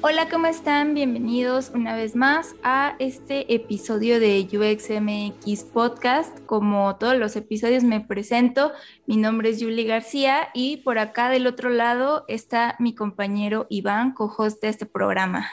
Hola, 0.00 0.28
¿cómo 0.30 0.46
están? 0.46 0.94
Bienvenidos 0.94 1.72
una 1.74 1.96
vez 1.96 2.14
más 2.14 2.54
a 2.62 2.94
este 3.00 3.52
episodio 3.52 4.20
de 4.20 4.46
UXMX 4.46 5.64
Podcast. 5.64 6.38
Como 6.46 6.94
todos 6.96 7.16
los 7.16 7.34
episodios 7.34 7.82
me 7.82 8.00
presento, 8.00 8.70
mi 9.08 9.16
nombre 9.16 9.50
es 9.50 9.60
Julie 9.60 9.86
García 9.86 10.50
y 10.54 10.78
por 10.78 11.00
acá 11.00 11.30
del 11.30 11.48
otro 11.48 11.68
lado 11.70 12.24
está 12.28 12.76
mi 12.78 12.94
compañero 12.94 13.66
Iván, 13.70 14.12
co-host 14.12 14.62
de 14.62 14.68
este 14.68 14.86
programa. 14.86 15.48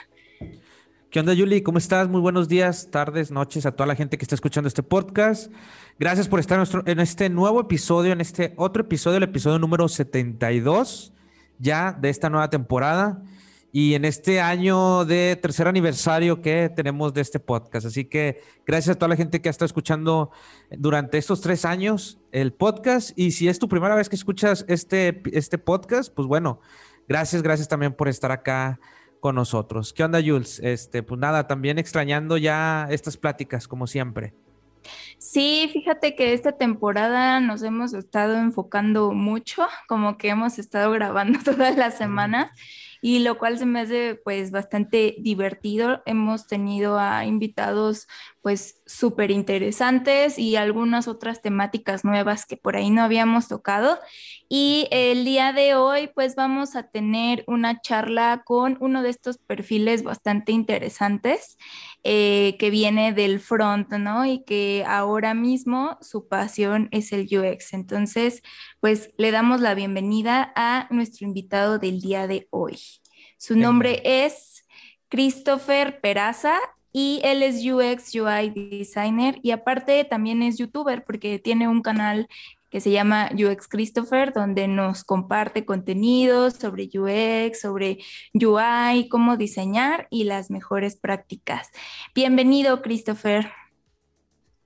¿Qué 1.10 1.18
onda, 1.18 1.34
Julie? 1.36 1.64
¿Cómo 1.64 1.78
estás? 1.78 2.08
Muy 2.08 2.20
buenos 2.20 2.46
días, 2.46 2.88
tardes, 2.92 3.32
noches 3.32 3.66
a 3.66 3.72
toda 3.72 3.88
la 3.88 3.96
gente 3.96 4.16
que 4.16 4.24
está 4.24 4.36
escuchando 4.36 4.68
este 4.68 4.84
podcast. 4.84 5.50
Gracias 5.98 6.28
por 6.28 6.38
estar 6.38 6.64
en, 6.86 7.00
este 7.00 7.28
nuevo 7.30 7.60
episodio, 7.60 8.12
en 8.12 8.20
este 8.20 8.54
otro 8.56 8.82
episodio, 8.82 9.16
el 9.16 9.24
episodio 9.24 9.58
número 9.58 9.88
72 9.88 11.12
ya 11.58 11.92
de 11.92 12.10
esta 12.10 12.30
nueva 12.30 12.48
temporada 12.48 13.22
y 13.76 13.94
en 13.94 14.06
este 14.06 14.40
año 14.40 15.04
de 15.04 15.36
tercer 15.36 15.68
aniversario 15.68 16.40
que 16.40 16.70
tenemos 16.74 17.12
de 17.12 17.20
este 17.20 17.38
podcast. 17.38 17.84
Así 17.84 18.06
que 18.06 18.40
gracias 18.64 18.96
a 18.96 18.98
toda 18.98 19.10
la 19.10 19.16
gente 19.16 19.42
que 19.42 19.50
ha 19.50 19.50
estado 19.50 19.66
escuchando 19.66 20.30
durante 20.70 21.18
estos 21.18 21.42
tres 21.42 21.66
años 21.66 22.18
el 22.32 22.54
podcast. 22.54 23.10
Y 23.16 23.32
si 23.32 23.48
es 23.48 23.58
tu 23.58 23.68
primera 23.68 23.94
vez 23.94 24.08
que 24.08 24.16
escuchas 24.16 24.64
este, 24.66 25.20
este 25.30 25.58
podcast, 25.58 26.10
pues 26.10 26.26
bueno, 26.26 26.62
gracias, 27.06 27.42
gracias 27.42 27.68
también 27.68 27.92
por 27.92 28.08
estar 28.08 28.32
acá 28.32 28.80
con 29.20 29.34
nosotros. 29.34 29.92
¿Qué 29.92 30.04
onda, 30.04 30.22
Jules? 30.24 30.58
Este, 30.60 31.02
pues 31.02 31.20
nada, 31.20 31.46
también 31.46 31.78
extrañando 31.78 32.38
ya 32.38 32.88
estas 32.88 33.18
pláticas, 33.18 33.68
como 33.68 33.86
siempre. 33.86 34.32
Sí, 35.18 35.68
fíjate 35.70 36.16
que 36.16 36.32
esta 36.32 36.52
temporada 36.52 37.40
nos 37.40 37.62
hemos 37.62 37.92
estado 37.92 38.38
enfocando 38.38 39.12
mucho, 39.12 39.66
como 39.86 40.16
que 40.16 40.30
hemos 40.30 40.58
estado 40.58 40.90
grabando 40.92 41.40
toda 41.44 41.72
la 41.72 41.90
semana 41.90 42.52
y 43.00 43.20
lo 43.20 43.38
cual 43.38 43.58
se 43.58 43.66
me 43.66 43.80
hace 43.80 44.14
pues 44.24 44.50
bastante 44.50 45.16
divertido. 45.20 46.02
Hemos 46.06 46.46
tenido 46.46 46.98
a 46.98 47.24
invitados 47.24 48.06
pues 48.46 48.80
súper 48.86 49.32
interesantes 49.32 50.38
y 50.38 50.54
algunas 50.54 51.08
otras 51.08 51.42
temáticas 51.42 52.04
nuevas 52.04 52.46
que 52.46 52.56
por 52.56 52.76
ahí 52.76 52.90
no 52.90 53.02
habíamos 53.02 53.48
tocado. 53.48 53.98
Y 54.48 54.86
el 54.92 55.24
día 55.24 55.52
de 55.52 55.74
hoy 55.74 56.10
pues 56.14 56.36
vamos 56.36 56.76
a 56.76 56.84
tener 56.84 57.42
una 57.48 57.80
charla 57.80 58.44
con 58.46 58.76
uno 58.78 59.02
de 59.02 59.10
estos 59.10 59.38
perfiles 59.38 60.04
bastante 60.04 60.52
interesantes 60.52 61.58
eh, 62.04 62.54
que 62.60 62.70
viene 62.70 63.12
del 63.12 63.40
front, 63.40 63.92
¿no? 63.94 64.24
Y 64.24 64.44
que 64.44 64.84
ahora 64.86 65.34
mismo 65.34 65.98
su 66.00 66.28
pasión 66.28 66.88
es 66.92 67.10
el 67.12 67.26
UX. 67.26 67.72
Entonces 67.72 68.42
pues 68.78 69.10
le 69.18 69.32
damos 69.32 69.60
la 69.60 69.74
bienvenida 69.74 70.52
a 70.54 70.86
nuestro 70.92 71.26
invitado 71.26 71.80
del 71.80 72.00
día 72.00 72.28
de 72.28 72.46
hoy. 72.50 72.78
Su 73.38 73.56
nombre 73.56 74.02
es 74.04 74.64
Christopher 75.08 76.00
Peraza 76.00 76.60
y 76.98 77.20
él 77.24 77.42
es 77.42 77.56
UX 77.56 78.14
UI 78.14 78.48
designer 78.48 79.38
y 79.42 79.50
aparte 79.50 80.02
también 80.04 80.42
es 80.42 80.56
youtuber 80.56 81.04
porque 81.04 81.38
tiene 81.38 81.68
un 81.68 81.82
canal 81.82 82.26
que 82.70 82.80
se 82.80 82.90
llama 82.90 83.30
UX 83.34 83.68
Christopher, 83.68 84.32
donde 84.32 84.66
nos 84.66 85.04
comparte 85.04 85.66
contenidos 85.66 86.54
sobre 86.54 86.84
UX, 86.84 87.60
sobre 87.60 87.98
UI, 88.32 89.10
cómo 89.10 89.36
diseñar 89.36 90.08
y 90.08 90.24
las 90.24 90.50
mejores 90.50 90.96
prácticas. 90.96 91.68
Bienvenido, 92.14 92.80
Christopher. 92.80 93.50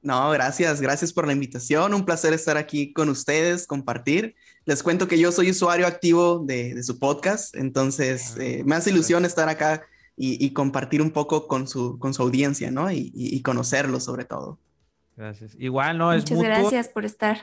No, 0.01 0.31
gracias, 0.31 0.81
gracias 0.81 1.13
por 1.13 1.27
la 1.27 1.33
invitación. 1.33 1.95
Un 1.95 2.05
placer 2.05 2.33
estar 2.33 2.57
aquí 2.57 2.93
con 2.93 3.09
ustedes, 3.09 3.67
compartir. 3.67 4.37
Les 4.67 4.85
cuento 4.85 5.09
que 5.09 5.19
yo 5.19 5.33
soy 5.33 5.51
usuario 5.51 5.85
activo 5.85 6.39
de, 6.39 6.81
su 6.85 7.01
podcast, 7.01 7.57
entonces 7.57 8.37
eh, 8.39 8.63
me 8.65 8.77
hace 8.77 8.91
ilusión 8.91 9.25
estar 9.25 9.49
acá 9.49 9.83
y, 10.23 10.51
compartir 10.53 11.01
un 11.01 11.13
poco 11.13 11.49
con 11.49 11.67
su, 11.67 11.99
con 11.99 12.13
su 12.13 12.23
audiencia, 12.23 12.71
¿no? 12.71 12.91
Y, 12.91 13.11
y 13.15 13.41
conocerlo 13.41 14.01
sobre 14.01 14.25
todo. 14.27 14.59
Gracias. 15.17 15.57
Igual, 15.59 15.97
¿no? 15.97 16.13
Es 16.13 16.31
Muchas 16.31 16.45
gracias 16.45 16.89
por 16.89 17.07
estar. 17.07 17.39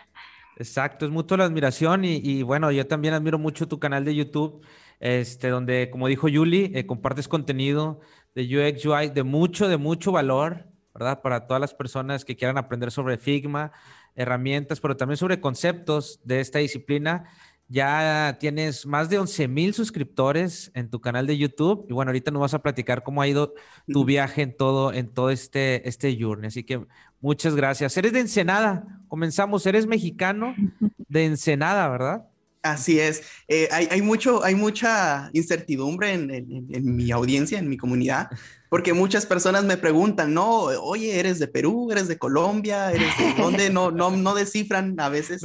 Exacto, 0.58 1.06
es 1.06 1.12
mucho 1.12 1.38
la 1.38 1.46
admiración 1.46 2.06
y, 2.06 2.44
bueno, 2.44 2.72
yo 2.72 2.86
también 2.86 3.14
admiro 3.14 3.40
mucho 3.40 3.68
tu 3.68 3.80
canal 3.80 4.06
de 4.06 4.16
YouTube, 4.16 4.62
este, 5.00 5.50
donde, 5.50 5.90
como 5.92 6.08
dijo 6.08 6.28
Yuli, 6.28 6.72
eh, 6.74 6.86
compartes 6.86 7.28
contenido 7.28 8.00
de 8.34 8.44
UX, 8.44 8.86
UI 8.86 9.10
de 9.10 9.24
mucho, 9.24 9.68
de 9.68 9.78
mucho 9.78 10.12
valor 10.12 10.68
¿verdad? 10.98 11.22
Para 11.22 11.46
todas 11.46 11.62
las 11.62 11.76
personas 11.76 12.26
que 12.26 12.36
quieran 12.36 12.58
aprender 12.58 12.90
sobre 12.90 13.20
Figma, 13.20 13.72
herramientas, 14.16 14.80
pero 14.80 14.98
también 14.98 15.18
sobre 15.18 15.40
conceptos 15.40 16.20
de 16.24 16.40
esta 16.40 16.58
disciplina. 16.58 17.26
Ya 17.70 18.38
tienes 18.40 18.86
más 18.86 19.10
de 19.10 19.20
11 19.20 19.48
mil 19.50 19.74
suscriptores 19.74 20.72
en 20.74 20.90
tu 20.90 21.02
canal 21.02 21.28
de 21.28 21.38
YouTube 21.38 21.86
y 21.90 21.94
bueno, 21.94 22.10
ahorita 22.10 22.32
nos 22.32 22.42
vas 22.42 22.54
a 22.54 22.62
platicar 22.62 23.04
cómo 23.04 23.22
ha 23.22 23.28
ido 23.28 23.54
tu 23.92 24.06
viaje 24.06 24.42
en 24.42 24.56
todo, 24.56 24.94
en 24.94 25.14
todo 25.14 25.30
este, 25.32 25.88
este 25.88 26.18
journey. 26.18 26.48
Así 26.48 26.64
que 26.64 26.86
muchas 27.20 27.56
gracias. 27.56 27.98
Eres 27.98 28.14
de 28.14 28.22
Ensenada, 28.22 29.02
comenzamos, 29.10 29.66
eres 29.66 29.86
mexicano 29.86 30.56
de 31.10 31.26
Ensenada, 31.26 31.90
¿verdad? 31.90 32.28
Así 32.72 33.00
es. 33.00 33.24
Eh, 33.48 33.70
hay, 33.72 34.02
mucho, 34.02 34.44
hay 34.44 34.56
mucha 34.56 35.30
incertidumbre 35.34 36.14
en, 36.14 36.96
mi 36.96 37.12
audiencia, 37.12 37.60
en 37.60 37.70
mi 37.70 37.78
comunidad, 37.78 38.30
porque 38.70 38.94
muchas 38.94 39.26
personas 39.26 39.64
me 39.64 39.78
preguntan, 39.78 40.34
no, 40.34 40.64
oye, 40.64 41.20
eres 41.20 41.40
de 41.40 41.48
Perú, 41.48 41.90
eres 41.92 42.08
de 42.08 42.18
Colombia, 42.18 42.92
eres 42.92 43.18
de 43.18 43.34
dónde, 43.42 43.70
no, 43.70 43.92
no, 43.92 44.12
no 44.12 44.36
descifran 44.36 45.00
a 45.00 45.10
veces. 45.10 45.42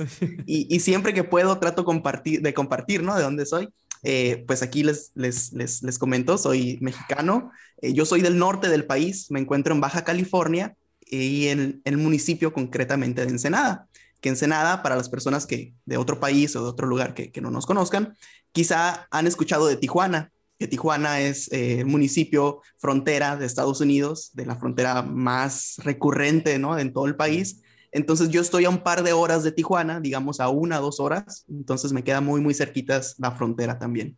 Y, 0.46 0.80
siempre 0.80 1.14
que 1.14 1.24
puedo 1.24 1.58
trato 1.58 1.84
compartir, 1.84 2.42
de 2.42 2.54
compartir, 2.54 3.02
¿no? 3.02 3.14
De 3.16 3.22
dónde 3.22 3.46
soy. 3.46 3.68
Eh, 4.02 4.42
pues 4.48 4.62
aquí 4.62 4.82
les, 4.82 5.12
les, 5.14 5.52
les, 5.52 5.98
comento, 5.98 6.36
soy 6.36 6.76
mexicano, 6.80 7.52
eh, 7.80 7.92
yo 7.92 8.04
soy 8.04 8.20
del 8.20 8.36
norte 8.36 8.68
del 8.68 8.84
país, 8.84 9.30
me 9.30 9.38
encuentro 9.38 9.72
en 9.72 9.80
Baja 9.80 10.02
California 10.02 10.74
y 11.06 11.46
en 11.46 11.82
el 11.84 11.98
municipio 11.98 12.52
concretamente 12.52 13.24
de 13.24 13.30
Ensenada 13.30 13.86
que 14.22 14.28
Ensenada, 14.28 14.82
para 14.82 14.96
las 14.96 15.08
personas 15.08 15.46
que 15.46 15.74
de 15.84 15.96
otro 15.96 16.20
país 16.20 16.54
o 16.54 16.62
de 16.62 16.68
otro 16.68 16.86
lugar 16.86 17.12
que, 17.12 17.40
no 17.42 17.50
nos 17.50 17.66
conozcan, 17.66 18.14
quizá 18.52 19.08
han 19.10 19.26
escuchado 19.26 19.66
de 19.66 19.76
Tijuana, 19.76 20.32
que 20.58 20.68
Tijuana 20.68 21.20
es 21.20 21.50
el 21.52 21.80
eh, 21.80 21.84
municipio 21.84 22.62
frontera 22.78 23.36
de 23.36 23.46
Estados 23.46 23.80
Unidos, 23.80 24.30
de 24.34 24.46
la 24.46 24.54
frontera 24.54 25.02
más 25.02 25.74
recurrente 25.78 26.56
¿no? 26.60 26.78
en 26.78 26.92
todo 26.92 27.06
el 27.06 27.16
país. 27.16 27.62
Entonces 27.90 28.28
yo 28.30 28.40
estoy 28.40 28.64
a 28.64 28.70
un 28.70 28.84
par 28.84 29.02
de 29.02 29.12
horas 29.12 29.42
de 29.42 29.50
Tijuana, 29.50 29.98
digamos 29.98 30.38
a 30.38 30.48
una, 30.48 30.78
dos 30.78 31.00
horas, 31.00 31.44
entonces 31.48 31.92
me 31.92 32.04
queda 32.04 32.20
muy, 32.20 32.40
muy 32.40 32.54
cerquitas 32.54 33.16
la 33.18 33.32
frontera 33.32 33.80
también. 33.80 34.16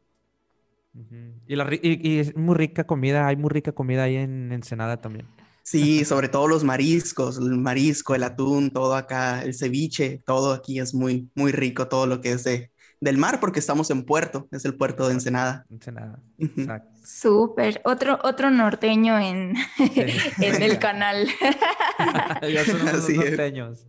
y, 1.49 2.09
y, 2.09 2.19
es 2.19 2.37
muy 2.37 2.55
rica 2.55 2.85
comida, 2.85 3.27
hay 3.27 3.37
muy 3.37 3.49
rica 3.49 3.73
comida 3.73 4.03
ahí 4.03 4.17
en 4.17 4.53
Ensenada 4.53 5.01
también. 5.01 5.27
Sí, 5.67 6.05
sobre 6.05 6.29
todo 6.29 6.47
los 6.47 6.63
mariscos, 6.63 7.39
el 7.39 7.57
marisco, 7.57 8.15
el 8.15 8.23
atún, 8.23 8.71
todo 8.71 8.95
acá, 8.95 9.43
el 9.43 9.55
ceviche, 9.55 10.19
todo 10.27 10.53
aquí 10.53 10.79
es 10.79 10.93
muy, 10.95 11.31
muy 11.35 11.53
rico, 11.53 11.89
todo 11.89 12.07
lo 12.07 12.21
que 12.21 12.33
es 12.33 12.45
de, 12.45 12.71
del 13.05 13.19
mar, 13.19 13.39
porque 13.39 13.61
estamos 13.61 13.91
en 13.91 14.03
puerto, 14.05 14.49
es 14.51 14.65
el 14.65 14.75
puerto 14.75 15.07
de 15.07 15.13
Ensenada. 15.13 15.67
Ensenada, 15.71 16.19
exacto. 16.39 16.91
Súper, 17.05 17.83
otro, 17.85 18.19
otro 18.25 18.51
norteño 18.51 19.19
en, 19.19 19.55
en 20.41 20.63
el 20.63 20.79
canal. 20.79 21.29
ya 22.51 22.65
son 22.65 22.81
unos 22.81 23.09
norteños. 23.11 23.87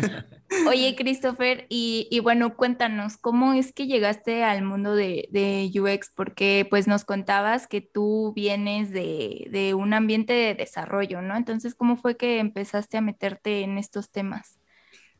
Oye, 0.68 0.94
Christopher, 0.96 1.66
y, 1.68 2.18
bueno, 2.22 2.56
cuéntanos, 2.56 3.18
¿cómo 3.18 3.52
es 3.52 3.72
que 3.72 3.86
llegaste 3.86 4.44
al 4.44 4.62
mundo 4.62 4.94
de, 4.94 5.28
de 5.30 5.70
UX? 5.78 6.10
Porque 6.14 6.66
pues 6.70 6.86
nos 6.86 7.04
contabas 7.04 7.66
que 7.66 7.82
tú 7.82 8.32
vienes 8.34 8.90
de, 8.90 9.46
de, 9.50 9.74
un 9.74 9.92
ambiente 9.92 10.32
de 10.32 10.54
desarrollo, 10.54 11.20
¿no? 11.20 11.36
Entonces, 11.36 11.74
¿cómo 11.74 11.96
fue 11.96 12.16
que 12.16 12.38
empezaste 12.38 12.96
a 12.96 13.02
meterte 13.02 13.60
en 13.60 13.76
estos 13.76 14.10
temas? 14.10 14.58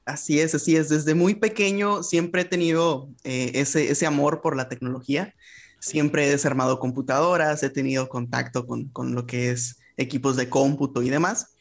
Así 0.04 0.40
es, 0.40 0.54
así 0.54 0.76
es. 0.76 0.88
Desde 0.88 1.14
muy 1.14 1.34
pequeño 1.34 2.02
siempre 2.02 2.42
he 2.42 2.44
tenido 2.44 3.08
eh, 3.24 3.52
ese, 3.54 3.90
ese 3.90 4.06
amor 4.06 4.42
por 4.42 4.56
la 4.56 4.68
tecnología. 4.68 5.34
Siempre 5.80 6.26
he 6.26 6.30
desarmado 6.30 6.78
computadoras, 6.78 7.62
he 7.62 7.70
tenido 7.70 8.08
contacto 8.08 8.66
con, 8.66 8.88
con 8.88 9.14
lo 9.14 9.26
que 9.26 9.50
es 9.50 9.78
equipos 9.96 10.36
de 10.36 10.48
cómputo 10.48 11.02
y 11.02 11.10
demás. 11.10 11.54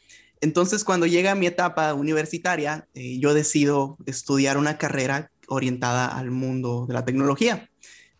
Entonces, 0.44 0.84
cuando 0.84 1.06
llega 1.06 1.36
mi 1.36 1.48
etapa 1.48 1.94
universitaria, 1.94 2.86
eh, 2.94 3.18
yo 3.18 3.34
decido 3.34 3.98
estudiar 4.06 4.58
una 4.58 4.78
carrera 4.78 5.32
orientada 5.48 6.06
al 6.08 6.32
mundo 6.32 6.86
de 6.86 6.94
la 6.94 7.06
tecnología. 7.06 7.70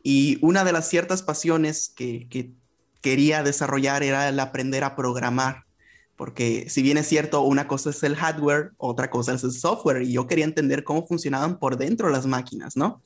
Y 0.02 0.38
una 0.42 0.64
de 0.64 0.72
las 0.72 0.88
ciertas 0.88 1.22
pasiones 1.22 1.92
que, 1.94 2.28
quería 3.02 3.44
desarrollar 3.44 4.04
era 4.04 4.30
el 4.30 4.40
aprender 4.40 4.86
a 4.86 4.96
programar. 4.96 5.66
Porque 6.16 6.70
si 6.70 6.82
bien 6.82 6.98
es 6.98 7.08
cierto, 7.08 7.42
una 7.42 7.68
cosa 7.68 7.90
es 7.90 8.04
el 8.04 8.16
hardware, 8.16 8.72
otra 8.78 9.10
cosa 9.10 9.34
es 9.34 9.44
el 9.44 9.52
software. 9.52 10.04
Y 10.04 10.14
yo 10.14 10.28
quería 10.28 10.46
entender 10.46 10.84
cómo 10.84 11.06
funcionaban 11.06 11.60
por 11.60 11.78
dentro 11.78 12.10
las 12.10 12.26
máquinas, 12.26 12.78
¿no? 12.78 13.02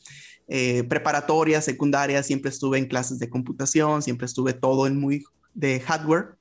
Eh, 0.47 0.83
preparatoria, 0.83 1.61
secundaria, 1.61 2.23
siempre 2.23 2.49
estuve 2.49 2.77
en 2.77 2.87
clases 2.87 3.19
de 3.19 3.29
computación, 3.29 4.01
siempre 4.01 4.25
estuve 4.25 4.53
todo 4.53 4.87
en 4.87 4.99
muy 4.99 5.23
de 5.53 5.79
hardware. 5.79 6.35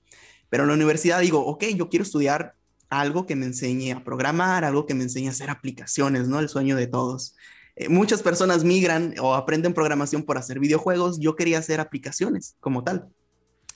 Pero 0.49 0.65
en 0.65 0.69
la 0.69 0.75
universidad 0.75 1.21
digo, 1.21 1.45
ok, 1.45 1.65
yo 1.77 1.89
quiero 1.89 2.05
estudiar 2.05 2.55
algo 2.89 3.27
que 3.27 3.37
me 3.37 3.47
enseñe 3.47 3.93
a 3.93 4.05
programar, 4.05 4.65
algo 4.65 4.87
que 4.87 4.95
me 4.95 5.05
enseñe 5.05 5.29
a 5.29 5.31
hacer 5.31 5.51
aplicaciones, 5.51 6.29
¿no? 6.29 6.39
El 6.39 6.49
sueño 6.49 6.77
de 6.77 6.87
todos. 6.87 7.35
Eh, 7.75 7.89
muchas 7.89 8.23
personas 8.23 8.65
migran 8.65 9.15
o 9.21 9.35
aprenden 9.35 9.75
programación 9.75 10.23
por 10.23 10.39
hacer 10.39 10.59
videojuegos. 10.61 11.19
Yo 11.19 11.37
quería 11.37 11.59
hacer 11.59 11.81
aplicaciones 11.81 12.57
como 12.61 12.85
tal. 12.85 13.09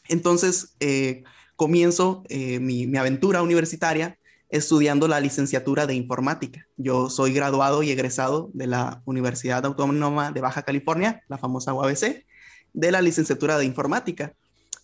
Entonces, 0.09 0.75
eh, 0.81 1.23
comienzo 1.61 2.23
eh, 2.31 2.59
mi, 2.59 2.87
mi, 2.87 2.97
aventura 2.97 3.43
universitaria 3.43 4.17
estudiando 4.49 5.07
la 5.09 5.21
licenciatura 5.21 5.87
de 5.87 5.93
informática. 5.93 6.67
Yo 6.79 7.11
soy 7.11 7.35
graduado 7.35 7.83
y 7.83 7.91
egresado 7.91 8.51
de 8.55 8.67
la 8.67 9.03
Universidad 9.05 9.67
Autónoma 9.67 10.33
de 10.33 10.41
Baja 10.41 10.62
California, 10.62 11.23
la 11.29 11.37
famosa 11.37 11.75
UABC, 11.75 12.25
de 12.73 12.91
la 12.91 13.03
licenciatura 13.03 13.59
de 13.59 13.67
informática, 13.67 14.33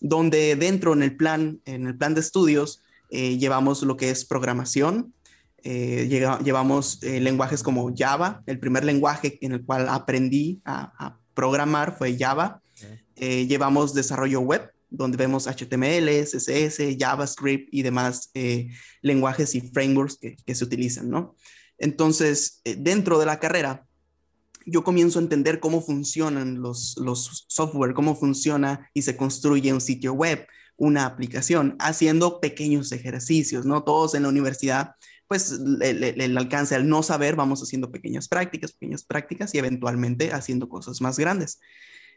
donde 0.01 0.55
dentro 0.55 0.93
en 0.93 1.01
el 1.01 1.17
plan, 1.17 1.59
en 1.65 1.87
el 1.87 1.97
plan 1.97 2.13
de 2.13 2.21
estudios 2.21 2.83
eh, 3.09 3.39
llevamos 3.39 3.81
lo 3.81 3.97
que 3.97 4.11
es 4.11 4.23
programación, 4.23 5.15
eh, 5.63 6.07
llevamos 6.43 6.99
lenguajes 7.01 7.63
como 7.63 7.91
Java, 7.97 8.43
el 8.45 8.59
primer 8.59 8.85
lenguaje 8.85 9.39
en 9.41 9.53
el 9.53 9.65
cual 9.65 9.89
aprendí 9.89 10.61
a, 10.63 10.93
a 11.03 11.17
programar 11.33 11.97
fue 11.97 12.15
Java. 12.19 12.61
llevamos 13.15 13.95
desarrollo 13.95 14.41
web, 14.41 14.71
donde 14.89 15.17
vemos 15.17 15.47
HTML, 15.47 16.09
CSS, 16.23 16.97
JavaScript 16.97 17.69
y 17.71 17.81
demás 17.81 18.29
eh, 18.33 18.69
lenguajes 19.01 19.55
y 19.55 19.61
frameworks 19.61 20.17
que, 20.17 20.55
se 20.55 20.63
utilizan, 20.63 21.09
¿no? 21.09 21.35
Entonces, 21.77 22.61
eh, 22.63 22.75
dentro 22.77 23.19
de 23.19 23.25
la 23.25 23.39
carrera, 23.39 23.85
yo 24.65 24.83
comienzo 24.83 25.19
a 25.19 25.21
entender 25.21 25.59
cómo 25.59 25.81
funcionan 25.81 26.61
los, 26.61 26.97
los 26.97 27.45
software, 27.47 27.93
cómo 27.93 28.15
funciona 28.15 28.89
y 28.93 29.01
se 29.03 29.15
construye 29.15 29.71
un 29.73 29.81
sitio 29.81 30.13
web, 30.13 30.45
una 30.75 31.05
aplicación, 31.05 31.75
haciendo 31.79 32.39
pequeños 32.39 32.91
ejercicios, 32.91 33.65
¿no? 33.65 33.83
Todos 33.83 34.13
en 34.13 34.23
la 34.23 34.29
universidad, 34.29 34.91
pues 35.27 35.59
el 35.81 36.37
alcance 36.37 36.75
al 36.75 36.87
no 36.87 37.03
saber, 37.03 37.35
vamos 37.35 37.61
haciendo 37.61 37.91
pequeñas 37.91 38.27
prácticas, 38.27 38.71
pequeñas 38.71 39.03
prácticas 39.03 39.53
y 39.53 39.57
eventualmente 39.57 40.31
haciendo 40.31 40.69
cosas 40.69 41.01
más 41.01 41.19
grandes. 41.19 41.59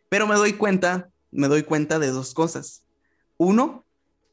Pero 0.08 0.26
me 0.26 0.34
doy 0.34 0.54
cuenta 0.54 1.10
me 1.30 1.48
doy 1.48 1.62
cuenta 1.62 1.98
de 1.98 2.08
dos 2.08 2.34
cosas. 2.34 2.84
Uno, 3.36 3.84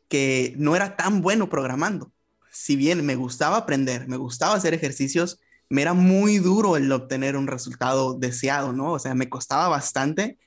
que 0.07 0.53
no 0.57 0.75
era 0.75 0.95
tan 0.95 1.21
bueno 1.21 1.49
programando. 1.49 2.11
Si 2.51 2.75
bien 2.75 3.05
me 3.05 3.15
gustaba 3.15 3.57
aprender, 3.57 4.07
me 4.07 4.17
gustaba 4.17 4.55
hacer 4.55 4.73
ejercicios, 4.73 5.39
me 5.69 5.81
era 5.81 5.93
muy 5.93 6.39
duro 6.39 6.77
el 6.77 6.91
obtener 6.91 7.35
un 7.35 7.47
resultado 7.47 8.13
deseado, 8.13 8.73
¿no? 8.73 8.93
O 8.93 8.99
sea, 8.99 9.13
me 9.15 9.29
costaba 9.29 9.67
bastante 9.67 10.37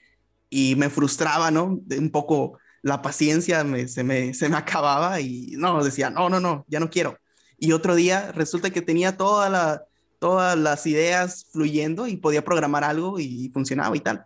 y 0.49 0.75
me 0.76 0.91
frustraba, 0.91 1.50
¿no? 1.50 1.81
un 1.88 2.11
poco 2.11 2.58
la 2.82 3.03
paciencia 3.03 3.64
se, 3.87 4.05
me, 4.05 4.35
se 4.35 4.49
me 4.49 4.56
acababa 4.56 5.20
y 5.20 5.53
no, 5.56 5.85
decía, 5.85 6.11
no, 6.11 6.29
no, 6.29 6.41
no, 6.41 6.64
ya 6.69 6.81
no 6.81 6.91
quiero. 6.91 7.19
Y 7.58 7.73
otro 7.73 7.94
día 7.94 8.32
resulta 8.32 8.70
que 8.70 8.81
tenía 8.81 9.17
toda 9.17 9.50
la, 9.50 9.85
todas 10.19 10.56
las 10.56 10.87
ideas 10.87 11.46
fluyendo 11.53 12.06
y 12.06 12.17
podía 12.17 12.44
programar 12.44 12.85
algo 12.85 13.20
y 13.20 13.50
funcionaba 13.53 13.94
y 13.96 14.00
tal. 14.00 14.25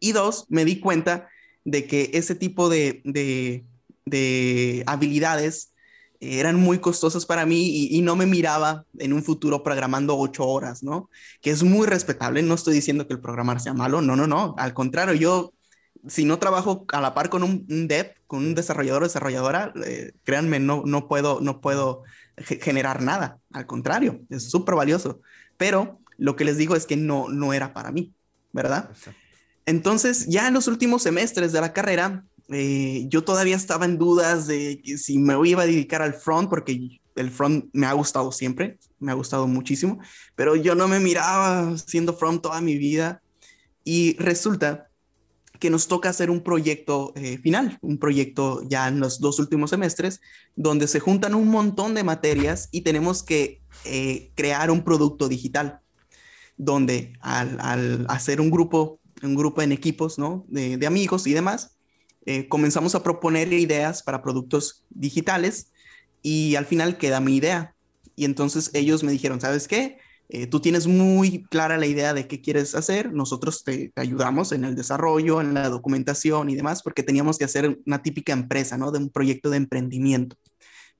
Y 0.00 0.12
dos, 0.12 0.46
me 0.48 0.64
di 0.64 0.80
cuenta 0.80 1.28
de 1.64 1.86
que 1.86 2.10
ese 2.14 2.34
tipo 2.34 2.68
de, 2.68 3.02
de, 3.04 4.82
habilidades 4.86 5.72
eran 6.20 6.56
muy 6.56 6.78
costosas 6.78 7.26
para 7.26 7.46
mí 7.46 7.88
y, 7.90 8.00
no 8.02 8.16
me 8.16 8.26
miraba 8.26 8.84
en 8.98 9.12
un 9.12 9.22
futuro 9.22 9.62
programando 9.62 10.16
ocho 10.16 10.46
horas, 10.46 10.82
¿no? 10.82 11.10
Que 11.40 11.50
es 11.50 11.62
muy 11.62 11.86
respetable, 11.86 12.42
no 12.42 12.54
estoy 12.54 12.74
diciendo 12.74 13.06
que 13.06 13.14
el 13.14 13.20
programar 13.20 13.60
sea 13.60 13.74
malo, 13.74 14.00
no, 14.00 14.16
no, 14.16 14.26
no, 14.26 14.54
al 14.58 14.74
contrario, 14.74 15.14
yo 15.14 15.52
si 16.06 16.24
no 16.24 16.38
trabajo 16.38 16.86
a 16.92 17.00
la 17.00 17.14
par 17.14 17.28
con 17.28 17.42
un, 17.42 17.66
dev, 17.88 18.14
con 18.26 18.40
un 18.40 18.54
desarrollador 18.54 19.02
o 19.02 19.06
desarrolladora, 19.06 19.72
eh, 19.84 20.12
créanme, 20.24 20.58
no, 20.58 20.82
no 20.86 21.06
puedo, 21.06 21.40
no 21.40 21.60
puedo 21.60 22.02
generar 22.36 23.02
nada, 23.02 23.38
al 23.52 23.66
contrario, 23.66 24.20
es 24.30 24.50
súper 24.50 24.74
valioso, 24.74 25.20
pero 25.56 26.00
lo 26.16 26.34
que 26.34 26.44
les 26.44 26.56
digo 26.56 26.74
es 26.76 26.86
que 26.86 26.96
no, 26.96 27.28
no 27.28 27.52
era 27.52 27.72
para 27.72 27.92
mí, 27.92 28.12
¿verdad? 28.52 28.90
Entonces, 29.68 30.26
ya 30.28 30.48
en 30.48 30.54
los 30.54 30.66
últimos 30.66 31.02
semestres 31.02 31.52
de 31.52 31.60
la 31.60 31.74
carrera, 31.74 32.24
eh, 32.48 33.04
yo 33.08 33.22
todavía 33.22 33.54
estaba 33.54 33.84
en 33.84 33.98
dudas 33.98 34.46
de 34.46 34.80
si 34.96 35.18
me 35.18 35.34
iba 35.46 35.64
a 35.64 35.66
dedicar 35.66 36.00
al 36.00 36.14
front, 36.14 36.48
porque 36.48 36.98
el 37.16 37.30
front 37.30 37.66
me 37.74 37.86
ha 37.86 37.92
gustado 37.92 38.32
siempre, 38.32 38.78
me 38.98 39.12
ha 39.12 39.14
gustado 39.14 39.46
muchísimo, 39.46 39.98
pero 40.34 40.56
yo 40.56 40.74
no 40.74 40.88
me 40.88 41.00
miraba 41.00 41.76
siendo 41.76 42.16
front 42.16 42.40
toda 42.40 42.62
mi 42.62 42.78
vida. 42.78 43.20
Y 43.84 44.16
resulta 44.16 44.88
que 45.58 45.68
nos 45.68 45.86
toca 45.86 46.08
hacer 46.08 46.30
un 46.30 46.42
proyecto 46.42 47.12
eh, 47.14 47.36
final, 47.36 47.76
un 47.82 47.98
proyecto 47.98 48.62
ya 48.70 48.88
en 48.88 49.00
los 49.00 49.20
dos 49.20 49.38
últimos 49.38 49.68
semestres, 49.68 50.22
donde 50.56 50.88
se 50.88 50.98
juntan 50.98 51.34
un 51.34 51.48
montón 51.48 51.92
de 51.92 52.04
materias 52.04 52.70
y 52.72 52.80
tenemos 52.80 53.22
que 53.22 53.60
eh, 53.84 54.30
crear 54.34 54.70
un 54.70 54.82
producto 54.82 55.28
digital, 55.28 55.80
donde 56.56 57.12
al, 57.20 57.58
al 57.60 58.06
hacer 58.08 58.40
un 58.40 58.50
grupo 58.50 58.98
un 59.22 59.34
grupo 59.34 59.62
en 59.62 59.72
equipos, 59.72 60.18
¿no? 60.18 60.44
De, 60.48 60.84
amigos 60.86 61.26
y 61.26 61.32
demás, 61.32 61.76
eh, 62.26 62.48
comenzamos 62.48 62.94
a 62.94 63.02
proponer 63.02 63.52
ideas 63.52 64.02
para 64.02 64.22
productos 64.22 64.84
digitales 64.90 65.72
y 66.22 66.56
al 66.56 66.66
final 66.66 66.98
queda 66.98 67.20
mi 67.20 67.36
idea. 67.36 67.74
Y 68.16 68.24
entonces 68.24 68.70
ellos 68.74 69.02
me 69.02 69.12
dijeron, 69.12 69.40
¿sabes 69.40 69.68
qué? 69.68 69.98
Eh, 70.30 70.46
tú 70.46 70.60
tienes 70.60 70.86
muy 70.86 71.44
clara 71.44 71.78
la 71.78 71.86
idea 71.86 72.12
de 72.12 72.28
qué 72.28 72.42
quieres 72.42 72.74
hacer, 72.74 73.12
nosotros 73.14 73.64
te, 73.64 73.92
ayudamos 73.96 74.52
en 74.52 74.64
el 74.64 74.76
desarrollo, 74.76 75.40
en 75.40 75.54
la 75.54 75.70
documentación 75.70 76.50
y 76.50 76.56
demás, 76.56 76.82
porque 76.82 77.02
teníamos 77.02 77.38
que 77.38 77.46
hacer 77.46 77.78
una 77.86 78.02
típica 78.02 78.34
empresa, 78.34 78.76
¿no? 78.76 78.90
De 78.90 78.98
un 78.98 79.08
proyecto 79.08 79.48
de 79.48 79.56
emprendimiento. 79.56 80.36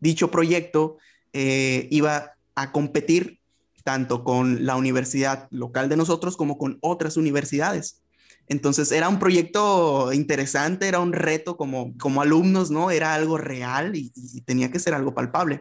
Dicho 0.00 0.30
proyecto 0.30 0.96
eh, 1.34 1.88
iba 1.90 2.32
a 2.54 2.72
competir 2.72 3.40
tanto 3.84 4.24
con 4.24 4.64
la 4.64 4.76
universidad 4.76 5.48
local 5.50 5.88
de 5.88 5.96
nosotros 5.96 6.36
como 6.36 6.56
con 6.56 6.78
otras 6.80 7.16
universidades. 7.16 8.02
Entonces 8.48 8.92
era 8.92 9.08
un 9.08 9.18
proyecto 9.18 10.12
interesante, 10.12 10.88
era 10.88 11.00
un 11.00 11.12
reto 11.12 11.56
como, 11.56 11.96
como 11.98 12.22
alumnos, 12.22 12.70
¿no? 12.70 12.90
Era 12.90 13.14
algo 13.14 13.36
real 13.36 13.94
y, 13.94 14.10
tenía 14.46 14.70
que 14.70 14.78
ser 14.78 14.94
algo 14.94 15.14
palpable. 15.14 15.60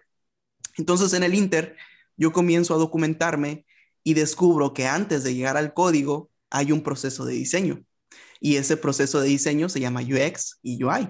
Entonces 0.77 1.13
en 1.13 1.23
el 1.23 1.33
Inter 1.35 1.75
yo 2.15 2.31
comienzo 2.31 2.73
a 2.73 2.77
documentarme 2.77 3.65
y 4.03 4.13
descubro 4.13 4.73
que 4.73 4.87
antes 4.87 5.23
de 5.23 5.35
llegar 5.35 5.57
al 5.57 5.73
código 5.73 6.29
hay 6.49 6.71
un 6.71 6.81
proceso 6.81 7.25
de 7.25 7.33
diseño. 7.33 7.83
Y 8.39 8.55
ese 8.55 8.77
proceso 8.77 9.19
de 9.19 9.27
diseño 9.27 9.67
se 9.67 9.79
llama 9.79 10.01
UX 10.01 10.59
y 10.61 10.81
UI, 10.83 11.09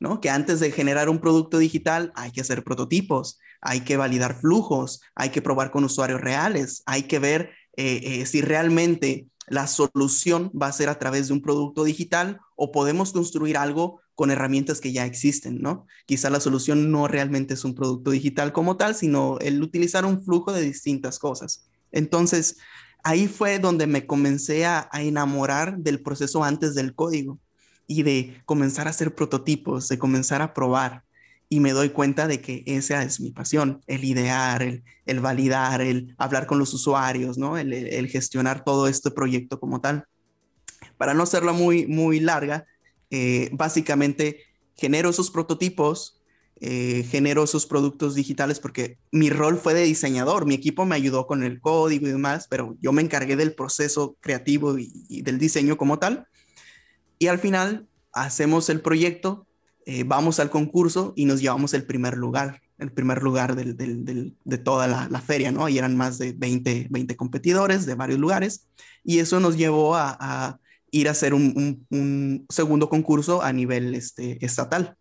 ¿no? 0.00 0.20
Que 0.20 0.30
antes 0.30 0.60
de 0.60 0.70
generar 0.70 1.08
un 1.08 1.20
producto 1.20 1.58
digital 1.58 2.12
hay 2.14 2.30
que 2.32 2.40
hacer 2.40 2.64
prototipos, 2.64 3.38
hay 3.60 3.80
que 3.80 3.96
validar 3.96 4.40
flujos, 4.40 5.02
hay 5.14 5.30
que 5.30 5.42
probar 5.42 5.70
con 5.70 5.84
usuarios 5.84 6.20
reales, 6.20 6.82
hay 6.86 7.02
que 7.02 7.18
ver 7.18 7.50
eh, 7.76 8.00
eh, 8.02 8.26
si 8.26 8.40
realmente 8.40 9.26
la 9.50 9.66
solución 9.66 10.50
va 10.60 10.66
a 10.66 10.72
ser 10.72 10.88
a 10.88 10.98
través 10.98 11.28
de 11.28 11.34
un 11.34 11.42
producto 11.42 11.84
digital 11.84 12.40
o 12.56 12.72
podemos 12.72 13.12
construir 13.12 13.56
algo 13.56 14.00
con 14.14 14.30
herramientas 14.30 14.80
que 14.80 14.92
ya 14.92 15.06
existen, 15.06 15.60
¿no? 15.60 15.86
Quizá 16.06 16.28
la 16.28 16.40
solución 16.40 16.90
no 16.90 17.06
realmente 17.06 17.54
es 17.54 17.64
un 17.64 17.74
producto 17.74 18.10
digital 18.10 18.52
como 18.52 18.76
tal, 18.76 18.94
sino 18.94 19.38
el 19.38 19.62
utilizar 19.62 20.04
un 20.04 20.24
flujo 20.24 20.52
de 20.52 20.62
distintas 20.62 21.18
cosas. 21.18 21.68
Entonces, 21.92 22.56
ahí 23.04 23.28
fue 23.28 23.58
donde 23.58 23.86
me 23.86 24.06
comencé 24.06 24.66
a, 24.66 24.88
enamorar 24.92 25.78
del 25.78 26.02
proceso 26.02 26.42
antes 26.42 26.74
del 26.74 26.94
código 26.94 27.38
y 27.86 28.02
de 28.02 28.42
comenzar 28.44 28.86
a 28.86 28.90
hacer 28.90 29.14
prototipos, 29.14 29.88
de 29.88 29.98
comenzar 29.98 30.42
a 30.42 30.52
probar 30.52 31.04
y 31.48 31.60
me 31.60 31.72
doy 31.72 31.90
cuenta 31.90 32.26
de 32.26 32.40
que 32.40 32.62
esa 32.66 33.02
es 33.02 33.20
mi 33.20 33.30
pasión, 33.30 33.80
el 33.86 34.04
idear, 34.04 34.62
el, 34.62 35.20
validar, 35.20 35.80
el 35.80 36.14
hablar 36.18 36.46
con 36.46 36.58
los 36.58 36.74
usuarios, 36.74 37.38
¿no? 37.38 37.56
El, 37.56 38.08
gestionar 38.08 38.64
todo 38.64 38.86
este 38.86 39.10
proyecto 39.10 39.58
como 39.58 39.80
tal. 39.80 40.04
Para 40.98 41.14
no 41.14 41.22
hacerla 41.22 41.52
muy, 41.52 41.86
muy 41.86 42.20
larga, 42.20 42.66
eh, 43.10 43.48
básicamente 43.52 44.42
genero 44.76 45.08
esos 45.08 45.30
prototipos, 45.30 46.20
eh, 46.60 47.06
genero 47.08 47.44
esos 47.44 47.66
productos 47.66 48.14
digitales 48.14 48.58
porque 48.58 48.98
mi 49.12 49.30
rol 49.30 49.58
fue 49.58 49.74
de 49.74 49.84
diseñador, 49.84 50.44
mi 50.44 50.54
equipo 50.54 50.84
me 50.84 50.96
ayudó 50.96 51.26
con 51.26 51.44
el 51.44 51.60
código 51.60 52.06
y 52.06 52.10
demás, 52.10 52.46
pero 52.50 52.76
yo 52.80 52.92
me 52.92 53.00
encargué 53.00 53.36
del 53.36 53.54
proceso 53.54 54.16
creativo 54.20 54.76
y 54.78 55.22
del 55.22 55.38
diseño 55.38 55.78
como 55.78 55.98
tal. 55.98 56.26
Y 57.18 57.28
al 57.28 57.38
final 57.38 57.88
hacemos 58.12 58.68
el 58.68 58.80
proyecto, 58.80 59.47
eh, 59.90 60.04
vamos 60.04 60.38
al 60.38 60.50
concurso 60.50 61.14
y 61.16 61.24
nos 61.24 61.40
llevamos 61.40 61.72
el 61.72 61.86
primer 61.86 62.18
lugar, 62.18 62.60
el 62.76 62.92
primer 62.92 63.22
lugar 63.22 63.56
de 63.56 64.58
toda 64.58 64.86
la, 64.86 65.20
feria, 65.22 65.50
¿no? 65.50 65.66
Y 65.70 65.78
eran 65.78 65.96
más 65.96 66.18
de 66.18 66.34
20, 66.34 66.88
20 66.90 67.16
competidores 67.16 67.86
de 67.86 67.94
varios 67.94 68.18
lugares 68.18 68.66
y 69.02 69.20
eso 69.20 69.40
nos 69.40 69.56
llevó 69.56 69.96
a, 69.96 70.60
ir 70.90 71.08
a 71.08 71.12
hacer 71.12 71.32
un, 71.32 72.46
segundo 72.50 72.90
concurso 72.90 73.42
a 73.42 73.50
nivel 73.50 73.94
este, 73.94 74.44
estatal. 74.44 74.94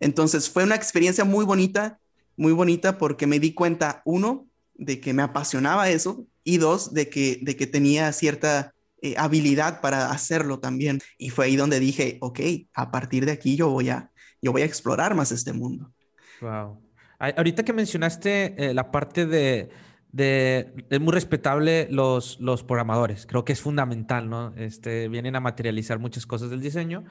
Entonces 0.00 0.50
fue 0.50 0.64
una 0.64 0.74
experiencia 0.74 1.22
muy 1.22 1.44
bonita, 1.44 2.00
muy 2.36 2.50
bonita 2.50 2.98
porque 2.98 3.28
me 3.28 3.38
di 3.38 3.54
cuenta, 3.54 4.02
uno, 4.04 4.48
de 4.74 4.98
que 4.98 5.12
me 5.14 5.22
apasionaba 5.22 5.88
eso 5.88 6.26
y 6.42 6.56
dos, 6.56 6.92
de 6.92 7.08
que, 7.08 7.38
de 7.42 7.54
que 7.54 7.68
tenía 7.68 8.12
cierta 8.12 8.74
eh, 9.02 9.14
habilidad 9.18 9.80
para 9.80 10.10
hacerlo 10.10 10.58
también. 10.58 11.00
Y 11.16 11.30
fue 11.30 11.44
ahí 11.44 11.54
donde 11.54 11.78
dije, 11.78 12.18
ok, 12.20 12.40
a 12.74 12.90
partir 12.90 13.24
de 13.24 13.30
aquí 13.30 13.54
yo 13.54 13.70
voy 13.70 13.90
a, 13.90 14.10
yo 14.46 14.52
voy 14.52 14.62
a 14.62 14.64
explorar 14.64 15.14
más 15.14 15.32
este 15.32 15.52
mundo. 15.52 15.92
Wow. 16.40 16.80
Ahorita 17.18 17.64
que 17.64 17.72
mencionaste 17.72 18.54
eh, 18.56 18.74
la 18.74 18.90
parte 18.90 19.26
de, 19.26 19.70
de, 20.12 20.72
es 20.88 21.00
muy 21.00 21.12
respetable 21.12 21.88
los, 21.90 22.38
los 22.40 22.62
programadores, 22.62 23.26
creo 23.26 23.44
que 23.44 23.52
es 23.52 23.60
fundamental, 23.60 24.30
¿no? 24.30 24.54
Este, 24.56 25.08
vienen 25.08 25.34
a 25.34 25.40
materializar 25.40 25.98
muchas 25.98 26.26
cosas 26.26 26.50
del 26.50 26.60
diseño. 26.60 27.04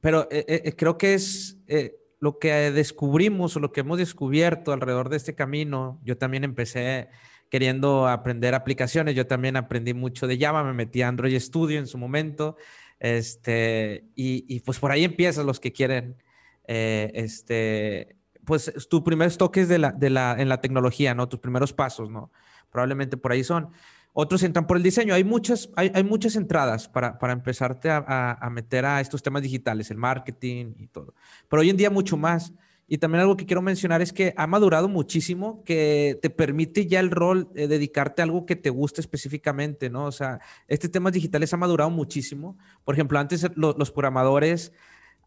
pero 0.00 0.28
creo 0.76 0.96
que 0.96 1.14
es 1.14 1.58
lo 2.20 2.38
que 2.38 2.70
descubrimos 2.70 3.56
o 3.56 3.60
lo 3.60 3.72
que 3.72 3.80
hemos 3.80 3.98
descubierto 3.98 4.72
alrededor 4.72 5.08
de 5.08 5.16
este 5.16 5.34
camino. 5.34 6.00
Yo 6.04 6.16
también 6.16 6.44
empecé 6.44 7.08
queriendo 7.50 8.06
aprender 8.06 8.54
aplicaciones. 8.54 9.14
Yo 9.14 9.26
también 9.26 9.56
aprendí 9.56 9.92
mucho 9.92 10.26
de 10.26 10.38
Java, 10.38 10.62
me 10.62 10.72
metí 10.72 11.02
a 11.02 11.08
Android 11.08 11.38
Studio 11.38 11.78
en 11.78 11.86
su 11.86 11.98
momento. 11.98 12.56
Este, 13.00 14.04
y, 14.14 14.60
pues 14.60 14.78
por 14.78 14.92
ahí 14.92 15.04
empiezas 15.04 15.44
los 15.44 15.58
que 15.58 15.72
quieren, 15.72 16.16
eh, 16.66 17.10
este, 17.14 18.16
pues 18.44 18.72
tus 18.88 19.02
primeros 19.02 19.38
toques 19.38 19.68
de 19.68 19.78
la, 19.78 19.92
de 19.92 20.10
la, 20.10 20.36
en 20.38 20.48
la 20.48 20.60
tecnología, 20.60 21.14
¿no? 21.14 21.28
Tus 21.28 21.40
primeros 21.40 21.72
pasos, 21.72 22.10
¿no? 22.10 22.30
Probablemente 22.70 23.16
por 23.16 23.32
ahí 23.32 23.44
son. 23.44 23.70
Otros 24.12 24.42
entran 24.42 24.66
por 24.66 24.76
el 24.76 24.82
diseño. 24.82 25.14
Hay 25.14 25.24
muchas, 25.24 25.70
hay, 25.76 25.92
hay 25.94 26.02
muchas 26.02 26.34
entradas 26.34 26.88
para, 26.88 27.18
para 27.18 27.32
empezarte 27.32 27.90
a, 27.90 28.38
a, 28.40 28.50
meter 28.50 28.84
a 28.84 29.00
estos 29.00 29.22
temas 29.22 29.42
digitales, 29.42 29.90
el 29.90 29.98
marketing 29.98 30.74
y 30.78 30.88
todo. 30.88 31.14
Pero 31.48 31.60
hoy 31.60 31.70
en 31.70 31.76
día 31.76 31.90
mucho 31.90 32.16
más. 32.16 32.52
Y 32.92 32.98
también 32.98 33.20
algo 33.20 33.36
que 33.36 33.46
quiero 33.46 33.62
mencionar 33.62 34.02
es 34.02 34.12
que 34.12 34.34
ha 34.36 34.48
madurado 34.48 34.88
muchísimo, 34.88 35.62
que 35.62 36.18
te 36.20 36.28
permite 36.28 36.88
ya 36.88 36.98
el 36.98 37.12
rol 37.12 37.48
de 37.54 37.68
dedicarte 37.68 38.20
a 38.20 38.24
algo 38.24 38.46
que 38.46 38.56
te 38.56 38.68
guste 38.68 39.00
específicamente, 39.00 39.88
¿no? 39.90 40.06
O 40.06 40.12
sea, 40.12 40.40
este 40.66 40.88
tema 40.88 41.12
digitales 41.12 41.54
ha 41.54 41.56
madurado 41.56 41.90
muchísimo. 41.90 42.58
Por 42.84 42.96
ejemplo, 42.96 43.20
antes 43.20 43.46
los 43.54 43.92
programadores, 43.92 44.72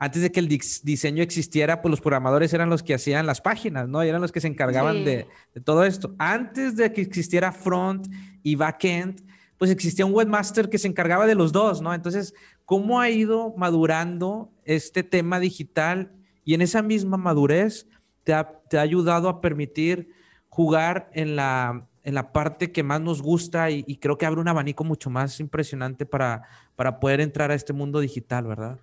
antes 0.04 0.22
de 0.22 0.34
que 0.34 0.42
el 0.42 0.50
diseño 0.50 1.24
existiera, 1.24 1.82
pues 1.82 1.90
los 1.90 2.02
programadores 2.02 2.54
eran 2.54 2.70
los 2.70 2.84
que 2.84 2.94
hacían 2.94 3.26
las 3.26 3.40
páginas, 3.40 3.88
¿no? 3.88 4.04
Y 4.04 4.10
eran 4.10 4.20
los 4.20 4.34
que 4.34 4.42
se 4.42 4.50
encargaban 4.50 5.06
de, 5.06 5.28
de, 5.54 5.62
todo 5.62 5.86
esto. 5.86 6.14
Antes 6.18 6.76
de 6.76 6.92
que 6.92 7.00
existiera 7.00 7.54
front 7.54 8.08
y 8.44 8.56
backend, 8.56 9.24
pues 9.58 9.72
existía 9.72 10.06
un 10.06 10.14
webmaster 10.14 10.70
que 10.70 10.78
se 10.78 10.90
encargaba 10.90 11.26
de 11.26 11.36
los 11.36 11.54
dos, 11.54 11.82
¿no? 11.82 11.94
Entonces, 11.94 12.34
¿cómo 12.66 13.00
ha 13.00 13.10
ido 13.10 13.54
madurando 13.56 14.52
este 14.66 15.04
tema 15.04 15.40
digital? 15.40 16.12
Y 16.44 16.54
en 16.54 16.62
esa 16.62 16.82
misma 16.82 17.16
madurez 17.16 17.88
te 18.26 18.34
ha, 18.34 18.62
ayudado 18.78 19.30
a 19.30 19.40
permitir 19.40 20.10
jugar 20.50 21.10
en 21.14 21.38
la, 21.38 21.88
en 22.04 22.14
la 22.14 22.34
parte 22.34 22.74
que 22.74 22.84
más 22.84 23.00
nos 23.00 23.22
gusta 23.22 23.72
y, 23.72 23.84
creo 24.02 24.18
que 24.18 24.26
abre 24.26 24.42
un 24.42 24.50
abanico 24.50 24.84
mucho 24.84 25.10
más 25.10 25.40
impresionante 25.40 26.06
para, 26.06 26.44
para 26.76 27.00
poder 27.00 27.22
entrar 27.22 27.52
a 27.52 27.56
este 27.56 27.72
mundo 27.72 28.02
digital, 28.02 28.48
¿verdad? 28.48 28.80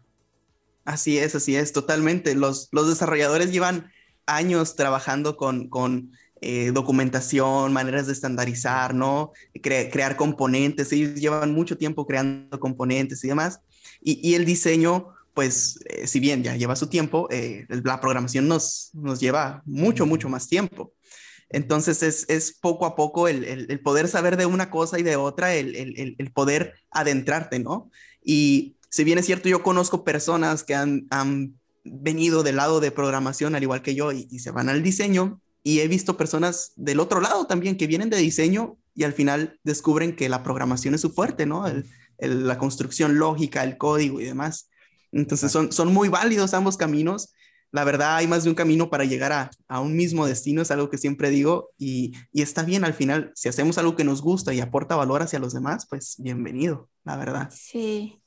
Así 0.91 1.19
es, 1.19 1.37
así 1.37 1.55
es, 1.55 1.73
totalmente. 1.73 2.35
Los, 2.35 2.69
los 2.73 2.89
desarrolladores 2.89 3.53
llevan 3.53 3.93
años 4.27 4.75
trabajando 4.75 5.37
con, 5.37 5.69
con 5.69 6.11
eh, 6.41 6.73
documentación, 6.75 7.73
maneras 7.73 8.09
de 8.09 8.13
estandarizar, 8.13 8.93
¿no? 8.93 9.31
crear 9.63 10.17
componentes, 10.17 10.93
ellos 10.93 11.15
llevan 11.15 11.53
mucho 11.53 11.79
tiempo 11.79 12.09
creando 12.09 12.59
componentes 12.59 13.23
y 13.23 13.29
demás. 13.29 13.61
Y, 14.03 14.29
y 14.29 14.35
el 14.35 14.45
diseño 14.45 15.15
pues 15.33 15.79
eh, 15.87 16.09
si 16.09 16.19
bien 16.19 16.43
ya 16.43 16.57
lleva 16.57 16.75
su 16.75 16.89
tiempo, 16.89 17.29
eh, 17.31 17.67
la 17.69 18.01
programación 18.01 18.49
nos, 18.49 18.91
nos 18.93 19.21
lleva 19.21 19.63
mucho, 19.65 20.07
mucho 20.07 20.29
más 20.29 20.49
tiempo. 20.49 20.93
Entonces 21.51 22.03
es, 22.03 22.29
es 22.29 22.53
poco 22.53 22.85
a 22.85 22.97
poco 22.97 23.29
el, 23.29 23.45
el, 23.45 23.81
poder 23.81 24.09
saber 24.09 24.37
de 24.37 24.47
una 24.47 24.71
cosa 24.71 24.99
y 24.99 25.05
de 25.05 25.15
otra, 25.15 25.55
el, 25.55 26.17
el, 26.19 26.33
poder 26.33 26.75
adentrarte, 26.91 27.61
¿no? 27.61 27.91
Y 28.25 28.77
si 28.91 29.05
bien 29.05 29.19
es 29.19 29.27
cierto, 29.27 29.49
yo 29.49 29.63
conozco 29.63 30.05
personas 30.05 30.65
que 30.65 30.75
han, 30.75 31.07
han 31.11 31.55
venido 31.85 32.43
del 32.43 32.57
lado 32.57 32.81
de 32.81 32.91
programación, 32.91 33.55
al 33.55 33.63
igual 33.63 33.83
que 33.83 33.95
yo, 33.95 34.13
y, 34.13 34.27
se 34.41 34.51
van 34.51 34.69
al 34.69 34.83
diseño, 34.83 35.41
y 35.63 35.81
he 35.81 35.89
visto 35.89 36.17
personas 36.17 36.73
del 36.77 37.01
otro 37.01 37.21
lado 37.21 37.47
también 37.47 37.77
que 37.77 37.87
vienen 37.87 38.11
de 38.11 38.17
diseño 38.17 38.79
y 38.95 39.05
al 39.05 39.13
final 39.13 39.59
descubren 39.63 40.17
que 40.17 40.29
la 40.29 40.43
programación 40.43 40.95
es 40.95 41.03
su 41.03 41.11
fuerte, 41.11 41.47
¿no? 41.47 41.65
la 42.19 42.59
construcción 42.59 43.19
lógica, 43.19 43.65
el 43.65 43.79
código 43.79 44.21
y 44.21 44.25
demás. 44.25 44.69
Entonces 45.13 45.51
son, 45.53 45.73
son 45.73 45.93
muy 45.93 46.09
válidos 46.09 46.53
ambos 46.53 46.77
caminos. 46.77 47.33
La 47.73 47.85
verdad, 47.85 48.17
hay 48.17 48.27
más 48.27 48.45
de 48.45 48.51
un 48.51 48.57
camino 48.57 48.91
para 48.91 49.05
llegar 49.05 49.33
a, 49.33 49.51
a 49.69 49.81
un 49.81 49.97
mismo 49.97 50.27
destino, 50.27 50.61
es 50.61 50.71
algo 50.71 50.91
que 50.91 50.99
siempre 50.99 51.31
digo, 51.31 51.71
y, 51.79 52.13
y, 52.33 52.43
está 52.43 52.65
bien 52.65 52.85
al 52.85 52.95
final, 52.95 53.31
si 53.35 53.49
hacemos 53.49 53.79
algo 53.79 53.95
que 53.95 54.05
nos 54.05 54.23
gusta 54.23 54.53
y 54.53 54.61
aporta 54.61 54.97
valor 54.97 55.23
hacia 55.23 55.39
los 55.39 55.55
demás, 55.55 55.87
pues 55.89 56.17
bienvenido, 56.19 56.89
la 57.05 57.17
verdad. 57.17 57.49
Sí. 57.55 58.21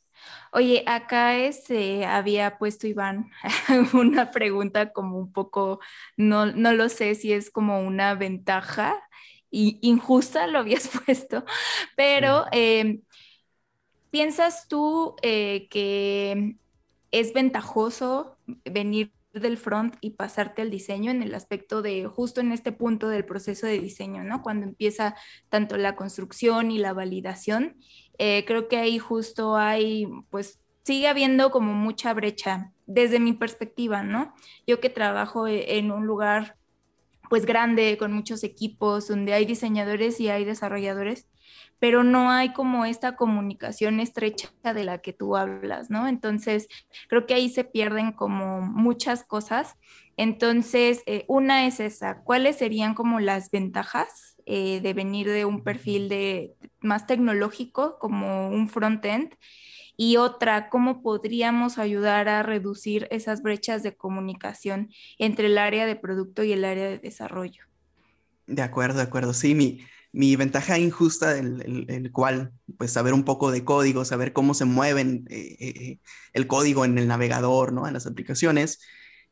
Oye, 0.52 0.84
acá 0.88 1.38
este, 1.38 2.06
había 2.06 2.58
puesto 2.58 2.88
Iván 2.88 3.32
una 3.94 4.32
pregunta 4.32 4.92
como 4.94 5.18
un 5.18 5.32
poco, 5.32 5.80
no, 6.18 6.46
no 6.48 6.74
lo 6.74 6.90
sé 6.90 7.16
si 7.16 7.34
es 7.34 7.50
como 7.50 7.82
una 7.82 8.16
ventaja 8.16 9.02
y 9.50 9.80
injusta, 9.82 10.48
lo 10.48 10.60
habías 10.60 10.88
puesto, 11.06 11.46
pero 11.96 12.46
eh, 12.52 13.02
¿piensas 14.10 14.68
tú 14.68 15.16
eh, 15.22 15.68
que 15.70 16.56
es 17.12 17.34
ventajoso 17.34 18.38
venir 18.66 19.12
del 19.34 19.58
front 19.58 19.96
y 20.02 20.12
pasarte 20.12 20.62
al 20.62 20.70
diseño 20.70 21.12
en 21.12 21.24
el 21.24 21.34
aspecto 21.34 21.82
de 21.82 22.06
justo 22.06 22.42
en 22.42 22.52
este 22.52 22.72
punto 22.72 23.10
del 23.10 23.26
proceso 23.26 23.66
de 23.66 23.80
diseño, 23.80 24.24
¿no? 24.24 24.44
Cuando 24.44 24.66
empieza 24.66 25.16
tanto 25.50 25.78
la 25.78 25.96
construcción 25.96 26.72
y 26.72 26.78
la 26.78 26.94
validación, 26.94 27.78
eh, 28.18 28.44
creo 28.46 28.68
que 28.68 28.78
ahí 28.78 29.00
justo 29.00 29.56
hay, 29.58 30.08
pues 30.30 30.60
sigue 30.84 31.08
habiendo 31.08 31.52
como 31.52 31.74
mucha 31.74 32.14
brecha 32.14 32.72
desde 32.86 33.20
mi 33.20 33.34
perspectiva, 33.34 34.04
¿no? 34.04 34.34
Yo 34.68 34.80
que 34.80 34.90
trabajo 34.90 35.48
e-, 35.48 35.78
en 35.78 35.92
un 35.92 36.06
lugar 36.06 36.58
pues 37.30 37.46
grande, 37.48 37.98
con 37.98 38.14
muchos 38.14 38.44
equipos, 38.44 39.08
donde 39.08 39.34
hay 39.34 39.46
diseñadores 39.46 40.20
y 40.20 40.30
hay 40.30 40.46
desarrolladores, 40.46 41.28
pero 41.80 42.04
no 42.04 42.30
hay 42.30 42.54
como 42.54 42.86
esta 42.86 43.16
comunicación 43.16 44.00
estrecha 44.00 44.52
de 44.62 44.84
la 44.84 45.00
que 45.00 45.14
tú 45.14 45.36
hablas, 45.36 45.90
¿no? 45.90 46.08
Entonces, 46.08 46.68
creo 47.08 47.26
que 47.26 47.34
ahí 47.34 47.50
se 47.50 47.64
pierden 47.64 48.12
como 48.12 48.62
muchas 48.62 49.24
cosas. 49.24 49.78
Entonces, 50.16 51.02
eh, 51.08 51.26
una 51.28 51.66
es 51.66 51.80
esa, 51.80 52.22
¿cuáles 52.22 52.58
serían 52.58 52.94
como 52.94 53.20
las 53.20 53.50
ventajas 53.50 54.33
eh, 54.46 54.82
de 54.82 54.94
venir 54.94 55.30
de 55.30 55.46
un 55.46 55.64
perfil 55.64 56.10
de, 56.10 56.56
más 56.82 57.08
tecnológico 57.08 57.98
como 58.00 58.50
un 58.50 58.70
front-end? 58.70 59.36
Y 59.96 60.18
otra, 60.18 60.70
¿cómo 60.70 61.02
podríamos 61.04 61.78
ayudar 61.78 62.28
a 62.28 62.42
reducir 62.42 63.08
esas 63.12 63.44
brechas 63.44 63.84
de 63.84 63.96
comunicación 63.96 64.90
entre 65.20 65.48
el 65.48 65.58
área 65.58 65.86
de 65.86 65.96
producto 65.96 66.44
y 66.44 66.52
el 66.52 66.66
área 66.66 66.90
de 66.90 67.00
desarrollo? 67.00 67.64
De 68.48 68.62
acuerdo, 68.62 68.98
de 68.98 69.04
acuerdo. 69.04 69.34
Sí, 69.34 69.54
mi, 69.54 69.82
mi 70.12 70.36
ventaja 70.36 70.78
injusta, 70.78 71.38
el, 71.38 71.86
el, 71.90 72.12
cual, 72.12 72.54
pues 72.78 72.92
saber 72.92 73.14
un 73.14 73.24
poco 73.24 73.52
de 73.52 73.64
código, 73.64 74.06
saber 74.06 74.32
cómo 74.32 74.54
se 74.54 74.66
mueven 74.66 75.26
eh, 75.30 75.58
eh, 75.60 76.00
el 76.34 76.48
código 76.48 76.86
en 76.86 76.98
el 76.98 77.08
navegador, 77.08 77.74
¿no? 77.74 77.88
En 77.88 77.94
las 77.94 78.06
aplicaciones, 78.06 78.80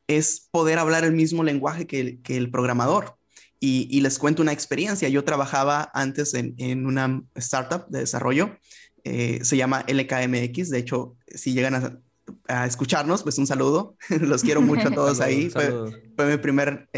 es 0.07 0.47
poder 0.51 0.79
hablar 0.79 1.03
el 1.03 1.13
mismo 1.13 1.43
lenguaje 1.43 1.87
que 1.87 1.99
el, 1.99 2.21
que 2.21 2.37
el 2.37 2.51
programador. 2.51 3.17
Y, 3.63 3.87
y, 3.95 4.01
les 4.01 4.17
cuento 4.17 4.41
una 4.41 4.53
experiencia. 4.53 5.07
Yo 5.07 5.23
trabajaba 5.23 5.91
antes 5.93 6.33
en, 6.33 6.55
en 6.57 6.87
una 6.87 7.21
startup 7.35 7.87
de 7.89 7.99
desarrollo, 7.99 8.57
se 9.03 9.55
llama 9.55 9.85
LKMX. 9.87 10.69
De 10.71 10.79
hecho, 10.79 11.15
si 11.27 11.53
llegan 11.53 11.75
a, 11.75 11.99
a 12.47 12.65
escucharnos, 12.65 13.21
pues 13.21 13.37
un 13.37 13.45
saludo. 13.45 13.95
Los 14.09 14.41
quiero 14.41 14.61
mucho 14.61 14.87
a 14.87 14.91
todos 14.95 15.21
ahí. 15.21 15.51
Fue, 15.51 15.71
fue, 16.15 16.25
mi 16.25 16.37
primer 16.37 16.89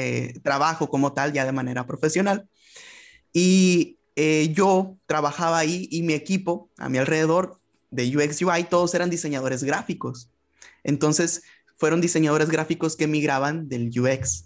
trabajo 0.42 0.90
como 0.90 1.12
tal, 1.12 1.34
ya 1.34 1.46
de 1.46 1.52
manera 1.52 1.86
profesional. 1.86 2.48
Y 3.34 3.98
eh, 4.16 4.54
yo 4.54 4.98
trabajaba 5.08 5.58
ahí 5.58 5.88
y 5.92 6.04
mi 6.04 6.14
equipo 6.14 6.70
a 6.78 6.88
mi 6.88 7.00
alrededor 7.00 7.60
de 7.90 8.16
UX 8.16 8.42
UI, 8.42 8.64
todos 8.66 8.94
eran 8.94 9.10
diseñadores 9.10 9.64
gráficos. 9.64 10.30
Entonces, 10.84 11.44
fueron 11.78 12.02
diseñadores 12.02 12.50
gráficos 12.50 12.96
que 12.96 13.08
migraban 13.08 13.68
del 13.68 13.92
UX. 14.00 14.46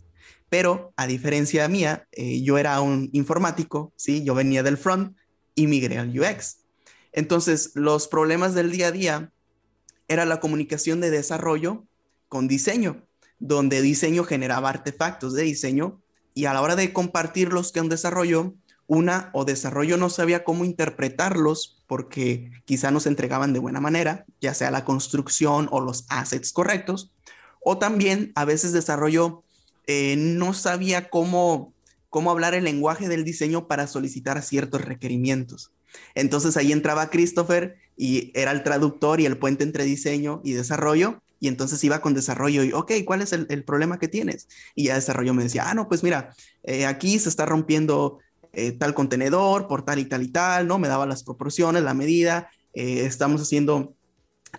Pero 0.49 0.93
a 0.95 1.07
diferencia 1.07 1.67
mía, 1.67 2.07
eh, 2.11 2.41
yo 2.41 2.57
era 2.57 2.79
un 2.81 3.09
informático, 3.13 3.91
¿sí? 3.95 4.23
Yo 4.23 4.33
venía 4.33 4.63
del 4.63 4.77
front 4.77 5.17
y 5.55 5.67
migré 5.67 5.97
al 5.97 6.17
UX. 6.17 6.59
Entonces, 7.11 7.71
los 7.73 8.07
problemas 8.07 8.53
del 8.53 8.71
día 8.71 8.87
a 8.87 8.91
día 8.91 9.31
era 10.07 10.25
la 10.25 10.39
comunicación 10.39 11.01
de 11.01 11.09
desarrollo 11.09 11.85
con 12.29 12.47
diseño, 12.47 13.05
donde 13.39 13.81
diseño 13.81 14.23
generaba 14.23 14.69
artefactos 14.69 15.33
de 15.33 15.43
diseño 15.43 16.01
y 16.33 16.45
a 16.45 16.53
la 16.53 16.61
hora 16.61 16.75
de 16.75 16.93
compartirlos 16.93 17.71
con 17.71 17.89
desarrollo, 17.89 18.53
una 18.85 19.31
o 19.33 19.43
desarrollo 19.43 19.97
no 19.97 20.09
sabía 20.09 20.43
cómo 20.43 20.63
interpretarlos 20.63 21.83
porque 21.87 22.51
quizá 22.65 22.91
no 22.91 22.99
se 22.99 23.09
entregaban 23.09 23.53
de 23.53 23.59
buena 23.59 23.81
manera, 23.81 24.25
ya 24.39 24.53
sea 24.53 24.71
la 24.71 24.85
construcción 24.85 25.67
o 25.71 25.81
los 25.81 26.05
assets 26.09 26.53
correctos, 26.53 27.11
o 27.61 27.77
también 27.77 28.31
a 28.35 28.45
veces 28.45 28.71
desarrollo 28.71 29.43
eh, 29.87 30.15
no 30.17 30.53
sabía 30.53 31.09
cómo, 31.09 31.73
cómo 32.09 32.29
hablar 32.29 32.53
el 32.53 32.65
lenguaje 32.65 33.07
del 33.07 33.23
diseño 33.23 33.67
para 33.67 33.87
solicitar 33.87 34.41
ciertos 34.43 34.81
requerimientos. 34.81 35.71
Entonces 36.13 36.57
ahí 36.57 36.73
entraba 36.73 37.09
Christopher 37.09 37.77
y 37.95 38.31
era 38.35 38.51
el 38.51 38.63
traductor 38.63 39.21
y 39.21 39.25
el 39.25 39.37
puente 39.37 39.63
entre 39.63 39.85
diseño 39.85 40.41
y 40.43 40.51
desarrollo. 40.51 41.21
Y 41.39 41.47
entonces 41.47 41.83
iba 41.83 42.01
con 42.01 42.13
desarrollo 42.13 42.63
y, 42.63 42.73
ok, 42.73 42.91
¿cuál 43.05 43.21
es 43.21 43.31
el, 43.31 43.63
problema 43.63 43.99
que 43.99 44.07
tienes? 44.07 44.47
Y 44.75 44.85
ya 44.85 44.95
desarrollo 44.95 45.33
me 45.33 45.43
decía, 45.43 45.69
ah, 45.69 45.73
no, 45.73 45.87
pues 45.87 46.03
mira, 46.03 46.33
eh, 46.63 46.85
aquí 46.85 47.17
se 47.19 47.29
está 47.29 47.45
rompiendo 47.45 48.19
eh, 48.53 48.71
tal 48.71 48.93
contenedor 48.93 49.67
por 49.67 49.85
tal 49.85 49.99
y 49.99 50.05
tal 50.05 50.23
y 50.23 50.29
tal, 50.29 50.67
¿no? 50.67 50.79
Me 50.79 50.87
daba 50.87 51.05
las 51.05 51.23
proporciones, 51.23 51.83
la 51.83 51.93
medida, 51.93 52.49
estamos 52.73 53.41
haciendo 53.41 53.96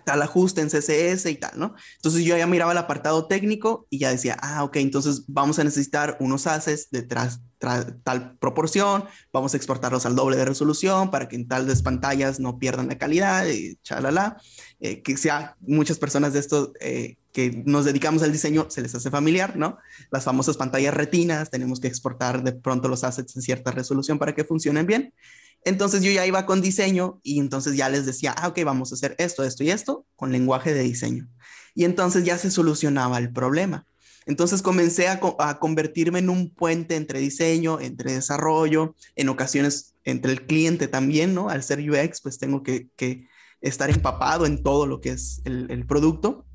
tal 0.03 0.21
ajuste 0.21 0.61
en 0.61 0.69
CSS 0.69 1.25
y 1.27 1.35
tal, 1.35 1.57
¿no? 1.57 1.75
Entonces 1.95 2.23
yo 2.23 2.37
ya 2.37 2.47
miraba 2.47 2.71
el 2.71 2.77
apartado 2.77 3.27
técnico 3.27 3.87
y 3.89 3.99
ya 3.99 4.11
decía, 4.11 4.37
ah, 4.41 4.63
ok, 4.63 4.77
entonces 4.77 5.23
vamos 5.27 5.59
a 5.59 5.63
necesitar 5.63 6.17
unos 6.19 6.47
assets 6.47 6.89
de 6.91 7.03
tal 7.03 8.37
proporción, 8.39 9.05
vamos 9.33 9.53
a 9.53 9.57
exportarlos 9.57 10.05
al 10.05 10.15
doble 10.15 10.37
de 10.37 10.45
resolución 10.45 11.11
para 11.11 11.27
que 11.27 11.35
en 11.35 11.47
tal 11.47 11.67
pantallas 11.83 12.39
no 12.39 12.57
pierdan 12.57 12.87
la 12.87 12.97
calidad 12.97 13.45
y 13.47 13.75
chalala. 13.83 14.37
Eh, 14.81 15.01
que 15.01 15.17
sea 15.17 15.57
muchas 15.59 15.97
personas 15.97 16.31
de 16.31 16.39
esto 16.39 16.71
eh, 16.79 17.17
que 17.33 17.63
nos 17.65 17.83
dedicamos 17.83 18.23
al 18.23 18.31
diseño 18.31 18.67
se 18.69 18.81
les 18.81 18.95
hace 18.95 19.11
familiar, 19.11 19.57
¿no? 19.57 19.77
Las 20.09 20.23
famosas 20.23 20.55
pantallas 20.55 20.93
retinas, 20.93 21.49
tenemos 21.49 21.81
que 21.81 21.87
exportar 21.87 22.43
de 22.43 22.53
pronto 22.53 22.87
los 22.87 23.03
assets 23.03 23.35
en 23.35 23.41
cierta 23.41 23.71
resolución 23.71 24.17
para 24.17 24.33
que 24.33 24.45
funcionen 24.45 24.85
bien. 24.85 25.13
Entonces 25.65 26.01
yo 26.01 26.11
ya 26.11 26.25
iba 26.25 26.45
con 26.45 26.61
diseño 26.61 27.19
y 27.23 27.39
entonces 27.39 27.75
ya 27.75 27.89
les 27.89 28.05
decía, 28.05 28.33
ah, 28.37 28.47
ok, 28.47 28.59
vamos 28.63 28.91
a 28.91 28.95
hacer 28.95 29.15
esto, 29.17 29.43
esto 29.43 29.63
y 29.63 29.71
esto 29.71 30.05
con 30.15 30.31
lenguaje 30.31 30.73
de 30.73 30.83
diseño. 30.83 31.27
Y 31.75 31.85
entonces 31.85 32.23
ya 32.23 32.37
se 32.37 32.51
solucionaba 32.51 33.17
el 33.17 33.31
problema. 33.31 33.85
Entonces 34.25 34.61
comencé 34.61 35.07
a, 35.07 35.19
convertirme 35.59 36.19
en 36.19 36.29
un 36.29 36.53
puente 36.53 36.95
entre 36.95 37.19
diseño, 37.19 37.79
entre 37.79 38.13
desarrollo, 38.13 38.95
en 39.15 39.29
ocasiones 39.29 39.95
entre 40.03 40.31
el 40.31 40.45
cliente 40.45 40.87
también, 40.87 41.33
¿no? 41.33 41.49
Al 41.49 41.63
ser 41.63 41.79
UX, 41.79 42.21
pues 42.21 42.37
tengo 42.37 42.61
que, 42.63 43.27
estar 43.61 43.89
empapado 43.89 44.45
en 44.45 44.63
todo 44.63 44.85
lo 44.87 45.01
que 45.01 45.09
es 45.09 45.41
el, 45.45 45.85
producto. 45.87 46.45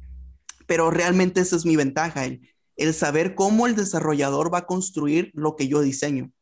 Pero 0.67 0.91
realmente 0.91 1.41
esa 1.41 1.57
es 1.57 1.67
mi 1.67 1.77
ventaja, 1.77 2.25
el 2.25 2.95
saber 2.95 3.35
cómo 3.35 3.67
el 3.67 3.77
desarrollador 3.77 4.53
va 4.55 4.59
a 4.59 4.67
construir 4.67 5.31
lo 5.35 5.57
que 5.57 5.69
yo 5.69 5.81
diseño 5.81 6.33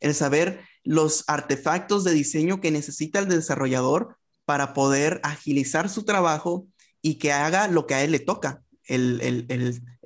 el 0.00 0.14
saber 0.14 0.60
los 0.84 1.24
artefactos 1.26 2.04
de 2.04 2.12
diseño 2.12 2.60
que 2.60 2.70
necesita 2.70 3.18
el 3.18 3.28
desarrollador 3.28 4.16
para 4.44 4.72
poder 4.72 5.20
agilizar 5.24 5.88
su 5.88 6.04
trabajo 6.04 6.66
y 7.02 7.16
que 7.16 7.32
haga 7.32 7.68
lo 7.68 7.86
que 7.86 7.94
a 7.94 8.02
él 8.02 8.12
le 8.12 8.18
toca, 8.18 8.62
el, 8.84 9.20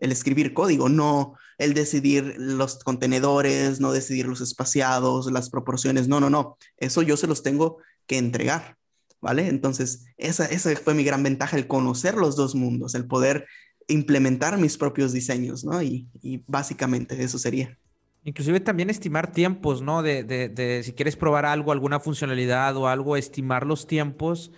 escribir 0.00 0.52
código, 0.54 0.88
no 0.88 1.34
el 1.58 1.74
decidir 1.74 2.34
los 2.38 2.82
contenedores, 2.82 3.78
no 3.78 3.92
decidir 3.92 4.26
los 4.26 4.40
espaciados, 4.40 5.30
las 5.30 5.48
proporciones, 5.48 6.08
no, 6.08 6.18
no, 6.18 6.28
no, 6.28 6.56
eso 6.76 7.02
yo 7.02 7.16
se 7.16 7.28
los 7.28 7.44
tengo 7.44 7.78
que 8.06 8.18
entregar, 8.18 8.76
¿vale? 9.20 9.46
Entonces, 9.46 10.06
esa, 10.16 10.46
esa 10.46 10.74
fue 10.74 10.94
mi 10.94 11.04
gran 11.04 11.22
ventaja, 11.22 11.56
el 11.56 11.68
conocer 11.68 12.16
los 12.16 12.34
dos 12.34 12.56
mundos, 12.56 12.96
el 12.96 13.06
poder 13.06 13.46
implementar 13.86 14.58
mis 14.58 14.76
propios 14.76 15.12
diseños, 15.12 15.64
¿no? 15.64 15.80
Y, 15.82 16.08
y 16.20 16.42
básicamente 16.48 17.22
eso 17.22 17.38
sería. 17.38 17.78
Inclusive 18.24 18.60
también 18.60 18.88
estimar 18.88 19.32
tiempos, 19.32 19.82
¿no? 19.82 20.02
De, 20.02 20.22
de, 20.22 20.48
de, 20.48 20.82
si 20.84 20.92
quieres 20.92 21.16
probar 21.16 21.44
algo, 21.44 21.72
alguna 21.72 21.98
funcionalidad 21.98 22.76
o 22.76 22.86
algo, 22.88 23.16
estimar 23.16 23.66
los 23.66 23.86
tiempos 23.86 24.52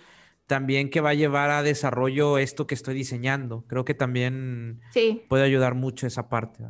también 0.47 0.89
que 0.89 1.01
va 1.01 1.09
a 1.09 1.15
llevar 1.15 1.49
a 1.49 1.63
desarrollo 1.63 2.37
esto 2.37 2.67
que 2.67 2.75
estoy 2.75 2.95
diseñando. 2.95 3.65
Creo 3.67 3.85
que 3.85 3.93
también 3.93 4.81
puede 5.27 5.43
ayudar 5.43 5.73
mucho 5.73 6.05
esa 6.07 6.29
parte. 6.29 6.63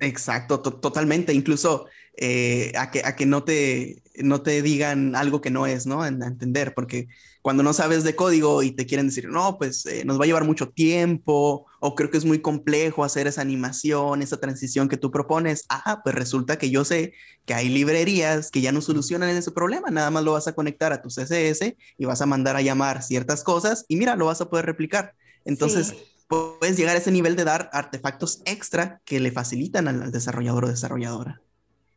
Exacto, 0.00 0.60
totalmente. 0.60 1.32
Incluso 1.32 1.86
eh, 2.16 2.72
a, 2.76 2.90
que, 2.90 3.02
a 3.04 3.14
que 3.14 3.26
no 3.26 3.44
te, 3.44 4.02
no 4.16 4.42
te 4.42 4.62
digan 4.62 5.14
algo 5.14 5.40
que 5.40 5.50
no 5.50 5.66
es, 5.66 5.86
¿no? 5.86 6.02
A 6.02 6.08
entender, 6.08 6.74
porque 6.74 7.06
cuando 7.40 7.62
no 7.62 7.72
sabes 7.72 8.02
de 8.04 8.16
código 8.16 8.62
y 8.62 8.72
te 8.72 8.86
quieren 8.86 9.06
decir, 9.06 9.28
no, 9.28 9.58
pues 9.58 9.86
eh, 9.86 10.04
nos 10.04 10.18
va 10.18 10.24
a 10.24 10.26
llevar 10.26 10.44
mucho 10.44 10.70
tiempo 10.70 11.66
o 11.84 11.96
creo 11.96 12.10
que 12.10 12.16
es 12.16 12.24
muy 12.24 12.40
complejo 12.40 13.02
hacer 13.02 13.26
esa 13.26 13.40
animación, 13.40 14.22
esa 14.22 14.36
transición 14.36 14.88
que 14.88 14.96
tú 14.96 15.10
propones, 15.10 15.64
ah, 15.68 16.00
pues 16.04 16.14
resulta 16.14 16.56
que 16.56 16.70
yo 16.70 16.84
sé 16.84 17.12
que 17.44 17.54
hay 17.54 17.68
librerías 17.68 18.52
que 18.52 18.60
ya 18.60 18.70
no 18.70 18.80
solucionan 18.80 19.30
ese 19.30 19.50
problema, 19.50 19.90
nada 19.90 20.08
más 20.12 20.22
lo 20.22 20.32
vas 20.32 20.46
a 20.46 20.54
conectar 20.54 20.92
a 20.92 21.02
tu 21.02 21.10
CSS 21.10 21.76
y 21.98 22.04
vas 22.04 22.22
a 22.22 22.26
mandar 22.26 22.54
a 22.54 22.62
llamar 22.62 23.02
ciertas 23.02 23.42
cosas 23.42 23.84
y 23.88 23.96
mira, 23.96 24.14
lo 24.14 24.26
vas 24.26 24.40
a 24.40 24.48
poder 24.48 24.64
replicar. 24.64 25.16
Entonces, 25.44 25.96
puedes 26.28 26.76
llegar 26.76 26.94
a 26.94 27.00
ese 27.00 27.10
nivel 27.10 27.34
de 27.34 27.42
dar 27.42 27.68
artefactos 27.72 28.42
extra 28.44 29.02
que 29.04 29.18
le 29.18 29.32
facilitan 29.32 29.88
al 29.88 30.12
desarrollador 30.12 30.66
o 30.66 30.68
desarrolladora. 30.68 31.42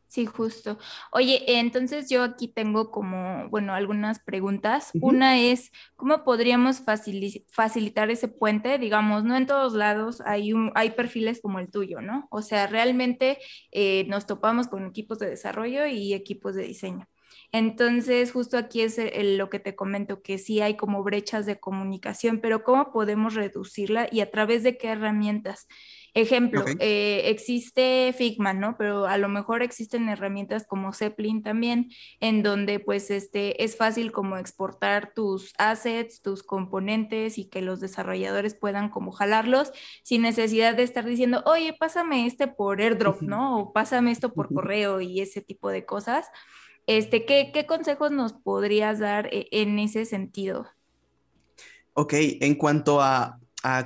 Sí, 0.08 0.26
justo. 0.26 0.78
Oye, 1.12 1.44
entonces 1.60 2.10
yo 2.10 2.24
aquí 2.24 2.48
tengo 2.48 2.90
como, 2.90 3.50
bueno, 3.50 3.74
algunas 3.74 4.20
preguntas. 4.20 4.92
Una 5.02 5.40
es, 5.40 5.72
¿cómo 5.98 6.24
podríamos 6.24 6.82
facilitar 7.52 8.10
ese 8.10 8.28
puente? 8.30 8.78
Digamos, 8.78 9.26
no 9.26 9.36
en 9.36 9.46
todos 9.46 9.74
lados 9.74 10.22
hay, 10.26 10.54
un, 10.54 10.72
hay 10.76 10.92
perfiles 10.92 11.42
como 11.42 11.60
el 11.60 11.70
tuyo, 11.70 12.00
¿no? 12.02 12.28
O 12.32 12.42
sea, 12.42 12.68
realmente 12.68 13.40
eh, 13.72 14.06
nos 14.08 14.26
topamos 14.26 14.68
con 14.68 14.86
equipos 14.88 15.20
de 15.20 15.30
desarrollo 15.30 15.86
y 15.88 16.14
equipos 16.14 16.56
de 16.56 16.64
diseño. 16.64 17.10
Entonces, 17.52 18.32
justo 18.32 18.58
aquí 18.58 18.82
es 18.82 19.00
lo 19.38 19.50
que 19.50 19.60
te 19.60 19.76
comento, 19.76 20.22
que 20.22 20.38
sí 20.38 20.62
hay 20.62 20.76
como 20.78 21.04
brechas 21.04 21.46
de 21.46 21.60
comunicación, 21.60 22.40
pero 22.42 22.64
¿cómo 22.64 22.92
podemos 22.92 23.34
reducirla 23.34 24.08
y 24.12 24.22
a 24.22 24.32
través 24.32 24.64
de 24.64 24.78
qué 24.78 24.90
herramientas? 24.90 25.68
Ejemplo, 26.16 26.64
eh, 26.80 27.24
existe 27.26 28.16
Figma, 28.18 28.54
¿no? 28.54 28.78
Pero 28.78 29.06
a 29.06 29.18
lo 29.18 29.28
mejor 29.28 29.62
existen 29.62 30.08
herramientas 30.08 30.66
como 30.66 30.94
Zeppelin 30.94 31.44
también, 31.44 31.92
en 32.22 32.42
donde 32.42 32.80
pues 32.80 33.12
este, 33.12 33.66
es 33.66 33.76
fácil 33.76 34.14
como 34.14 34.38
exportar 34.38 35.12
tus 35.14 35.54
assets, 35.58 36.22
tus 36.22 36.42
componentes 36.42 37.38
y 37.38 37.50
que 37.50 37.62
los 37.62 37.82
desarrolladores 37.82 38.56
puedan 38.56 38.88
como 38.88 39.12
jalarlos 39.12 39.74
sin 40.04 40.22
necesidad 40.22 40.74
de 40.78 40.84
estar 40.84 41.04
diciendo, 41.04 41.44
oye, 41.46 41.76
pásame 41.78 42.26
este 42.28 42.48
por 42.48 42.80
airdrop, 42.80 43.22
¿no? 43.22 43.60
O 43.60 43.74
pásame 43.74 44.12
esto 44.12 44.34
por 44.34 44.54
correo 44.54 45.02
y 45.02 45.20
ese 45.20 45.42
tipo 45.42 45.68
de 45.68 45.86
cosas. 45.86 46.28
Este, 46.88 47.26
¿qué, 47.26 47.52
qué 47.54 47.66
consejos 47.66 48.12
nos 48.12 48.32
podrías 48.32 49.00
dar 49.00 49.28
eh, 49.34 49.50
en 49.52 49.80
ese 49.80 50.06
sentido? 50.06 50.66
Ok, 51.94 52.14
en 52.14 52.56
cuanto 52.56 53.02
a 53.02 53.38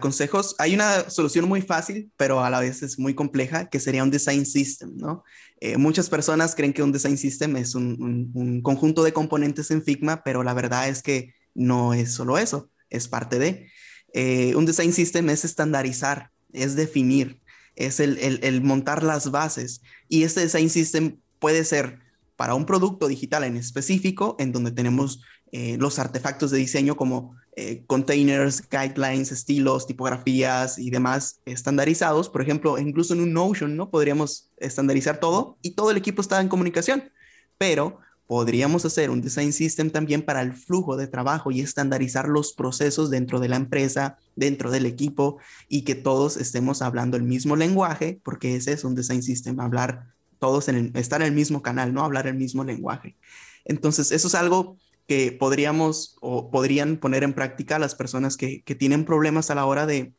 consejos, 0.02 0.56
hay 0.60 0.74
una 0.74 1.10
solución 1.10 1.48
muy 1.48 1.62
fácil, 1.62 2.12
pero 2.18 2.44
a 2.44 2.50
la 2.50 2.60
vez 2.60 2.84
es 2.84 3.00
muy 3.00 3.14
compleja, 3.16 3.70
que 3.70 3.80
sería 3.80 4.04
un 4.04 4.12
design 4.12 4.46
system, 4.46 4.98
¿no? 4.98 5.24
Eh, 5.62 5.78
muchas 5.78 6.10
personas 6.10 6.56
creen 6.56 6.74
que 6.74 6.84
un 6.84 6.92
design 6.92 7.18
system 7.18 7.56
es 7.56 7.76
un, 7.76 8.62
conjunto 8.62 9.04
de 9.04 9.14
componentes 9.14 9.72
en 9.72 9.84
Figma, 9.84 10.22
pero 10.24 10.44
la 10.44 10.54
verdad 10.54 10.90
es 10.90 11.02
que 11.02 11.34
no 11.54 11.94
es 11.94 12.14
solo 12.14 12.38
eso, 12.38 12.70
es 12.90 13.08
parte 13.08 13.40
de. 13.40 13.70
Eh, 14.14 14.54
un 14.56 14.66
design 14.66 14.92
system 14.92 15.30
es 15.30 15.46
estandarizar, 15.46 16.32
es 16.52 16.76
definir, 16.76 17.42
es 17.76 18.00
el, 18.00 18.18
el 18.42 18.62
montar 18.62 19.04
las 19.04 19.32
bases. 19.32 19.82
Y 20.10 20.24
este 20.24 20.42
design 20.42 20.70
system 20.70 21.20
puede 21.40 21.64
ser 21.64 22.00
para 22.36 22.56
un 22.56 22.66
producto 22.66 23.08
digital 23.08 23.44
en 23.44 23.58
específico, 23.58 24.36
en 24.40 24.52
donde 24.52 24.72
tenemos 24.72 25.22
eh, 25.52 25.78
los 25.80 25.98
artefactos 25.98 26.52
de 26.52 26.60
diseño 26.60 26.96
como 26.96 27.36
eh, 27.62 27.84
containers, 27.88 28.64
guidelines, 28.70 29.34
estilos, 29.34 29.86
tipografías 29.86 30.80
y 30.80 30.90
demás 30.92 31.42
estandarizados. 31.44 32.30
Por 32.30 32.42
ejemplo, 32.42 32.78
incluso 32.78 33.14
en 33.14 33.20
un 33.20 33.34
Notion, 33.34 33.76
¿no? 33.76 33.90
Podríamos 33.90 34.50
estandarizar 34.56 35.20
todo 35.20 35.58
y 35.62 35.72
todo 35.72 35.92
el 35.92 35.98
equipo 35.98 36.22
está 36.22 36.40
en 36.40 36.48
comunicación, 36.48 37.12
pero 37.58 38.00
podríamos 38.28 38.86
hacer 38.86 39.10
un 39.10 39.20
design 39.20 39.52
system 39.52 39.90
también 39.90 40.22
para 40.22 40.42
el 40.42 40.54
flujo 40.54 40.96
de 40.96 41.08
trabajo 41.08 41.52
y 41.52 41.60
estandarizar 41.60 42.30
los 42.30 42.54
procesos 42.54 43.10
dentro 43.10 43.42
de 43.42 43.50
la 43.50 43.58
empresa, 43.58 44.18
dentro 44.38 44.72
del 44.72 44.86
equipo 44.86 45.40
y 45.68 45.82
que 45.82 45.96
todos 45.96 46.38
estemos 46.38 46.82
hablando 46.82 47.18
el 47.18 47.24
mismo 47.24 47.58
lenguaje, 47.58 48.22
porque 48.24 48.56
ese 48.56 48.72
es 48.72 48.86
un 48.86 48.96
design 48.96 49.22
system, 49.22 49.60
hablar 49.60 50.14
todos 50.40 50.70
en 50.70 50.96
estar 50.96 51.20
en 51.22 51.28
el 51.28 51.34
mismo 51.34 51.62
canal, 51.62 51.94
no 51.94 52.06
hablar 52.06 52.26
el 52.26 52.36
mismo 52.36 52.64
lenguaje. 52.64 53.18
Entonces, 53.66 54.14
eso 54.14 54.30
es 54.30 54.36
algo 54.36 54.78
que 55.10 55.32
podríamos 55.32 56.18
o 56.22 56.52
podrían 56.52 56.98
poner 56.98 57.24
en 57.24 57.34
práctica 57.34 57.80
las 57.80 57.96
personas 57.96 58.38
que, 58.38 58.62
tienen 58.78 59.06
problemas 59.06 59.50
a 59.50 59.56
la 59.56 59.66
hora 59.66 59.88
de, 59.88 60.14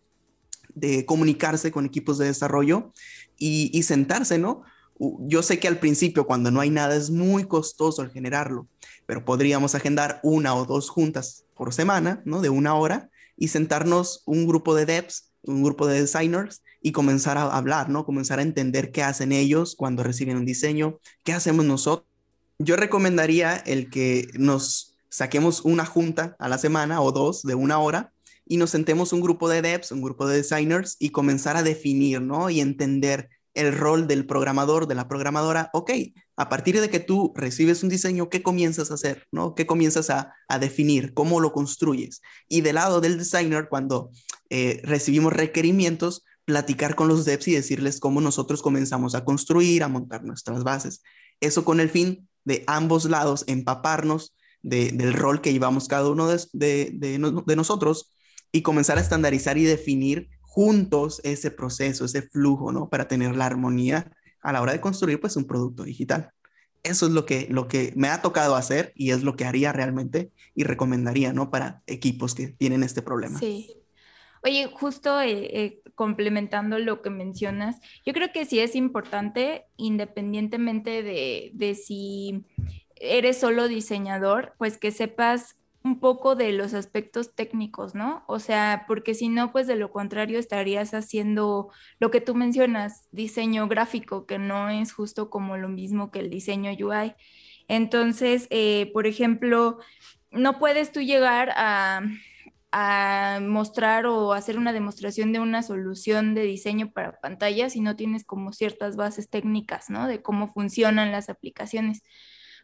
comunicarse 1.06 1.70
con 1.70 1.86
equipos 1.86 2.18
de 2.18 2.26
desarrollo 2.26 2.92
y, 3.38 3.80
sentarse, 3.84 4.38
¿no? 4.38 4.64
Yo 4.98 5.44
sé 5.44 5.60
que 5.60 5.68
al 5.68 5.78
principio, 5.78 6.26
cuando 6.26 6.50
no 6.50 6.60
hay 6.60 6.70
nada, 6.70 6.96
es 6.96 7.08
muy 7.08 7.44
costoso 7.44 8.02
el 8.02 8.10
generarlo, 8.10 8.66
pero 9.06 9.24
podríamos 9.24 9.76
agendar 9.76 10.18
una 10.24 10.56
o 10.56 10.64
dos 10.64 10.90
juntas 10.90 11.44
por 11.54 11.72
semana, 11.72 12.20
¿no? 12.24 12.40
De 12.40 12.50
una 12.50 12.74
hora 12.74 13.10
y 13.36 13.46
sentarnos 13.46 14.24
un 14.26 14.48
grupo 14.48 14.74
de 14.74 14.86
devs, 14.86 15.30
un 15.42 15.62
grupo 15.62 15.86
de 15.86 16.00
designers 16.00 16.64
y 16.82 16.90
comenzar 16.90 17.38
a 17.38 17.56
hablar, 17.56 17.90
¿no? 17.90 18.04
Comenzar 18.04 18.40
a 18.40 18.42
entender 18.42 18.90
qué 18.90 19.04
hacen 19.04 19.30
ellos 19.30 19.76
cuando 19.76 20.02
reciben 20.02 20.36
un 20.36 20.46
diseño, 20.46 20.98
qué 21.22 21.32
hacemos 21.32 21.64
nosotros 21.64 22.09
yo 22.60 22.76
recomendaría 22.76 23.56
el 23.56 23.88
que 23.88 24.28
nos 24.34 24.94
saquemos 25.08 25.62
una 25.62 25.86
junta 25.86 26.36
a 26.38 26.48
la 26.48 26.58
semana 26.58 27.00
o 27.00 27.10
dos 27.10 27.42
de 27.42 27.54
una 27.54 27.78
hora 27.78 28.12
y 28.44 28.58
nos 28.58 28.70
sentemos 28.70 29.14
un 29.14 29.22
grupo 29.22 29.48
de 29.48 29.62
devs, 29.62 29.92
un 29.92 30.02
grupo 30.02 30.28
de 30.28 30.36
designers 30.36 30.96
y 30.98 31.08
comenzar 31.08 31.56
a 31.56 31.62
definir, 31.62 32.20
¿no? 32.20 32.50
Y 32.50 32.60
entender 32.60 33.30
el 33.54 33.72
rol 33.72 34.06
del 34.06 34.26
programador, 34.26 34.86
de 34.86 34.94
la 34.94 35.08
programadora. 35.08 35.70
Ok, 35.72 35.90
a 36.36 36.48
partir 36.50 36.78
de 36.80 36.90
que 36.90 37.00
tú 37.00 37.32
recibes 37.34 37.82
un 37.82 37.88
diseño, 37.88 38.28
¿qué 38.28 38.42
comienzas 38.42 38.90
a 38.90 38.94
hacer? 38.94 39.26
¿No? 39.32 39.54
¿Qué 39.54 39.66
comienzas 39.66 40.10
a, 40.10 40.34
definir? 40.60 41.14
¿Cómo 41.14 41.40
lo 41.40 41.52
construyes? 41.52 42.20
Y 42.46 42.60
del 42.60 42.74
lado 42.74 43.00
del 43.00 43.16
designer, 43.16 43.68
cuando 43.70 44.10
eh, 44.50 44.80
recibimos 44.84 45.32
requerimientos, 45.32 46.24
platicar 46.44 46.94
con 46.94 47.08
los 47.08 47.24
devs 47.24 47.48
y 47.48 47.54
decirles 47.54 48.00
cómo 48.00 48.20
nosotros 48.20 48.60
comenzamos 48.60 49.14
a 49.14 49.24
construir, 49.24 49.82
a 49.82 49.88
montar 49.88 50.24
nuestras 50.24 50.62
bases. 50.62 51.02
Eso 51.40 51.64
con 51.64 51.80
el 51.80 51.88
fin 51.88 52.28
de 52.44 52.64
ambos 52.66 53.04
lados, 53.04 53.44
empaparnos 53.46 54.34
del 54.62 55.14
rol 55.14 55.40
que 55.40 55.52
llevamos 55.52 55.88
cada 55.88 56.10
uno 56.10 56.28
de, 56.28 57.54
nosotros 57.56 58.12
y 58.52 58.62
comenzar 58.62 58.98
a 58.98 59.00
estandarizar 59.00 59.58
y 59.58 59.64
definir 59.64 60.28
juntos 60.40 61.20
ese 61.24 61.50
proceso, 61.50 62.04
ese 62.04 62.22
flujo, 62.22 62.72
¿no? 62.72 62.88
Para 62.88 63.08
tener 63.08 63.36
la 63.36 63.46
armonía 63.46 64.12
a 64.42 64.52
la 64.52 64.60
hora 64.60 64.72
de 64.72 64.80
construir 64.80 65.20
pues 65.20 65.36
un 65.36 65.46
producto 65.46 65.84
digital. 65.84 66.32
Eso 66.82 67.06
es 67.06 67.12
lo 67.12 67.26
que, 67.26 67.46
lo 67.50 67.68
que 67.68 67.92
me 67.94 68.08
ha 68.08 68.22
tocado 68.22 68.56
hacer 68.56 68.92
y 68.94 69.10
es 69.10 69.22
lo 69.22 69.36
que 69.36 69.44
haría 69.44 69.72
realmente 69.72 70.32
y 70.54 70.64
recomendaría, 70.64 71.32
¿no? 71.32 71.50
Para 71.50 71.82
equipos 71.86 72.34
que 72.34 72.48
tienen 72.48 72.82
este 72.82 73.02
problema. 73.02 73.38
Sí. 73.38 73.79
Oye, 74.42 74.66
justo 74.72 75.20
eh, 75.20 75.30
eh, 75.52 75.82
complementando 75.94 76.78
lo 76.78 77.02
que 77.02 77.10
mencionas, 77.10 77.80
yo 78.06 78.12
creo 78.12 78.32
que 78.32 78.46
sí 78.46 78.58
es 78.58 78.74
importante, 78.74 79.66
independientemente 79.76 81.02
de, 81.02 81.50
de 81.54 81.74
si 81.74 82.44
eres 82.96 83.38
solo 83.38 83.68
diseñador, 83.68 84.54
pues 84.58 84.78
que 84.78 84.92
sepas 84.92 85.56
un 85.82 85.98
poco 85.98 86.36
de 86.36 86.52
los 86.52 86.74
aspectos 86.74 87.34
técnicos, 87.34 87.94
¿no? 87.94 88.22
O 88.26 88.38
sea, 88.38 88.84
porque 88.86 89.14
si 89.14 89.28
no, 89.28 89.50
pues 89.50 89.66
de 89.66 89.76
lo 89.76 89.90
contrario 89.90 90.38
estarías 90.38 90.92
haciendo 90.92 91.70
lo 91.98 92.10
que 92.10 92.20
tú 92.20 92.34
mencionas, 92.34 93.08
diseño 93.12 93.66
gráfico, 93.66 94.26
que 94.26 94.38
no 94.38 94.68
es 94.68 94.92
justo 94.92 95.30
como 95.30 95.56
lo 95.56 95.68
mismo 95.68 96.10
que 96.10 96.20
el 96.20 96.28
diseño 96.28 96.70
UI. 96.70 97.14
Entonces, 97.68 98.46
eh, 98.50 98.90
por 98.92 99.06
ejemplo, 99.06 99.78
no 100.30 100.58
puedes 100.58 100.92
tú 100.92 101.00
llegar 101.00 101.50
a, 101.56 102.02
a 102.72 103.40
mostrar 103.42 104.06
o 104.06 104.32
hacer 104.32 104.58
una 104.58 104.72
demostración 104.72 105.32
de 105.32 105.40
una 105.40 105.62
solución 105.62 106.34
de 106.34 106.42
diseño 106.42 106.92
para 106.92 107.20
pantalla 107.20 107.70
si 107.70 107.80
no 107.80 107.96
tienes 107.96 108.24
como 108.24 108.52
ciertas 108.52 108.96
bases 108.96 109.28
técnicas, 109.28 109.90
¿no? 109.90 110.06
De 110.06 110.22
cómo 110.22 110.52
funcionan 110.52 111.12
las 111.12 111.28
aplicaciones. 111.30 112.02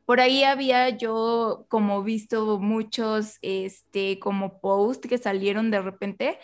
Por 0.05 0.21
ahí 0.21 0.45
había 0.45 0.91
yo 0.91 1.67
como 1.69 2.05
visto 2.05 2.61
muchos, 2.61 3.39
este, 3.43 4.21
como 4.21 4.61
post 4.61 5.05
que 5.07 5.19
salieron 5.19 5.71
de 5.73 5.83
repente 5.83 6.39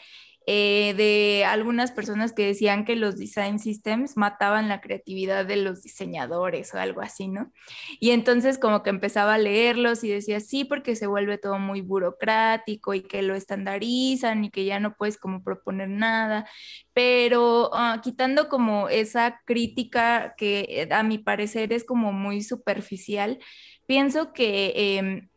eh, 0.46 0.94
de 0.96 1.44
algunas 1.44 1.92
personas 1.92 2.32
que 2.32 2.46
decían 2.46 2.84
que 2.84 2.96
los 2.96 3.16
design 3.16 3.58
systems 3.58 4.16
mataban 4.16 4.68
la 4.68 4.80
creatividad 4.80 5.46
de 5.46 5.56
los 5.56 5.82
diseñadores 5.82 6.74
o 6.74 6.78
algo 6.78 7.00
así, 7.00 7.28
¿no? 7.28 7.52
Y 8.00 8.10
entonces 8.10 8.58
como 8.58 8.82
que 8.82 8.90
empezaba 8.90 9.34
a 9.34 9.38
leerlos 9.38 10.02
y 10.02 10.08
decía, 10.10 10.40
sí, 10.40 10.64
porque 10.64 10.96
se 10.96 11.06
vuelve 11.06 11.38
todo 11.38 11.58
muy 11.58 11.80
burocrático 11.80 12.94
y 12.94 13.02
que 13.02 13.22
lo 13.22 13.34
estandarizan 13.34 14.44
y 14.44 14.50
que 14.50 14.64
ya 14.64 14.80
no 14.80 14.96
puedes 14.96 15.16
como 15.16 15.44
proponer 15.44 15.88
nada, 15.88 16.48
pero 16.92 17.70
ah, 17.74 18.00
quitando 18.02 18.48
como 18.48 18.88
esa 18.88 19.40
crítica 19.44 20.34
que 20.36 20.88
a 20.90 21.02
mi 21.02 21.18
parecer 21.18 21.72
es 21.72 21.84
como 21.84 22.12
muy 22.12 22.42
superficial, 22.42 23.38
pienso 23.86 24.32
que... 24.32 24.72
Em, 24.98 25.28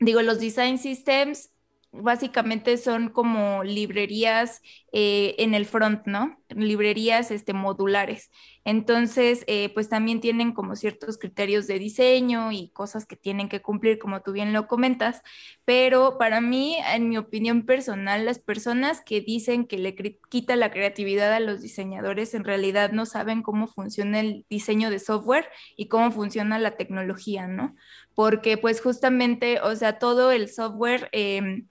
digo, 0.00 0.22
los 0.22 0.40
design 0.40 0.78
systems 0.78 1.49
básicamente 1.92 2.76
son 2.76 3.08
como 3.08 3.64
librerías 3.64 4.62
eh, 4.92 5.34
en 5.38 5.54
el 5.54 5.66
front, 5.66 6.06
¿no? 6.06 6.36
Librerías 6.48 7.30
este, 7.30 7.52
modulares. 7.52 8.30
Entonces, 8.64 9.44
eh, 9.46 9.70
pues 9.72 9.88
también 9.88 10.20
tienen 10.20 10.52
como 10.52 10.76
ciertos 10.76 11.18
criterios 11.18 11.66
de 11.66 11.78
diseño 11.78 12.52
y 12.52 12.70
cosas 12.70 13.06
que 13.06 13.16
tienen 13.16 13.48
que 13.48 13.62
cumplir, 13.62 13.98
como 13.98 14.20
tú 14.22 14.32
bien 14.32 14.52
lo 14.52 14.66
comentas, 14.66 15.22
pero 15.64 16.18
para 16.18 16.40
mí, 16.40 16.76
en 16.94 17.08
mi 17.08 17.16
opinión 17.16 17.64
personal, 17.64 18.26
las 18.26 18.38
personas 18.38 19.00
que 19.00 19.20
dicen 19.20 19.66
que 19.66 19.78
le 19.78 19.96
quita 20.28 20.56
la 20.56 20.70
creatividad 20.70 21.32
a 21.32 21.40
los 21.40 21.62
diseñadores 21.62 22.34
en 22.34 22.44
realidad 22.44 22.92
no 22.92 23.06
saben 23.06 23.42
cómo 23.42 23.66
funciona 23.66 24.20
el 24.20 24.44
diseño 24.50 24.90
de 24.90 24.98
software 24.98 25.48
y 25.76 25.88
cómo 25.88 26.10
funciona 26.10 26.58
la 26.58 26.76
tecnología, 26.76 27.46
¿no? 27.46 27.74
Porque 28.14 28.58
pues 28.58 28.80
justamente, 28.80 29.60
o 29.60 29.74
sea, 29.76 29.98
todo 29.98 30.30
el 30.30 30.48
software... 30.48 31.08
Em, 31.12 31.68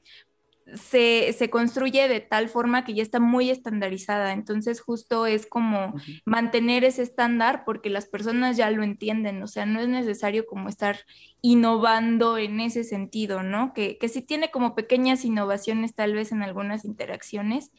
se, 0.76 1.50
construye 1.50 2.08
de 2.08 2.20
tal 2.20 2.50
forma 2.50 2.84
que 2.84 2.94
ya 2.94 3.04
está 3.04 3.20
muy 3.20 3.50
estandarizada. 3.50 4.34
Entonces, 4.34 4.82
justo 4.82 5.26
es 5.26 5.48
como 5.48 5.94
mantener 6.26 6.84
ese 6.84 7.04
estándar 7.04 7.64
porque 7.66 7.90
las 7.90 8.08
personas 8.08 8.58
ya 8.58 8.70
lo 8.72 8.84
entienden. 8.84 9.42
O 9.44 9.48
sea, 9.48 9.66
no 9.66 9.80
es 9.80 9.88
necesario 9.88 10.46
como 10.46 10.70
estar 10.70 11.00
innovando 11.42 12.38
en 12.38 12.60
ese 12.60 12.84
sentido, 12.84 13.44
¿no? 13.44 13.74
Que, 13.74 13.98
que 13.98 14.10
sí 14.10 14.22
tiene 14.22 14.52
como 14.52 14.76
pequeñas 14.76 15.26
innovaciones 15.26 15.96
tal 15.96 16.14
vez 16.14 16.32
en 16.32 16.44
algunas 16.44 16.86
interacciones, 16.86 17.72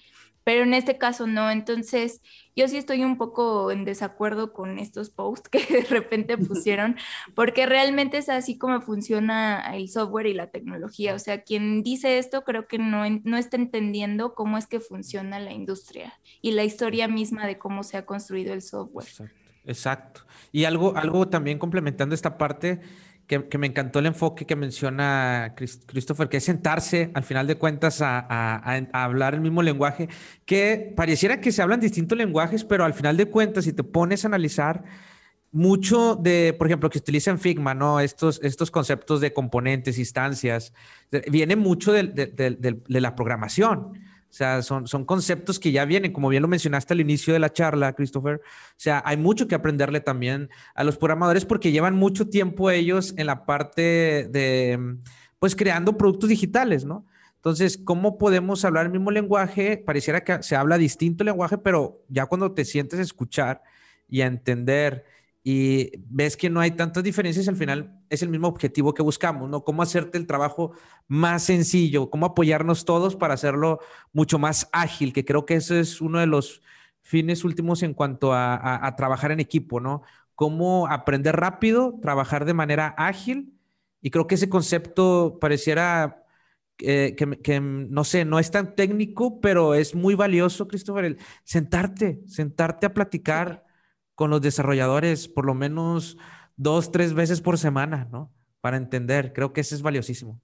pero 0.44 0.62
en 0.62 0.74
este 0.74 0.98
caso 0.98 1.26
no. 1.26 1.50
Entonces, 1.50 2.22
yo 2.56 2.68
sí 2.68 2.76
estoy 2.76 3.04
un 3.04 3.16
poco 3.16 3.70
en 3.70 3.84
desacuerdo 3.84 4.52
con 4.52 4.78
estos 4.78 5.10
posts 5.10 5.48
que 5.48 5.58
de 5.72 5.84
repente 5.84 6.38
pusieron, 6.38 6.96
porque 7.34 7.66
realmente 7.66 8.18
es 8.18 8.28
así 8.28 8.58
como 8.58 8.80
funciona 8.80 9.74
el 9.74 9.88
software 9.88 10.26
y 10.26 10.34
la 10.34 10.48
tecnología. 10.48 11.14
O 11.14 11.18
sea, 11.18 11.42
quien 11.42 11.82
dice 11.82 12.18
esto 12.18 12.44
creo 12.44 12.66
que 12.66 12.78
no, 12.78 13.04
no 13.24 13.36
está 13.36 13.56
entendiendo 13.56 14.34
cómo 14.34 14.58
es 14.58 14.66
que 14.66 14.80
funciona 14.80 15.38
la 15.38 15.52
industria 15.52 16.18
y 16.42 16.52
la 16.52 16.64
historia 16.64 17.08
misma 17.08 17.46
de 17.46 17.58
cómo 17.58 17.82
se 17.82 17.96
ha 17.96 18.06
construido 18.06 18.54
el 18.54 18.62
software. 18.62 19.06
Exacto. 19.06 19.40
Exacto. 19.64 20.22
Y 20.52 20.64
algo, 20.64 20.96
algo 20.96 21.28
también 21.28 21.58
complementando 21.58 22.14
esta 22.14 22.38
parte 22.38 22.80
que, 23.38 23.58
me 23.58 23.68
encantó 23.68 24.00
el 24.00 24.06
enfoque 24.06 24.44
que 24.44 24.56
menciona 24.56 25.54
Christopher, 25.86 26.28
que 26.28 26.38
es 26.38 26.44
sentarse 26.44 27.12
al 27.14 27.22
final 27.22 27.46
de 27.46 27.54
cuentas 27.54 28.02
a, 28.02 28.58
hablar 28.92 29.34
el 29.34 29.40
mismo 29.40 29.62
lenguaje, 29.62 30.08
que 30.44 30.92
pareciera 30.96 31.40
que 31.40 31.52
se 31.52 31.62
hablan 31.62 31.78
distintos 31.78 32.18
lenguajes, 32.18 32.64
pero 32.64 32.84
al 32.84 32.92
final 32.92 33.16
de 33.16 33.26
cuentas, 33.26 33.64
si 33.64 33.72
te 33.72 33.84
pones 33.84 34.24
a 34.24 34.28
analizar 34.28 34.82
mucho 35.52 36.16
de, 36.16 36.56
por 36.58 36.66
ejemplo, 36.66 36.90
que 36.90 36.98
se 36.98 37.02
utiliza 37.02 37.30
en 37.30 37.38
Figma, 37.38 37.72
¿no? 37.72 38.00
Estos, 38.00 38.40
estos 38.42 38.72
conceptos 38.72 39.20
de 39.20 39.32
componentes, 39.32 39.98
instancias, 39.98 40.72
viene 41.30 41.54
mucho 41.54 41.92
de, 41.92 42.02
de 42.08 43.00
la 43.00 43.14
programación. 43.14 43.92
O 44.30 44.32
sea, 44.32 44.62
son, 44.62 44.86
son 44.86 45.04
conceptos 45.04 45.58
que 45.58 45.72
ya 45.72 45.84
vienen, 45.84 46.12
como 46.12 46.28
bien 46.28 46.42
lo 46.42 46.48
mencionaste 46.48 46.94
al 46.94 47.00
inicio 47.00 47.32
de 47.32 47.40
la 47.40 47.52
charla, 47.52 47.94
Christopher. 47.94 48.36
O 48.36 48.74
sea, 48.76 49.02
hay 49.04 49.16
mucho 49.16 49.48
que 49.48 49.56
aprenderle 49.56 50.00
también 50.00 50.50
a 50.76 50.84
los 50.84 50.96
programadores 50.96 51.44
porque 51.44 51.72
llevan 51.72 51.96
mucho 51.96 52.28
tiempo 52.28 52.70
ellos 52.70 53.12
en 53.16 53.26
la 53.26 53.44
parte 53.44 54.28
de, 54.30 54.96
pues, 55.40 55.56
creando 55.56 55.96
productos 55.96 56.28
digitales, 56.28 56.84
¿no? 56.84 57.06
Entonces, 57.34 57.76
¿cómo 57.76 58.18
podemos 58.18 58.64
hablar 58.64 58.86
el 58.86 58.92
mismo 58.92 59.10
lenguaje? 59.10 59.78
Pareciera 59.78 60.22
que 60.22 60.42
se 60.44 60.54
habla 60.54 60.78
distinto 60.78 61.24
lenguaje, 61.24 61.58
pero 61.58 62.02
ya 62.08 62.26
cuando 62.26 62.52
te 62.52 62.64
sientes 62.64 63.00
escuchar 63.00 63.62
y 64.08 64.20
a 64.20 64.26
entender 64.26 65.06
y 65.42 65.92
ves 66.08 66.36
que 66.36 66.50
no 66.50 66.60
hay 66.60 66.72
tantas 66.72 67.02
diferencias, 67.02 67.48
al 67.48 67.56
final 67.56 67.98
es 68.10 68.22
el 68.22 68.28
mismo 68.28 68.48
objetivo 68.48 68.92
que 68.92 69.02
buscamos, 69.02 69.48
¿no? 69.48 69.64
Cómo 69.64 69.82
hacerte 69.82 70.18
el 70.18 70.26
trabajo 70.26 70.72
más 71.08 71.44
sencillo, 71.44 72.10
cómo 72.10 72.26
apoyarnos 72.26 72.84
todos 72.84 73.16
para 73.16 73.34
hacerlo 73.34 73.80
mucho 74.12 74.38
más 74.38 74.68
ágil, 74.72 75.12
que 75.12 75.24
creo 75.24 75.46
que 75.46 75.54
ese 75.54 75.80
es 75.80 76.00
uno 76.00 76.18
de 76.18 76.26
los 76.26 76.62
fines 77.00 77.44
últimos 77.44 77.82
en 77.82 77.94
cuanto 77.94 78.34
a, 78.34 78.94
trabajar 78.96 79.32
en 79.32 79.40
equipo, 79.40 79.80
¿no? 79.80 80.02
Cómo 80.34 80.86
aprender 80.88 81.36
rápido, 81.36 81.98
trabajar 82.02 82.44
de 82.44 82.54
manera 82.54 82.94
ágil, 82.98 83.54
y 84.02 84.10
creo 84.10 84.26
que 84.26 84.34
ese 84.34 84.48
concepto 84.48 85.38
pareciera 85.40 86.24
que, 86.76 87.60
no 87.62 88.04
sé, 88.04 88.24
no 88.24 88.38
es 88.38 88.50
tan 88.50 88.74
técnico, 88.74 89.40
pero 89.40 89.74
es 89.74 89.94
muy 89.94 90.14
valioso, 90.14 90.66
Christopher, 90.68 91.18
sentarte, 91.44 92.22
sentarte 92.26 92.86
a 92.86 92.94
platicar 92.94 93.69
con 94.20 94.28
los 94.28 94.42
desarrolladores 94.42 95.28
por 95.28 95.46
lo 95.46 95.54
menos 95.54 96.18
dos, 96.58 96.92
tres 96.92 97.14
veces 97.14 97.40
por 97.40 97.56
semana, 97.56 98.06
¿no? 98.12 98.30
Para 98.60 98.76
entender, 98.76 99.32
creo 99.32 99.54
que 99.54 99.62
eso 99.62 99.74
es 99.74 99.80
valiosísimo. 99.80 100.38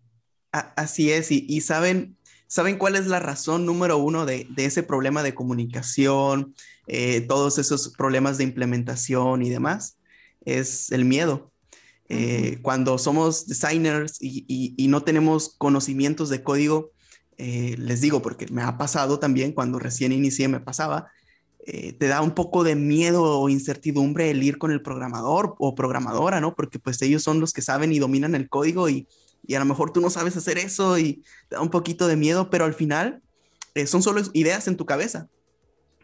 Así 0.50 1.12
es, 1.12 1.30
y, 1.30 1.60
saben, 1.60 2.16
¿saben 2.46 2.78
cuál 2.78 2.96
es 2.96 3.06
la 3.06 3.20
razón 3.20 3.66
número 3.66 3.98
uno 3.98 4.24
de, 4.24 4.48
ese 4.56 4.82
problema 4.82 5.22
de 5.22 5.34
comunicación, 5.34 6.54
eh, 6.86 7.20
todos 7.20 7.58
esos 7.58 7.90
problemas 7.90 8.38
de 8.38 8.44
implementación 8.44 9.42
y 9.42 9.50
demás? 9.50 9.98
Es 10.46 10.90
el 10.90 11.04
miedo. 11.04 11.52
Eh, 12.08 12.60
cuando 12.62 12.96
somos 12.96 13.46
designers 13.46 14.16
y, 14.22 14.86
no 14.88 15.02
tenemos 15.02 15.54
conocimientos 15.58 16.30
de 16.30 16.42
código, 16.42 16.92
eh, 17.36 17.74
les 17.76 18.00
digo, 18.00 18.22
porque 18.22 18.46
me 18.50 18.62
ha 18.62 18.78
pasado 18.78 19.18
también 19.18 19.52
cuando 19.52 19.78
recién 19.78 20.12
inicié, 20.12 20.48
me 20.48 20.60
pasaba, 20.60 21.10
eh, 21.68 21.92
te 21.94 22.06
da 22.06 22.22
un 22.22 22.30
poco 22.30 22.62
de 22.62 22.76
miedo 22.76 23.40
o 23.40 23.48
incertidumbre 23.48 24.30
el 24.30 24.40
ir 24.40 24.56
con 24.56 24.70
el 24.70 24.82
programador 24.82 25.56
o 25.58 25.74
programadora, 25.74 26.40
¿no? 26.40 26.54
Porque 26.54 26.78
pues 26.78 27.02
ellos 27.02 27.24
son 27.24 27.40
los 27.40 27.52
que 27.52 27.60
saben 27.60 27.92
y 27.92 27.98
dominan 27.98 28.36
el 28.36 28.48
código 28.48 28.88
y, 28.88 29.08
y 29.44 29.54
a 29.54 29.58
lo 29.58 29.64
mejor 29.64 29.92
tú 29.92 30.00
no 30.00 30.08
sabes 30.08 30.36
hacer 30.36 30.58
eso 30.58 30.96
y 30.96 31.24
te 31.48 31.56
da 31.56 31.60
un 31.60 31.70
poquito 31.70 32.06
de 32.06 32.14
miedo, 32.14 32.50
pero 32.50 32.66
al 32.66 32.74
final 32.74 33.20
eh, 33.74 33.88
son 33.88 34.00
solo 34.00 34.22
ideas 34.32 34.68
en 34.68 34.76
tu 34.76 34.86
cabeza. 34.86 35.28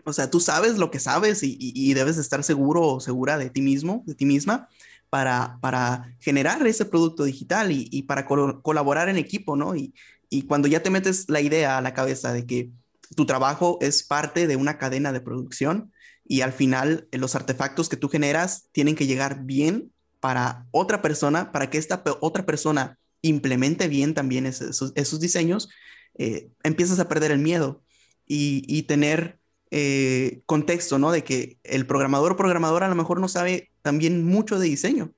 O 0.05 0.12
sea, 0.12 0.31
tú 0.31 0.40
sabes 0.40 0.79
lo 0.79 0.90
que 0.90 0.98
sabes 0.98 1.44
y, 1.44 1.94
debes 1.94 2.18
estar 2.18 2.42
seguro 2.42 2.83
o 2.83 3.01
segura 3.01 3.38
de 3.38 3.51
ti 3.51 3.62
mismo, 3.62 4.03
de 4.05 4.16
ti 4.16 4.27
misma, 4.27 4.68
para, 5.11 5.59
para 5.61 6.12
generar 6.18 6.66
ese 6.66 6.87
producto 6.87 7.22
digital 7.22 7.70
y, 7.70 8.03
para 8.03 8.27
colaborar 8.27 9.09
en 9.09 9.16
equipo, 9.16 9.55
¿no? 9.55 9.77
Y 9.77 10.42
cuando 10.48 10.66
ya 10.66 10.83
te 10.83 10.90
metes 10.90 11.29
la 11.29 11.40
idea 11.40 11.79
a 11.79 11.83
la 11.83 11.94
cabeza 11.94 12.33
de 12.33 12.46
que 12.46 12.72
tu 13.14 13.27
trabajo 13.27 13.79
es 13.81 14.03
parte 14.03 14.46
de 14.46 14.57
una 14.57 14.79
cadena 14.79 15.12
de 15.12 15.20
producción 15.20 15.92
y 16.25 16.40
al 16.40 16.53
final 16.53 17.09
eh, 17.11 17.18
los 17.18 17.35
artefactos 17.35 17.88
que 17.88 17.96
tú 17.96 18.09
generas 18.09 18.68
tienen 18.72 18.94
que 18.94 19.07
llegar 19.07 19.44
bien 19.44 19.92
para 20.20 20.66
otra 20.70 21.03
persona, 21.03 21.51
para 21.53 21.68
que 21.68 21.79
esta 21.79 22.03
otra 22.20 22.46
persona 22.46 22.98
implemente 23.22 23.88
bien 23.88 24.14
también 24.14 24.46
esos, 24.46 25.20
diseños. 25.20 25.68
eh, 26.14 26.48
empiezas 26.62 26.98
a 27.01 27.09
perder 27.09 27.31
el 27.31 27.38
miedo 27.38 27.83
y, 28.27 28.83
tener 28.85 29.38
eh, 29.70 30.42
contexto, 30.46 30.98
¿no? 30.98 31.12
De 31.12 31.22
que 31.22 31.59
el 31.64 31.87
programador 31.87 32.33
o 32.33 32.37
programadora 32.37 32.87
a 32.87 32.88
lo 32.88 32.94
mejor 32.94 33.20
no 33.20 33.29
sabe 33.29 33.70
también 33.83 34.25
mucho 34.25 34.59
de 34.59 34.68
diseño 34.68 35.12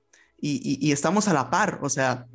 y, 0.47 0.93
estamos 0.93 1.27
a 1.29 1.33
la 1.33 1.51
par, 1.51 1.79
o 1.83 1.89
sea, 1.89 2.27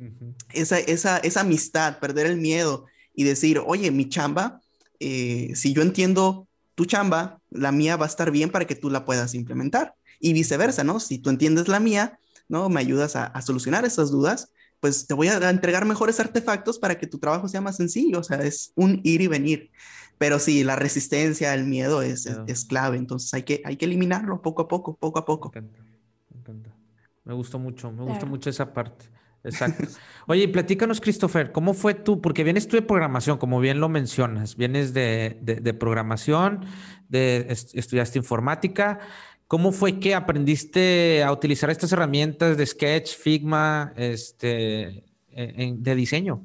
esa, 0.52 0.78
esa, 0.78 1.18
esa 1.18 1.40
amistad, 1.42 1.98
perder 2.00 2.26
el 2.26 2.38
miedo 2.38 2.86
y 3.14 3.24
decir, 3.24 3.60
oye, 3.64 3.90
mi 3.92 4.08
chamba, 4.08 4.59
eh, 5.00 5.52
si 5.54 5.72
yo 5.72 5.82
entiendo 5.82 6.46
tu 6.74 6.84
chamba, 6.84 7.40
la 7.50 7.72
mía 7.72 7.96
va 7.96 8.06
a 8.06 8.08
estar 8.08 8.30
bien 8.30 8.50
para 8.50 8.66
que 8.66 8.76
tú 8.76 8.90
la 8.90 9.04
puedas 9.04 9.34
implementar. 9.34 9.94
Y 10.20 10.34
viceversa, 10.34 10.84
¿no? 10.84 11.00
Si 11.00 11.18
tú 11.18 11.30
entiendes 11.30 11.66
la 11.68 11.80
mía, 11.80 12.18
¿no? 12.48 12.68
Me 12.68 12.80
ayudas 12.80 13.16
a, 13.16 13.40
solucionar 13.40 13.86
esas 13.86 14.10
dudas, 14.10 14.52
pues 14.78 15.06
te 15.06 15.14
voy 15.14 15.28
a 15.28 15.50
entregar 15.50 15.86
mejores 15.86 16.20
artefactos 16.20 16.78
para 16.78 16.98
que 16.98 17.06
tu 17.06 17.18
trabajo 17.18 17.48
sea 17.48 17.60
más 17.62 17.76
sencillo. 17.76 18.20
O 18.20 18.22
sea, 18.22 18.38
es 18.38 18.72
un 18.76 19.00
ir 19.02 19.22
y 19.22 19.26
venir. 19.26 19.70
Pero 20.18 20.38
sí, 20.38 20.62
la 20.64 20.76
resistencia, 20.76 21.54
el 21.54 21.64
miedo 21.64 22.02
es, 22.02 22.26
es, 22.26 22.64
clave. 22.66 22.98
Entonces 22.98 23.32
hay 23.32 23.42
que, 23.42 23.62
hay 23.64 23.76
que 23.76 23.86
eliminarlo 23.86 24.42
poco 24.42 24.62
a 24.62 24.68
poco, 24.68 24.94
poco 24.94 25.18
a 25.18 25.24
poco. 25.24 25.50
Me 25.54 25.60
encanta. 25.60 25.82
Me, 25.82 26.38
encanta. 26.38 26.76
me 27.24 27.34
gustó 27.34 27.58
mucho, 27.58 27.90
me 27.90 28.04
gusta 28.04 28.26
mucho 28.26 28.50
esa 28.50 28.74
parte. 28.74 29.06
Exacto. 29.44 29.86
Oye, 30.26 30.48
platícanos, 30.48 31.00
Christopher, 31.00 31.52
¿cómo 31.52 31.74
fue 31.74 31.94
tú? 31.94 32.20
Porque 32.20 32.44
vienes 32.44 32.68
tú 32.68 32.76
de 32.76 32.82
programación, 32.82 33.38
como 33.38 33.60
bien 33.60 33.80
lo 33.80 33.88
mencionas, 33.88 34.56
vienes 34.56 34.92
de, 34.92 35.38
de, 35.40 35.74
programación, 35.74 36.64
de, 37.08 37.46
estudiaste 37.48 38.18
informática. 38.18 39.00
¿Cómo 39.46 39.72
fue 39.72 39.98
que 39.98 40.14
aprendiste 40.14 41.22
a 41.24 41.32
utilizar 41.32 41.70
estas 41.70 41.90
herramientas 41.92 42.56
de 42.56 42.66
Sketch, 42.66 43.16
Figma, 43.16 43.92
este, 43.96 45.04
e, 45.30 45.74
de 45.76 45.94
diseño? 45.96 46.44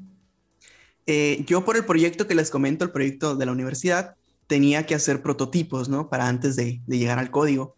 Eh, 1.06 1.44
yo 1.46 1.64
por 1.64 1.76
el 1.76 1.86
proyecto 1.86 2.26
que 2.26 2.34
les 2.34 2.50
comento, 2.50 2.84
el 2.84 2.92
proyecto 2.92 3.36
de 3.36 3.46
la 3.46 3.52
universidad, 3.52 4.16
tenía 4.48 4.86
que 4.86 4.96
hacer 4.96 5.22
prototipos, 5.22 5.90
¿no? 5.90 6.10
Para 6.10 6.28
antes 6.28 6.56
de, 6.56 6.82
de 6.88 6.98
llegar 6.98 7.20
al 7.20 7.30
código. 7.30 7.76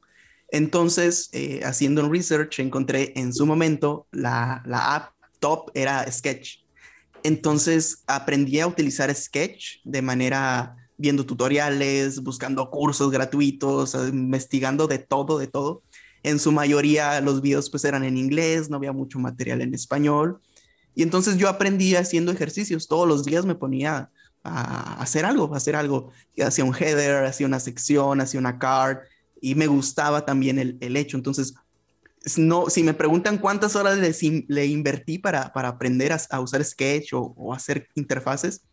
Entonces, 0.50 1.30
eh, 1.34 1.62
haciendo 1.64 2.04
un 2.04 2.12
research, 2.12 2.60
encontré 2.60 3.14
en 3.16 3.34
su 3.34 3.46
momento 3.46 4.08
la, 4.12 4.64
la 4.66 4.96
app 4.96 5.14
top 5.40 5.72
era 5.74 6.10
Sketch. 6.12 6.64
Entonces, 7.24 8.04
aprendí 8.08 8.60
a 8.60 8.68
utilizar 8.68 9.14
Sketch 9.14 9.80
de 9.84 10.02
manera 10.02 10.76
viendo 10.98 11.26
tutoriales, 11.26 12.22
buscando 12.22 12.70
cursos 12.70 13.12
gratuitos, 13.12 13.96
eh, 13.96 14.10
investigando 14.10 14.88
de 14.88 15.00
todo, 15.00 15.38
de 15.38 15.48
todo. 15.48 15.84
En 16.24 16.40
su 16.40 16.52
mayoría 16.52 17.22
los 17.22 17.42
videos 17.42 17.70
pues 17.70 17.86
eran 17.86 18.04
en 18.04 18.18
inglés, 18.18 18.70
no 18.70 18.78
había 18.78 18.92
mucho 18.92 19.20
material 19.20 19.62
en 19.62 19.74
español. 19.74 20.42
Y 20.96 21.04
entonces 21.04 21.38
yo 21.38 21.48
aprendí 21.48 21.96
haciendo 21.96 22.32
ejercicios. 22.32 22.88
Todos 22.88 23.08
los 23.08 23.24
días 23.24 23.46
me 23.46 23.56
ponía 23.56 24.10
a 24.44 25.00
hacer 25.02 25.26
algo, 25.26 25.54
a 25.54 25.58
hacer 25.58 25.76
algo. 25.76 26.12
Hacía 26.44 26.66
un 26.66 26.76
header, 26.76 27.26
hacía 27.26 27.46
una 27.46 27.60
sección, 27.60 28.20
hacía 28.20 28.40
una 28.40 28.58
card 28.58 29.00
y 29.42 29.56
me 29.56 29.68
gustaba 29.68 30.26
también 30.26 30.60
el, 30.60 30.78
el 30.82 30.98
hecho. 30.98 31.18
Entonces, 31.18 31.56
no, 32.38 32.70
si 32.70 32.84
me 32.84 32.94
preguntan 32.94 33.38
cuántas 33.38 33.76
horas 33.76 33.98
le, 33.98 34.46
le 34.48 34.66
invertí 34.66 35.18
para, 35.18 35.54
para 35.54 35.70
aprender 35.70 36.12
a, 36.12 36.40
usar 36.40 36.64
Sketch 36.64 37.14
o, 37.14 37.34
o 37.38 37.54
hacer 37.54 37.88
interfaces 37.96 38.64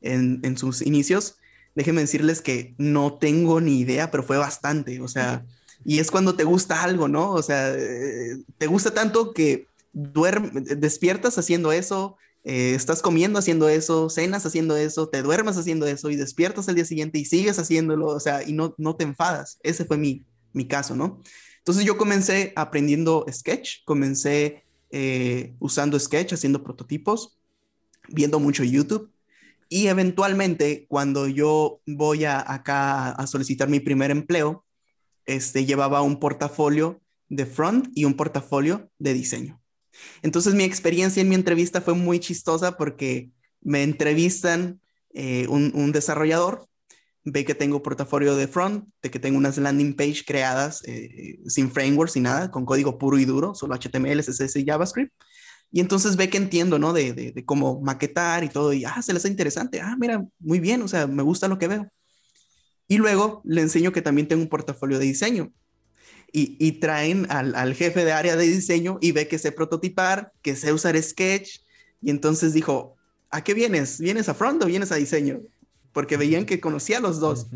en, 0.00 0.40
en, 0.42 0.56
sus 0.58 0.82
inicios, 0.82 1.36
déjenme 1.74 2.00
decirles 2.00 2.40
que 2.40 2.74
no 2.78 3.18
tengo 3.18 3.60
ni 3.60 3.80
idea, 3.80 4.10
pero 4.10 4.22
fue 4.22 4.38
bastante. 4.38 5.00
O 5.00 5.08
sea, 5.08 5.44
y 5.84 5.98
es 5.98 6.10
cuando 6.10 6.34
te 6.34 6.44
gusta 6.44 6.82
algo, 6.82 7.06
¿no? 7.06 7.32
O 7.32 7.42
sea, 7.42 7.72
eh, 7.74 8.38
te 8.58 8.66
gusta 8.66 8.92
tanto 8.92 9.32
que 9.32 9.68
duermes, 9.92 10.80
despiertas 10.80 11.38
haciendo 11.38 11.72
eso, 11.72 12.16
eh, 12.48 12.76
estás 12.76 13.02
comiendo 13.02 13.40
haciendo 13.40 13.68
eso, 13.68 14.08
cenas 14.08 14.46
haciendo 14.46 14.76
eso, 14.76 15.08
te 15.08 15.20
duermes 15.20 15.56
haciendo 15.56 15.84
eso 15.84 16.10
y 16.10 16.16
despiertas 16.16 16.68
el 16.68 16.76
día 16.76 16.84
siguiente 16.84 17.18
y 17.18 17.24
sigues 17.24 17.58
haciéndolo, 17.58 18.06
o 18.06 18.20
sea, 18.20 18.48
y 18.48 18.52
no, 18.52 18.72
no 18.78 18.94
te 18.94 19.02
enfadas. 19.02 19.58
Ese 19.64 19.84
fue 19.84 19.98
mi, 19.98 20.24
mi 20.52 20.68
caso, 20.68 20.94
¿no? 20.94 21.20
Entonces 21.58 21.84
yo 21.84 21.98
comencé 21.98 22.52
aprendiendo 22.54 23.26
Sketch, 23.28 23.84
comencé 23.84 24.62
eh, 24.90 25.56
usando 25.58 25.98
Sketch, 25.98 26.34
haciendo 26.34 26.62
prototipos, 26.62 27.36
viendo 28.08 28.38
mucho 28.38 28.62
YouTube. 28.62 29.10
Y 29.68 29.88
eventualmente, 29.88 30.86
cuando 30.88 31.26
yo 31.26 31.80
voy 31.84 32.26
acá 32.26 33.10
a 33.10 33.26
solicitar 33.26 33.68
mi 33.68 33.80
primer 33.80 34.12
empleo, 34.12 34.64
este, 35.24 35.64
llevaba 35.64 36.00
un 36.02 36.20
portafolio 36.20 37.00
de 37.28 37.44
front 37.44 37.88
y 37.92 38.04
un 38.04 38.14
portafolio 38.14 38.88
de 39.00 39.14
diseño. 39.14 39.60
Entonces 40.22 40.54
mi 40.54 40.64
experiencia 40.64 41.20
en 41.20 41.28
mi 41.28 41.34
entrevista 41.34 41.80
fue 41.80 41.94
muy 41.94 42.18
chistosa 42.18 42.76
porque 42.76 43.30
me 43.60 43.82
entrevistan 43.82 44.80
eh, 45.14 45.46
un, 45.48 45.92
desarrollador, 45.92 46.68
ve 47.24 47.44
que 47.44 47.54
tengo 47.54 47.82
portafolio 47.82 48.36
de 48.36 48.48
front, 48.48 48.88
de 49.02 49.10
que 49.10 49.18
tengo 49.18 49.38
unas 49.38 49.58
landing 49.58 49.94
page 49.94 50.24
creadas 50.26 50.82
eh, 50.86 51.38
sin 51.46 51.70
framework, 51.70 52.10
sin 52.10 52.24
nada, 52.24 52.50
con 52.50 52.64
código 52.64 52.98
puro 52.98 53.18
y 53.18 53.24
duro, 53.24 53.54
solo 53.54 53.74
HTML, 53.74 54.22
CSS 54.22 54.56
y 54.56 54.66
JavaScript. 54.66 55.12
Y 55.72 55.80
entonces 55.80 56.16
ve 56.16 56.30
que 56.30 56.36
entiendo, 56.36 56.78
¿no? 56.78 56.92
De, 56.92 57.12
de, 57.12 57.44
cómo 57.44 57.80
maquetar 57.80 58.44
y 58.44 58.48
todo, 58.48 58.72
y, 58.72 58.84
ah, 58.84 59.02
se 59.02 59.12
les 59.12 59.22
hace 59.22 59.28
interesante, 59.28 59.80
ah, 59.80 59.96
mira, 59.98 60.24
muy 60.38 60.60
bien, 60.60 60.82
o 60.82 60.88
sea, 60.88 61.06
me 61.06 61.22
gusta 61.22 61.48
lo 61.48 61.58
que 61.58 61.68
veo. 61.68 61.90
Y 62.88 62.98
luego 62.98 63.42
le 63.44 63.62
enseño 63.62 63.92
que 63.92 64.02
también 64.02 64.28
tengo 64.28 64.42
un 64.42 64.48
portafolio 64.48 64.98
de 64.98 65.06
diseño 65.06 65.52
y, 66.32 66.72
traen 66.72 67.26
al, 67.30 67.74
jefe 67.74 68.04
de 68.04 68.12
área 68.12 68.36
de 68.36 68.46
diseño 68.46 68.98
y 69.00 69.12
ve 69.12 69.26
que 69.26 69.38
sé 69.38 69.52
prototipar, 69.52 70.32
que 70.42 70.54
sé 70.54 70.72
usar 70.72 71.00
Sketch. 71.02 71.60
Y 72.02 72.10
entonces 72.10 72.52
dijo, 72.52 72.96
¿a 73.30 73.42
qué 73.42 73.54
vienes? 73.54 73.98
¿Vienes 73.98 74.28
a 74.28 74.34
front 74.34 74.62
o 74.62 74.66
vienes 74.66 74.92
a 74.92 74.96
diseño? 74.96 75.40
Porque 75.92 76.16
veían 76.16 76.44
que 76.44 76.60
conocía 76.60 76.98
a 76.98 77.00
los 77.00 77.20
dos. 77.20 77.46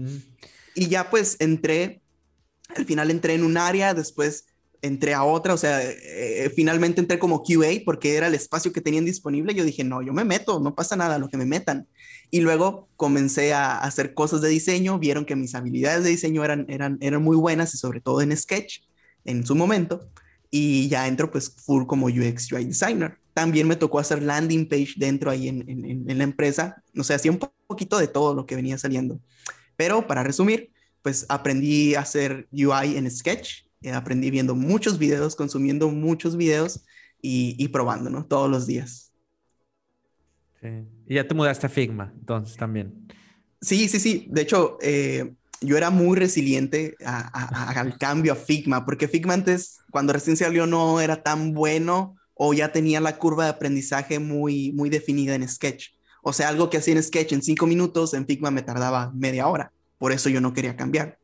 Y 0.75 0.89
ya 0.89 1.11
pues 1.11 1.37
entré, 1.41 2.01
al 2.75 2.87
final 2.87 3.11
entré 3.11 3.35
en 3.35 3.45
un 3.45 3.59
área, 3.59 3.93
después 3.93 4.47
entré 4.83 5.13
a 5.15 5.25
otra, 5.25 5.53
o 5.55 5.59
sea, 5.59 5.83
eh, 5.83 6.51
finalmente 6.55 7.01
entré 7.01 7.19
como 7.19 7.43
QA 7.43 7.83
porque 7.85 8.17
era 8.17 8.29
el 8.29 8.35
espacio 8.35 8.73
que 8.73 8.81
tenían 8.81 9.05
disponible. 9.05 9.55
Yo 9.55 9.65
dije, 9.65 9.85
no, 9.85 10.03
yo 10.03 10.13
me 10.13 10.25
meto, 10.25 10.61
no 10.61 10.75
pasa 10.75 10.97
nada, 10.97 11.19
lo 11.19 11.29
que 11.29 11.37
me 11.37 11.45
metan. 11.45 11.87
Y 12.31 12.41
luego 12.41 12.89
comencé 12.97 13.53
a 13.53 13.79
hacer 13.79 14.15
cosas 14.15 14.41
de 14.41 14.49
diseño, 14.49 14.99
vieron 14.99 15.25
que 15.25 15.37
mis 15.37 15.55
habilidades 15.55 16.05
de 16.05 16.11
diseño 16.11 16.45
eran, 16.45 16.67
eran, 16.69 16.99
eran 17.01 17.23
muy 17.23 17.37
buenas 17.37 17.75
y 17.75 17.79
sobre 17.79 18.01
todo 18.01 18.21
en 18.23 18.37
Sketch 18.37 18.83
en 19.25 19.45
su 19.45 19.55
momento. 19.55 20.09
Y 20.51 20.89
ya 20.89 21.07
entro 21.09 21.31
pues 21.31 21.51
full 21.51 21.87
como 21.87 22.07
UX 22.07 22.53
UI 22.53 22.65
designer. 22.65 23.19
También 23.35 23.67
me 23.67 23.77
tocó 23.77 23.99
hacer 23.99 24.23
landing 24.23 24.69
page 24.69 24.95
dentro 24.97 25.31
ahí 25.31 25.49
en, 25.49 25.65
en, 25.69 26.19
la 26.19 26.25
empresa. 26.25 26.83
O 26.97 27.05
sea, 27.05 27.17
hacía 27.17 27.31
un 27.31 27.39
poquito 27.67 27.99
de 27.99 28.09
todo 28.09 28.35
lo 28.35 28.47
que 28.47 28.57
venía 28.57 28.77
saliendo. 28.79 29.21
Pero 29.77 30.07
para 30.07 30.23
resumir, 30.23 30.73
pues 31.03 31.27
aprendí 31.29 31.95
a 31.95 32.01
hacer 32.01 32.49
UI 32.53 32.97
en 32.97 33.11
Sketch. 33.11 33.67
Eh, 33.83 33.93
aprendí 33.93 34.31
viendo 34.31 34.55
muchos 34.55 34.99
videos, 34.99 35.37
consumiendo 35.37 35.89
muchos 35.89 36.37
videos 36.37 36.85
y, 37.23 37.55
y 37.59 37.69
probando, 37.69 38.11
¿no? 38.11 38.27
Todos 38.27 38.51
los 38.51 38.67
días. 38.67 39.13
Y 41.11 41.17
ya 41.17 41.27
te 41.27 41.35
mudaste 41.35 41.67
a 41.67 41.69
Figma, 41.69 42.13
entonces 42.21 42.57
también. 42.57 43.09
Sí, 43.61 43.89
sí, 43.89 43.99
sí. 43.99 44.29
De 44.31 44.43
hecho, 44.43 44.79
eh, 44.81 45.35
yo 45.61 45.77
era 45.77 45.91
muy 45.91 46.17
resiliente 46.17 46.95
al 47.05 47.99
cambio 47.99 48.33
a 48.33 48.37
Figma, 48.37 48.85
porque 48.85 49.09
Figma 49.09 49.35
antes, 49.35 49.81
cuando 49.91 50.13
recién 50.13 50.37
salió, 50.37 50.69
no 50.69 51.01
era 51.01 51.25
tan 51.25 51.53
bueno 51.53 52.15
o 52.35 52.55
ya 52.55 52.71
tenía 52.71 53.01
la 53.01 53.19
curva 53.19 53.43
de 53.43 53.51
aprendizaje 53.51 54.21
muy, 54.21 54.71
muy 54.71 54.89
definida 54.89 55.35
en 55.35 55.49
Sketch. 55.49 55.89
O 56.23 56.33
sea, 56.33 56.49
algo 56.49 56.71
que 56.71 56.77
hacía 56.77 56.95
en 56.95 57.03
Sketch 57.03 57.33
en 57.33 57.43
cinco 57.43 57.67
minutos, 57.67 58.15
en 58.15 58.25
Figma 58.25 58.53
me 58.53 58.63
tardaba 58.63 59.11
media 59.13 59.49
hora. 59.49 59.73
Por 59.99 60.13
eso 60.13 60.29
yo 60.29 60.41
no 60.41 60.53
quería 60.53 60.77
cambiar. 60.77 61.19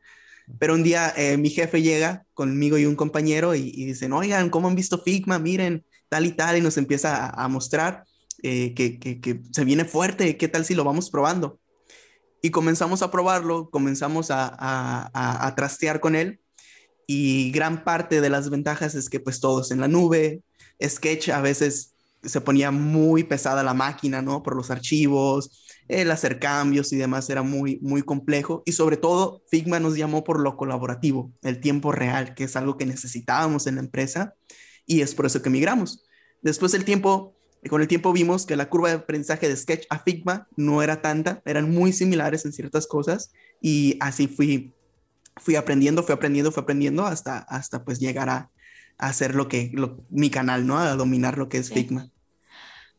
Pero 0.59 0.73
un 0.73 0.83
día 0.83 1.13
eh, 1.15 1.37
mi 1.37 1.49
jefe 1.49 1.81
llega 1.81 2.25
conmigo 2.33 2.77
y 2.77 2.85
un 2.85 2.97
compañero 2.97 3.55
y, 3.55 3.71
y, 3.73 3.85
dicen, 3.85 4.11
oigan, 4.11 4.49
¿cómo 4.49 4.67
han 4.67 4.75
visto 4.75 5.01
Figma? 5.01 5.39
Miren, 5.39 5.85
tal 6.09 6.25
y 6.25 6.33
tal, 6.33 6.57
y 6.57 6.61
nos 6.61 6.75
empieza 6.75 7.29
a 7.29 7.47
mostrar. 7.47 8.03
Eh, 8.43 8.73
que, 8.73 9.41
se 9.51 9.65
viene 9.65 9.85
fuerte, 9.85 10.37
¿qué 10.37 10.47
tal 10.47 10.65
si 10.65 10.75
lo 10.75 10.83
vamos 10.83 11.09
probando? 11.09 11.59
Y 12.41 12.51
comenzamos 12.51 13.01
a 13.01 13.09
probarlo, 13.09 13.69
comenzamos 13.69 14.27
a, 14.29 15.53
trastear 15.55 15.99
con 15.99 16.15
él 16.15 16.39
y 17.07 17.51
gran 17.51 17.83
parte 17.83 18.21
de 18.21 18.29
las 18.29 18.49
ventajas 18.49 18.93
es 18.95 19.09
que 19.09 19.19
pues 19.19 19.39
todos 19.39 19.71
en 19.71 19.79
la 19.79 19.87
nube, 19.87 20.43
Sketch 20.83 21.29
a 21.29 21.41
veces 21.41 21.95
se 22.23 22.41
ponía 22.41 22.71
muy 22.71 23.23
pesada 23.23 23.63
la 23.63 23.73
máquina, 23.73 24.21
¿no? 24.21 24.43
Por 24.43 24.55
los 24.55 24.69
archivos, 24.69 25.65
el 25.87 26.11
hacer 26.11 26.39
cambios 26.39 26.91
y 26.91 26.97
demás 26.97 27.29
era 27.29 27.41
muy, 27.41 27.79
muy 27.81 28.01
complejo. 28.01 28.63
Y 28.65 28.73
sobre 28.73 28.97
todo, 28.97 29.41
Figma 29.49 29.79
nos 29.79 29.95
llamó 29.95 30.23
por 30.23 30.39
lo 30.39 30.57
colaborativo, 30.57 31.31
el 31.43 31.61
tiempo 31.61 31.91
real, 31.91 32.35
que 32.35 32.43
es 32.43 32.55
algo 32.55 32.77
que 32.77 32.85
necesitábamos 32.85 33.67
en 33.67 33.75
la 33.75 33.81
empresa 33.81 34.35
y 34.85 35.01
es 35.01 35.15
por 35.15 35.25
eso 35.25 35.41
que 35.41 35.49
migramos. 35.49 36.05
Después 36.41 36.73
el 36.73 36.85
tiempo 36.85 37.36
con 37.67 37.81
el 37.81 37.87
tiempo 37.87 38.13
vimos 38.13 38.45
que 38.45 38.55
la 38.55 38.69
curva 38.69 38.89
de 38.89 38.95
aprendizaje 38.95 39.47
de 39.47 39.57
Sketch 39.57 39.85
a 39.89 39.99
Figma 39.99 40.47
no 40.55 40.83
era 40.83 41.01
tanta, 41.01 41.41
eran 41.45 41.71
muy 41.71 41.91
similares 41.93 42.45
en 42.45 42.53
ciertas 42.53 42.87
cosas 42.87 43.31
y 43.61 43.97
así 43.99 44.27
fui, 44.27 44.73
fui 45.37 45.55
aprendiendo, 45.55 46.03
fui 46.03 46.13
aprendiendo, 46.13 46.51
fui 46.51 46.61
aprendiendo 46.61 47.05
hasta, 47.05 47.39
hasta 47.39 47.83
pues 47.83 47.99
llegar 47.99 48.29
a, 48.29 48.51
hacer 48.97 49.35
lo 49.35 49.47
que, 49.47 49.71
mi 50.09 50.29
canal, 50.29 50.65
¿no? 50.65 50.79
A 50.79 50.95
dominar 50.95 51.37
lo 51.37 51.49
que 51.49 51.59
es 51.59 51.69
Figma. 51.69 52.09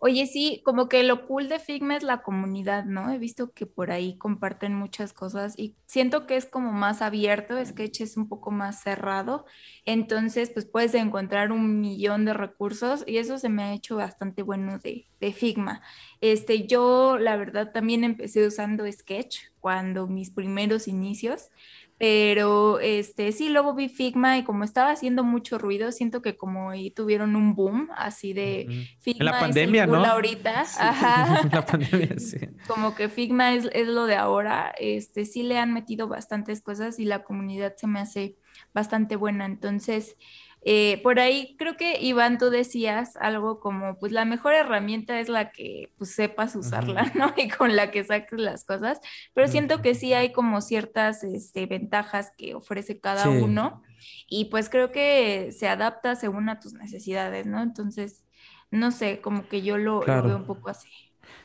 Oye, 0.00 0.26
sí, 0.26 0.62
como 0.64 0.88
que 0.88 1.02
lo 1.02 1.26
cool 1.26 1.48
de 1.48 1.58
Figma 1.58 1.96
es 1.96 2.04
la 2.04 2.22
comunidad, 2.22 2.84
¿no? 2.84 3.10
He 3.10 3.18
visto 3.18 3.52
que 3.52 3.66
por 3.66 3.90
ahí 3.90 4.16
comparten 4.16 4.72
muchas 4.72 5.12
cosas 5.12 5.54
y 5.58 5.74
siento 5.86 6.24
que 6.26 6.36
es 6.36 6.46
como 6.46 6.70
más 6.72 7.02
abierto, 7.02 7.56
Sketch 7.64 8.02
es 8.02 8.16
un 8.16 8.28
poco 8.28 8.52
más 8.52 8.80
cerrado, 8.80 9.44
entonces 9.84 10.50
pues 10.50 10.66
puedes 10.66 10.94
encontrar 10.94 11.50
un 11.50 11.80
millón 11.80 12.24
de 12.26 12.32
recursos 12.34 13.02
y 13.08 13.18
eso 13.18 13.38
se 13.38 13.48
me 13.48 13.64
ha 13.64 13.72
hecho 13.74 13.96
bastante 13.96 14.42
bueno 14.42 14.78
de, 14.78 15.08
de 15.20 15.32
Figma. 15.32 15.82
Este, 16.20 16.68
yo 16.68 17.18
la 17.18 17.36
verdad 17.36 17.72
también 17.72 18.04
empecé 18.04 18.46
usando 18.46 18.90
Sketch 18.90 19.40
cuando 19.58 20.06
mis 20.06 20.30
primeros 20.30 20.86
inicios, 20.86 21.50
pero 21.98 22.78
este, 22.78 23.32
sí, 23.32 23.48
luego 23.48 23.74
vi 23.74 23.88
Figma 23.88 24.38
y 24.38 24.44
como 24.44 24.62
estaba 24.62 24.92
haciendo 24.92 25.24
mucho 25.24 25.58
ruido, 25.58 25.90
siento 25.90 26.22
que 26.22 26.36
como 26.36 26.70
ahí 26.70 26.92
tuvieron 26.92 27.34
un 27.34 27.56
boom 27.56 27.88
así 27.96 28.32
de 28.32 28.86
Figma. 29.00 29.18
En 29.18 29.26
la 29.26 29.40
pandemia, 29.40 29.86
¿no? 29.86 30.04
ahorita. 30.04 30.60
Ajá. 30.60 31.48
la 31.52 31.66
pandemia, 31.66 32.16
sí. 32.18 32.38
Como 32.68 32.94
que 32.94 33.08
Figma 33.08 33.52
es, 33.52 33.68
es, 33.72 33.88
lo 33.88 34.06
de 34.06 34.14
ahora. 34.14 34.72
Este, 34.78 35.24
sí 35.24 35.42
le 35.42 35.58
han 35.58 35.72
metido 35.74 36.06
bastantes 36.06 36.62
cosas 36.62 37.00
y 37.00 37.04
la 37.04 37.24
comunidad 37.24 37.74
se 37.76 37.88
me 37.88 37.98
hace 37.98 38.36
bastante 38.72 39.16
buena. 39.16 39.44
Entonces, 39.44 40.16
eh, 40.62 41.00
por 41.02 41.20
ahí 41.20 41.54
creo 41.56 41.76
que 41.76 42.00
Iván, 42.00 42.38
tú 42.38 42.50
decías 42.50 43.16
algo 43.16 43.60
como, 43.60 43.98
pues 43.98 44.12
la 44.12 44.24
mejor 44.24 44.54
herramienta 44.54 45.20
es 45.20 45.28
la 45.28 45.50
que 45.52 45.92
pues, 45.96 46.14
sepas 46.14 46.56
usarla, 46.56 47.12
¿no? 47.14 47.32
Y 47.36 47.48
con 47.48 47.76
la 47.76 47.90
que 47.90 48.04
saques 48.04 48.38
las 48.40 48.64
cosas, 48.64 49.00
pero 49.34 49.48
siento 49.48 49.82
que 49.82 49.94
sí 49.94 50.12
hay 50.14 50.32
como 50.32 50.60
ciertas 50.60 51.22
este, 51.22 51.66
ventajas 51.66 52.32
que 52.36 52.54
ofrece 52.54 52.98
cada 52.98 53.28
uno 53.28 53.82
y 54.28 54.46
pues 54.46 54.68
creo 54.68 54.90
que 54.90 55.50
se 55.56 55.68
adapta 55.68 56.16
según 56.16 56.48
a 56.48 56.58
tus 56.58 56.72
necesidades, 56.72 57.46
¿no? 57.46 57.62
Entonces, 57.62 58.24
no 58.70 58.90
sé, 58.90 59.20
como 59.20 59.48
que 59.48 59.62
yo 59.62 59.78
lo, 59.78 60.00
veo 60.00 60.36
un 60.36 60.44
poco 60.44 60.70
así. 60.70 60.88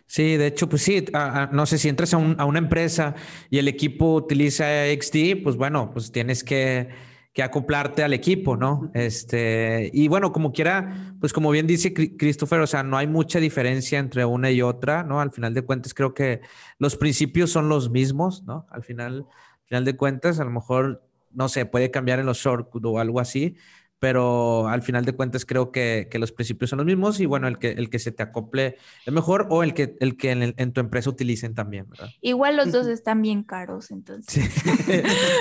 Sí, 0.05 0.37
de 0.37 0.47
hecho, 0.47 0.67
pues 0.67 0.81
sí, 0.81 1.05
no 1.51 1.65
sé 1.65 1.77
si 1.77 1.87
entras 1.87 2.13
a, 2.13 2.17
a, 2.17 2.45
una 2.45 2.59
empresa 2.59 3.15
y 3.49 3.57
el 3.57 3.67
equipo 3.67 4.15
utiliza 4.15 4.65
XD, 4.87 5.43
pues 5.43 5.55
bueno, 5.55 5.91
pues 5.91 6.11
tienes 6.11 6.43
que 6.43 6.89
que 7.33 7.41
acoplarte 7.41 8.03
al 8.03 8.13
equipo, 8.13 8.55
¿no? 8.55 8.91
Este, 8.93 9.89
y 9.91 10.07
bueno, 10.07 10.31
como 10.31 10.53
quiera, 10.53 11.15
pues 11.19 11.33
como 11.33 11.49
bien 11.49 11.65
dice 11.65 11.91
Christopher, 11.91 12.59
o 12.59 12.67
sea, 12.67 12.83
no 12.83 12.95
hay 12.95 13.07
mucha 13.07 13.39
diferencia 13.39 13.97
entre 13.97 14.23
una 14.23 14.51
y 14.51 14.61
otra, 14.61 15.03
¿no? 15.03 15.19
Al 15.19 15.31
final 15.31 15.55
de 15.55 15.63
cuentas, 15.63 15.95
creo 15.95 16.13
que 16.13 16.41
los 16.77 16.95
principios 16.95 17.49
son 17.49 17.69
los 17.69 17.89
mismos, 17.89 18.43
¿no? 18.43 18.67
Al 18.69 18.83
final, 18.83 19.25
al 19.29 19.67
final 19.67 19.85
de 19.85 19.97
cuentas, 19.97 20.39
a 20.39 20.43
lo 20.43 20.51
mejor, 20.51 21.03
no 21.31 21.49
sé, 21.49 21.65
puede 21.65 21.89
cambiar 21.89 22.19
en 22.19 22.27
los 22.27 22.37
shortcuts 22.37 22.85
o 22.85 22.99
algo 22.99 23.19
así, 23.19 23.55
pero 24.03 24.67
al 24.67 24.81
final 24.81 25.05
de 25.05 25.13
cuentas 25.13 25.45
creo 25.45 25.71
que, 25.71 26.09
que, 26.11 26.19
los 26.19 26.33
principios 26.33 26.69
son 26.69 26.75
los 26.75 26.85
mismos 26.85 27.21
y 27.21 27.25
bueno, 27.25 27.47
el 27.47 27.57
que, 27.57 27.69
el 27.69 27.89
que 27.89 27.99
se 27.99 28.11
te 28.11 28.21
acople 28.21 28.75
es 29.05 29.13
mejor 29.13 29.47
o 29.49 29.63
el 29.63 29.73
que, 29.73 29.95
el 30.01 30.17
que 30.17 30.31
en, 30.31 30.53
en 30.57 30.73
tu 30.73 30.81
empresa 30.81 31.09
utilicen 31.09 31.55
también, 31.55 31.89
¿verdad? 31.89 32.09
Igual 32.19 32.57
los 32.57 32.73
dos 32.73 32.87
están 32.87 33.21
bien 33.21 33.43
caros, 33.43 33.91
entonces. 33.91 34.43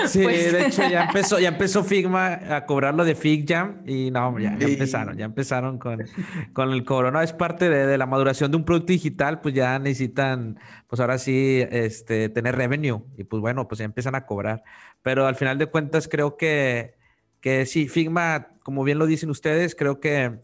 Sí, 0.07 0.23
pues 0.23 0.53
de 0.53 0.67
hecho 0.67 0.87
ya 0.87 1.07
empezó, 1.07 1.39
ya 1.39 1.49
empezó 1.49 1.83
Figma 1.83 2.55
a 2.55 2.65
cobrarlo 2.65 3.03
de 3.03 3.15
FigJam 3.15 3.83
y 3.85 4.11
no, 4.11 4.39
ya, 4.39 4.57
ya 4.57 4.67
empezaron, 4.67 5.17
ya 5.17 5.25
empezaron 5.25 5.77
con, 5.77 5.99
con 6.53 6.71
el 6.71 6.85
cobro, 6.85 7.11
¿no? 7.11 7.21
Es 7.21 7.33
parte 7.33 7.69
de, 7.69 7.85
de, 7.85 7.97
la 7.97 8.05
maduración 8.05 8.49
de 8.49 8.55
un 8.55 8.63
producto 8.63 8.93
digital, 8.93 9.41
pues 9.41 9.53
ya 9.55 9.77
necesitan, 9.77 10.57
pues 10.87 11.01
ahora 11.01 11.17
sí, 11.17 11.65
este, 11.69 12.29
tener 12.29 12.55
revenue 12.55 13.03
y 13.17 13.25
pues 13.25 13.41
bueno, 13.41 13.67
pues 13.67 13.79
ya 13.79 13.85
empiezan 13.85 14.15
a 14.15 14.25
cobrar, 14.25 14.63
pero 15.01 15.27
al 15.27 15.35
final 15.35 15.57
de 15.57 15.65
cuentas 15.65 16.07
creo 16.07 16.37
que 16.37 17.02
que 17.43 17.65
sí, 17.65 17.89
Figma, 17.89 18.47
como 18.63 18.85
bien 18.85 18.97
lo 18.97 19.05
dicen 19.05 19.29
ustedes, 19.29 19.75
creo 19.75 19.99
que 19.99 20.39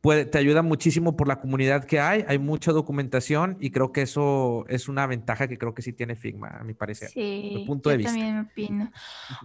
puede, 0.00 0.24
te 0.24 0.38
ayuda 0.38 0.62
muchísimo 0.62 1.16
por 1.16 1.28
la 1.28 1.40
comunidad 1.40 1.84
que 1.84 2.00
hay, 2.00 2.24
hay 2.26 2.40
mucha 2.40 2.72
documentación 2.72 3.56
y 3.60 3.70
creo 3.70 3.92
que 3.92 4.02
eso 4.02 4.64
es 4.68 4.88
una 4.88 5.06
ventaja 5.06 5.46
que 5.46 5.56
creo 5.56 5.72
que 5.72 5.82
sí 5.82 5.92
tiene 5.92 6.16
Figma, 6.16 6.48
a 6.48 6.64
mi 6.64 6.74
parecer. 6.74 7.10
Sí, 7.10 7.62
punto 7.64 7.90
de 7.90 7.98
vista. 7.98 8.10
también 8.10 8.40
opino. 8.40 8.90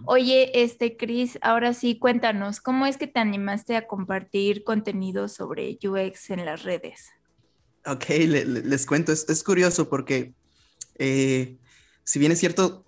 Oye, 0.06 0.50
este, 0.60 0.96
Chris, 0.96 1.38
ahora 1.40 1.72
sí, 1.72 2.00
cuéntanos, 2.00 2.60
¿cómo 2.60 2.84
es 2.84 2.96
que 2.96 3.06
te 3.06 3.20
animaste 3.20 3.76
a 3.76 3.86
compartir 3.86 4.64
contenido 4.64 5.28
sobre 5.28 5.78
UX 5.80 6.30
en 6.30 6.44
las 6.44 6.64
redes? 6.64 7.10
Ok, 7.86 8.06
les 8.08 8.86
cuento, 8.86 9.12
es, 9.12 9.44
curioso 9.44 9.88
porque 9.88 10.34
eh, 10.98 11.58
si 12.02 12.18
bien 12.18 12.32
es 12.32 12.40
cierto, 12.40 12.87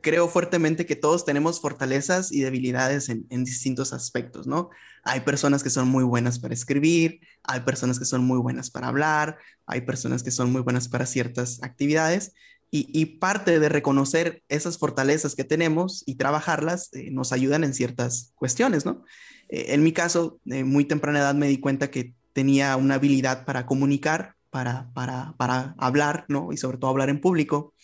creo 0.00 0.28
fuertemente 0.28 0.86
que 0.86 0.96
todos 0.96 1.24
tenemos 1.24 1.60
fortalezas 1.60 2.32
y 2.32 2.40
debilidades 2.40 3.08
en, 3.10 3.44
distintos 3.44 3.92
aspectos, 3.92 4.46
¿no? 4.46 4.70
Hay 5.04 5.20
personas 5.20 5.62
que 5.62 5.70
son 5.70 5.88
muy 5.88 6.02
buenas 6.02 6.38
para 6.38 6.54
escribir, 6.54 7.20
hay 7.44 7.60
personas 7.60 7.98
que 7.98 8.06
son 8.06 8.24
muy 8.24 8.38
buenas 8.38 8.70
para 8.70 8.88
hablar, 8.88 9.36
hay 9.66 9.82
personas 9.82 10.22
que 10.22 10.30
son 10.30 10.50
muy 10.50 10.62
buenas 10.62 10.88
para 10.88 11.04
ciertas 11.04 11.62
actividades 11.62 12.32
y, 12.70 13.06
parte 13.06 13.58
de 13.58 13.68
reconocer 13.68 14.42
esas 14.48 14.76
fortalezas 14.76 15.34
que 15.34 15.44
tenemos 15.44 16.02
y 16.04 16.16
trabajarlas 16.16 16.92
eh, 16.92 17.10
nos 17.10 17.32
ayudan 17.32 17.64
en 17.64 17.72
ciertas 17.72 18.32
cuestiones, 18.34 18.84
¿no? 18.84 19.04
Eh, 19.48 19.66
en 19.68 19.82
mi 19.82 19.92
caso, 19.92 20.40
muy 20.44 20.84
temprana 20.84 21.20
edad 21.20 21.34
me 21.34 21.48
di 21.48 21.58
cuenta 21.58 21.90
que 21.90 22.14
tenía 22.32 22.76
una 22.76 22.96
habilidad 22.96 23.44
para 23.46 23.64
comunicar, 23.64 24.34
para, 24.50 24.90
para, 24.94 25.34
para 25.38 25.74
hablar, 25.78 26.26
¿no? 26.28 26.52
Y 26.52 26.56
sobre 26.56 26.78
todo 26.78 26.90
hablar 26.90 27.08
en 27.08 27.20
público. 27.20 27.74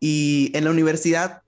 Y 0.00 0.50
en 0.54 0.64
la 0.64 0.70
universidad, 0.70 1.42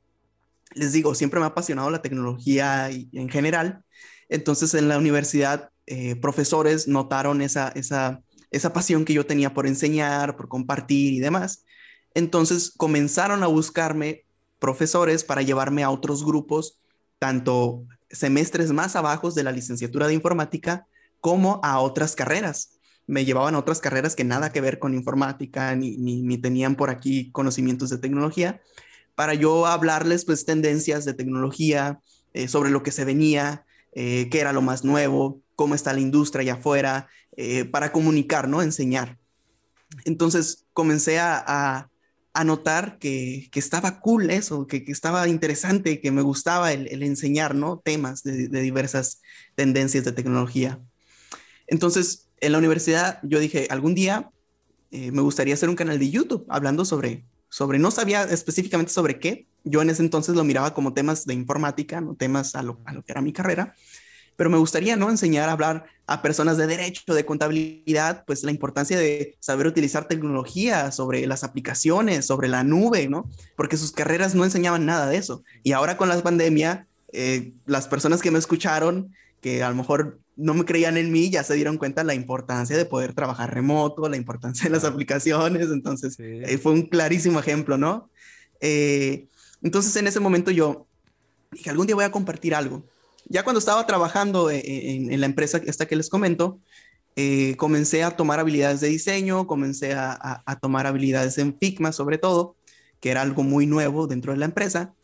les 0.75 0.93
digo, 0.93 1.15
siempre 1.15 1.41
me 1.41 1.47
ha 1.47 1.49
apasionado 1.49 1.91
la 1.91 2.03
tecnología 2.03 2.91
y, 2.91 3.09
en 3.13 3.29
general. 3.29 3.83
Entonces 4.29 4.75
en 4.75 4.89
la 4.89 4.99
universidad, 4.99 5.71
eh, 5.87 6.17
profesores 6.17 6.87
notaron 6.87 7.43
esa, 7.43 7.69
esa, 7.71 8.23
esa 8.51 8.73
pasión 8.73 9.05
que 9.05 9.15
yo 9.15 9.27
tenía 9.27 9.55
por 9.55 9.67
enseñar, 9.67 10.37
por 10.37 10.49
compartir 10.49 11.15
y 11.15 11.21
demás. 11.21 11.65
Entonces 12.15 12.71
comenzaron 12.77 13.43
a 13.43 13.47
buscarme 13.47 14.25
profesores 14.59 15.25
para 15.25 15.43
llevarme 15.43 15.83
a 15.83 15.91
otros 15.91 16.25
grupos, 16.25 16.79
tanto 17.19 17.85
semestres 18.11 18.71
más 18.73 18.95
abajo 18.95 19.31
de 19.31 19.43
la 19.43 19.53
licenciatura 19.53 20.07
de 20.07 20.15
informática 20.15 20.87
como 21.21 21.61
a 21.63 21.81
otras 21.81 22.15
carreras 22.15 22.79
me 23.13 23.27
llevaban 23.27 23.55
a 23.55 23.59
otras 23.59 23.81
carreras 23.81 24.17
que 24.17 24.25
nada 24.25 24.53
que 24.53 24.63
ver 24.63 24.79
con 24.79 24.95
informática, 24.95 25.77
ni, 25.77 25.99
ni, 25.99 26.39
tenían 26.39 26.77
por 26.77 26.89
aquí 26.89 27.31
conocimientos 27.31 27.91
de 27.91 27.99
tecnología, 27.99 28.63
para 29.15 29.35
yo 29.35 29.67
hablarles 29.67 30.25
pues 30.25 30.47
tendencias 30.47 31.05
de 31.05 31.13
tecnología, 31.13 32.01
eh, 32.33 32.49
sobre 32.49 32.71
lo 32.71 32.83
que 32.83 32.91
se 32.91 33.05
venía, 33.05 33.67
eh, 33.95 34.31
qué 34.31 34.41
era 34.41 34.55
lo 34.55 34.63
más 34.63 34.83
nuevo, 34.83 35.43
cómo 35.57 35.75
está 35.75 35.93
la 35.93 36.01
industria 36.01 36.41
allá 36.41 36.55
afuera, 36.55 37.09
eh, 37.37 37.67
para 37.67 37.93
comunicar, 37.93 38.49
¿no? 38.49 38.63
Enseñar. 38.63 39.19
Entonces 40.07 40.65
comencé 40.73 41.19
a, 41.19 41.91
a, 42.33 42.45
notar 42.45 42.99
que, 42.99 43.51
que, 43.53 43.61
estaba 43.61 44.01
cool 44.01 44.31
eso, 44.31 44.67
que, 44.67 44.87
que, 44.87 44.93
estaba 44.93 45.29
interesante, 45.29 46.01
que 46.01 46.11
me 46.11 46.23
gustaba 46.23 46.73
el, 46.73 46.89
el 46.89 47.03
enseñar, 47.03 47.55
¿no? 47.55 47.83
Temas 47.85 48.23
de, 48.23 48.49
de, 48.49 48.63
diversas 48.63 49.21
tendencias 49.55 50.05
de 50.05 50.13
tecnología. 50.13 50.81
Entonces 51.67 52.32
en 52.43 52.53
la 52.53 52.59
universidad 52.59 53.19
yo 53.23 53.39
dije, 53.39 53.67
algún 53.71 53.95
día 53.95 54.31
eh, 54.91 55.11
me 55.11 55.23
gustaría 55.23 55.55
hacer 55.55 55.71
un 55.71 55.77
canal 55.77 55.99
de 55.99 56.11
YouTube 56.11 56.45
hablando 56.49 56.85
sobre, 56.85 57.25
sobre, 57.49 57.79
no 57.79 57.91
sabía 57.91 58.25
específicamente 58.25 58.93
sobre 58.93 59.19
qué, 59.19 59.47
yo 59.65 59.81
en 59.81 59.89
ese 59.89 60.03
entonces 60.03 60.35
lo 60.35 60.45
miraba 60.45 60.75
como 60.75 60.93
temas 60.93 61.25
de 61.25 61.35
informática, 61.35 62.01
no 62.01 62.15
temas 62.15 62.55
a 62.55 62.63
lo, 62.63 62.81
a 62.85 62.93
lo 62.93 63.03
que 63.03 63.13
era 63.13 63.23
mi 63.23 63.33
carrera, 63.33 63.75
pero 64.37 64.51
me 64.51 64.59
gustaría, 64.59 64.97
¿no? 64.97 65.09
Enseñar 65.09 65.49
a 65.49 65.53
hablar 65.53 65.87
a 66.07 66.21
personas 66.21 66.57
de 66.57 66.67
derecho, 66.67 67.15
de 67.15 67.25
contabilidad, 67.25 68.25
pues 68.27 68.43
la 68.43 68.51
importancia 68.51 68.99
de 68.99 69.37
saber 69.41 69.67
utilizar 69.67 70.09
tecnología, 70.09 70.91
sobre 70.91 71.27
las 71.27 71.45
aplicaciones, 71.45 72.27
sobre 72.27 72.49
la 72.49 72.65
nube, 72.65 73.09
¿no? 73.09 73.31
Porque 73.57 73.77
sus 73.77 73.93
carreras 73.93 74.35
no 74.35 74.45
enseñaban 74.45 74.85
nada 74.85 75.07
de 75.07 75.17
eso. 75.17 75.45
Y 75.63 75.73
ahora 75.73 75.97
con 75.97 76.09
la 76.09 76.21
pandemia, 76.23 76.87
eh, 77.13 77.53
las 77.67 77.87
personas 77.87 78.21
que 78.21 78.31
me 78.31 78.39
escucharon, 78.39 79.15
que 79.41 79.63
a 79.63 79.69
lo 79.69 79.77
mejor 79.77 80.19
no 80.37 80.55
me 80.55 80.65
creían 80.65 80.97
en 80.97 81.13
mí, 81.13 81.31
ya 81.31 81.45
se 81.45 81.55
dieron 81.55 81.77
cuenta 81.77 82.05
la 82.05 82.15
importancia 82.15 82.77
de 82.77 82.85
poder 82.85 83.15
trabajar 83.15 83.53
remoto, 83.53 84.09
la 84.09 84.17
importancia 84.17 84.65
de 84.65 84.71
las 84.71 84.85
aplicaciones, 84.85 85.69
entonces 85.71 86.17
eh, 86.19 86.59
fue 86.59 86.73
un 86.73 86.83
clarísimo 86.83 87.39
ejemplo, 87.39 87.77
¿no? 87.77 88.11
Eh, 88.61 89.27
entonces 89.63 89.95
en 89.97 90.07
ese 90.07 90.21
momento 90.21 90.51
yo 90.51 90.87
dije, 91.51 91.71
algún 91.71 91.87
día 91.87 91.95
voy 91.95 92.05
a 92.05 92.11
compartir 92.11 92.55
algo. 92.55 92.85
Ya 93.29 93.45
cuando 93.45 93.59
estaba 93.59 93.87
trabajando 93.87 94.51
e, 94.51 94.59
e, 94.59 94.95
en, 95.13 95.21
la 95.21 95.27
empresa 95.27 95.61
esta 95.65 95.87
que 95.87 95.97
les 95.97 96.09
comento, 96.09 96.59
eh, 97.15 97.55
comencé 97.57 98.03
a 98.03 98.17
tomar 98.17 98.41
habilidades 98.41 98.81
de 98.81 98.89
diseño, 98.89 99.47
comencé 99.47 99.93
a, 99.93 100.43
a, 100.45 100.59
tomar 100.59 100.87
habilidades 100.87 101.39
en 101.39 101.57
Figma 101.59 101.93
sobre 101.93 102.19
todo, 102.19 102.57
que 103.01 103.11
era 103.11 103.23
algo 103.23 103.43
muy 103.43 103.67
nuevo 103.67 104.07
dentro 104.07 104.33
de 104.33 104.39
la 104.39 104.47
empresa. 104.47 104.95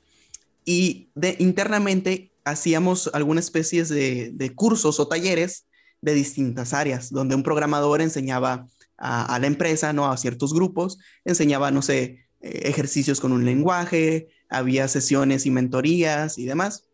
Y 0.65 1.11
de, 1.15 1.37
internamente 1.39 2.33
hacíamos 2.51 3.11
alguna 3.13 3.41
especie 3.41 3.85
de, 3.85 4.53
cursos 4.55 5.01
o 5.01 5.09
talleres 5.09 5.67
de 6.01 6.15
distintas 6.15 6.73
áreas, 6.75 7.11
donde 7.11 7.35
un 7.35 7.43
programador 7.43 8.01
enseñaba 8.01 8.67
a, 8.97 9.39
la 9.39 9.47
empresa, 9.47 9.93
¿no? 9.93 10.11
A 10.11 10.17
ciertos 10.17 10.53
grupos, 10.53 10.99
enseñaba, 11.25 11.71
no 11.71 11.83
sé, 11.83 12.27
eh, 12.41 12.63
ejercicios 12.65 13.21
con 13.21 13.33
un 13.33 13.45
lenguaje, 13.45 14.29
había 14.49 14.89
sesiones 14.89 15.47
y 15.47 15.51
mentorías 15.51 16.39
y 16.39 16.47
demás. 16.47 16.85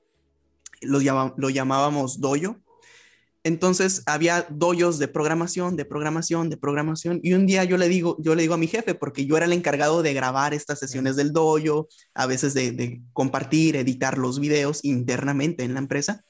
Lo, 0.81 1.01
lo 1.37 1.51
llamábamos 1.51 2.21
doyo. 2.21 2.61
Entonces 3.47 4.03
había 4.07 4.47
doyos 4.49 4.99
de 4.99 5.07
programación, 5.07 5.76
de 5.76 5.84
programación, 5.84 6.49
de 6.49 6.57
programación. 6.57 7.20
Y 7.22 7.34
un 7.34 7.45
día 7.45 7.62
yo 7.64 7.76
le 7.76 7.90
digo, 7.90 8.16
yo 8.18 8.34
le 8.34 8.40
digo 8.40 8.55
a 8.55 8.59
mi 8.59 8.68
jefe, 8.68 8.95
porque 8.95 9.26
yo 9.26 9.36
era 9.36 9.45
el 9.45 9.53
encargado 9.53 10.03
de 10.03 10.14
grabar 10.14 10.55
estas 10.55 10.78
sesiones 10.78 11.14
del 11.14 11.30
doyo, 11.34 11.86
a 12.14 12.24
veces 12.24 12.55
de, 12.55 13.03
compartir, 13.12 13.76
editar 13.76 14.16
los 14.16 14.40
videos 14.40 14.82
internamente 14.82 15.62
en 15.62 15.74
la 15.74 15.80
empresa. 15.80 16.24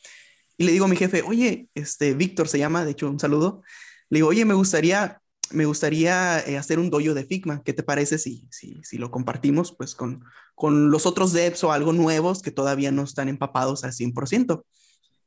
Y 0.59 0.65
le 0.65 0.73
digo 0.73 0.87
a 0.87 0.89
mi 0.89 0.97
jefe, 0.97 1.23
oye, 1.23 1.69
este 1.75 2.15
Víctor 2.15 2.49
se 2.49 2.59
llama, 2.59 2.85
de 2.85 2.91
hecho, 2.91 3.09
un 3.09 3.21
saludo. 3.21 3.63
Le 4.11 4.19
digo, 4.19 4.29
oye, 4.29 4.45
me 4.45 4.55
gustaría, 4.55 5.23
me 5.53 5.67
gustaría 5.67 6.41
eh, 6.41 6.59
hacer 6.59 6.81
un 6.81 6.91
doyo 6.91 7.15
de 7.15 7.25
Figma. 7.25 7.63
¿Qué 7.63 7.73
te 7.73 7.85
parece 7.85 8.19
si, 8.19 8.49
si, 8.51 8.83
si 8.83 8.99
lo 8.99 9.13
compartimos 9.13 9.73
pues 9.77 9.95
con, 9.95 10.25
con 10.57 10.91
los 10.91 11.07
otros 11.07 11.33
devs 11.33 11.63
o 11.63 11.71
algo 11.71 11.93
nuevos 11.93 12.43
que 12.43 12.51
todavía 12.51 12.91
no 12.91 13.05
están 13.05 13.29
empapados 13.29 13.85
al 13.85 13.93
100%? 13.93 14.65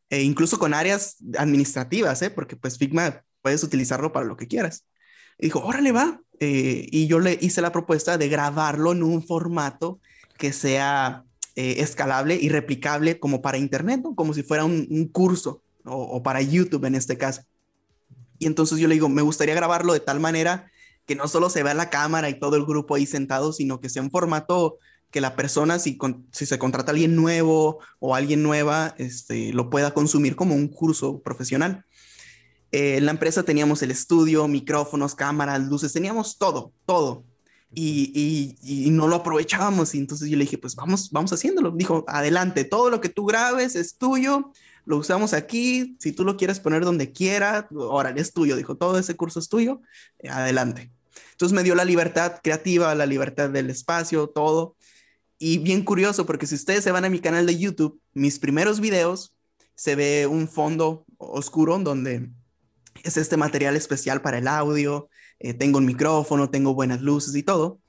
E 0.09 0.21
incluso 0.21 0.57
con 0.57 0.73
áreas 0.73 1.17
administrativas, 1.37 2.21
¿eh? 2.21 2.29
porque 2.29 2.55
pues 2.55 2.77
Figma 2.77 3.23
puedes 3.41 3.63
utilizarlo 3.63 4.11
para 4.11 4.25
lo 4.25 4.37
que 4.37 4.47
quieras. 4.47 4.85
Y 5.37 5.47
dijo, 5.47 5.59
órale, 5.59 5.91
va. 5.91 6.21
Eh, 6.39 6.87
y 6.91 7.07
yo 7.07 7.19
le 7.19 7.37
hice 7.41 7.61
la 7.61 7.71
propuesta 7.71 8.17
de 8.17 8.29
grabarlo 8.29 8.91
en 8.91 9.03
un 9.03 9.25
formato 9.25 9.99
que 10.37 10.53
sea 10.53 11.23
eh, 11.55 11.81
escalable 11.81 12.37
y 12.39 12.49
replicable 12.49 13.19
como 13.19 13.41
para 13.41 13.57
Internet, 13.57 14.03
como 14.15 14.33
si 14.33 14.43
fuera 14.43 14.63
un, 14.63 15.09
curso 15.11 15.63
o, 15.83 16.21
para 16.21 16.41
YouTube 16.41 16.85
en 16.85 16.95
este 16.95 17.17
caso. 17.17 17.41
Y 18.39 18.45
entonces 18.45 18.77
yo 18.77 18.87
le 18.87 18.93
digo, 18.93 19.09
me 19.09 19.23
gustaría 19.23 19.55
grabarlo 19.55 19.93
de 19.93 19.99
tal 19.99 20.19
manera 20.19 20.71
que 21.05 21.15
no 21.15 21.27
solo 21.27 21.49
se 21.49 21.63
vea 21.63 21.73
la 21.73 21.89
cámara 21.89 22.29
y 22.29 22.39
todo 22.39 22.57
el 22.57 22.65
grupo 22.65 22.95
ahí 22.95 23.05
sentado, 23.05 23.53
sino 23.53 23.79
que 23.79 23.89
sea 23.89 24.03
un 24.03 24.11
formato 24.11 24.77
que 25.11 25.21
la 25.21 25.35
persona, 25.35 25.79
si, 25.79 25.97
si 26.31 26.45
se 26.45 26.59
contrata 26.59 26.91
a 26.91 26.93
alguien 26.93 27.15
nuevo 27.15 27.79
o 27.99 28.15
alguien 28.15 28.43
nueva, 28.43 28.93
este, 28.97 29.53
lo 29.53 29.69
pueda 29.69 29.93
consumir 29.93 30.35
como 30.35 30.55
un 30.55 30.67
curso 30.67 31.21
profesional. 31.21 31.85
Eh, 32.71 32.97
en 32.97 33.05
la 33.05 33.11
empresa 33.11 33.43
teníamos 33.43 33.81
el 33.81 33.91
estudio, 33.91 34.47
micrófonos, 34.47 35.15
cámaras, 35.15 35.61
luces, 35.61 35.93
teníamos 35.93 36.37
todo, 36.37 36.73
todo. 36.85 37.23
Y, 37.73 38.55
y, 38.61 38.89
no 38.91 39.07
lo 39.07 39.17
aprovechábamos. 39.17 39.93
Y 39.93 39.99
entonces 39.99 40.29
yo 40.29 40.37
le 40.37 40.45
dije, 40.45 40.57
pues 40.57 40.75
vamos, 40.75 41.11
vamos 41.11 41.31
haciéndolo. 41.33 41.71
Dijo, 41.71 42.05
adelante, 42.07 42.63
todo 42.63 42.89
lo 42.89 43.01
que 43.01 43.09
tú 43.09 43.25
grabes 43.25 43.75
es 43.75 43.97
tuyo, 43.97 44.51
lo 44.85 44.97
usamos 44.97 45.33
aquí. 45.33 45.95
Si 45.99 46.11
tú 46.11 46.23
lo 46.23 46.37
quieres 46.37 46.59
poner 46.59 46.83
donde 46.83 47.11
quiera, 47.11 47.67
ahora 47.71 48.11
es 48.11 48.33
tuyo. 48.33 48.55
Dijo, 48.55 48.75
todo 48.75 48.97
ese 48.97 49.15
curso 49.15 49.39
es 49.39 49.49
tuyo, 49.49 49.81
adelante. 50.29 50.91
Entonces 51.31 51.55
me 51.55 51.63
dio 51.63 51.75
la 51.75 51.85
libertad 51.85 52.39
creativa, 52.41 52.95
la 52.95 53.05
libertad 53.05 53.49
del 53.49 53.69
espacio, 53.69 54.27
todo. 54.27 54.75
Y 55.39 55.59
bien 55.59 55.83
curioso, 55.83 56.25
porque 56.25 56.47
si 56.47 56.55
ustedes 56.55 56.83
se 56.83 56.91
van 56.91 57.05
a 57.05 57.09
mi 57.09 57.19
canal 57.19 57.45
de 57.45 57.57
YouTube, 57.57 58.01
mis 58.13 58.39
primeros 58.39 58.79
videos, 58.79 59.35
se 59.75 59.95
ve 59.95 60.25
un 60.25 60.47
fondo 60.47 61.05
oscuro 61.17 61.77
donde 61.77 62.29
es 63.03 63.17
este 63.17 63.37
material 63.37 63.75
especial 63.75 64.21
para 64.21 64.39
el 64.39 64.47
audio, 64.47 65.09
eh, 65.39 65.53
tengo 65.53 65.77
un 65.77 65.85
micrófono, 65.85 66.49
tengo 66.49 66.73
buenas 66.73 67.01
luces 67.01 67.35
y 67.35 67.43
todo. 67.43 67.79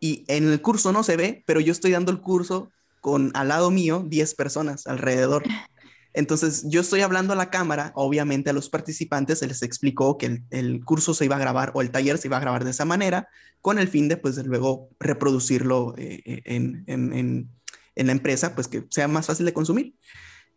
Y 0.00 0.24
en 0.28 0.48
el 0.48 0.60
curso 0.60 0.92
no 0.92 1.02
se 1.04 1.16
ve, 1.16 1.44
pero 1.46 1.60
yo 1.60 1.72
estoy 1.72 1.92
dando 1.92 2.10
el 2.10 2.20
curso 2.20 2.70
con 3.00 3.30
al 3.34 3.48
lado 3.48 3.70
mío 3.70 4.04
10 4.06 4.34
personas 4.34 4.86
alrededor. 4.86 5.44
Entonces, 6.14 6.64
yo 6.68 6.80
estoy 6.80 7.02
hablando 7.02 7.32
a 7.32 7.36
la 7.36 7.50
cámara, 7.50 7.92
obviamente 7.94 8.50
a 8.50 8.52
los 8.52 8.70
participantes 8.70 9.40
se 9.40 9.46
les 9.46 9.62
explicó 9.62 10.18
que 10.18 10.42
el, 10.50 10.84
curso 10.84 11.14
se 11.14 11.26
iba 11.26 11.36
a 11.36 11.40
grabar 11.40 11.70
o 11.74 11.82
el 11.82 11.90
taller 11.90 12.18
se 12.18 12.28
iba 12.28 12.38
a 12.38 12.40
grabar 12.40 12.64
de 12.64 12.70
esa 12.70 12.84
manera, 12.84 13.28
con 13.60 13.78
el 13.78 13.88
fin 13.88 14.08
de, 14.08 14.16
pues, 14.16 14.36
de 14.36 14.44
luego 14.44 14.90
reproducirlo 14.98 15.94
eh, 15.98 16.22
eh, 16.24 16.42
en, 16.44 16.84
en, 16.86 17.48
en, 17.94 18.06
la 18.06 18.12
empresa, 18.12 18.54
pues 18.54 18.68
que 18.68 18.84
sea 18.90 19.08
más 19.08 19.26
fácil 19.26 19.46
de 19.46 19.52
consumir. 19.52 19.94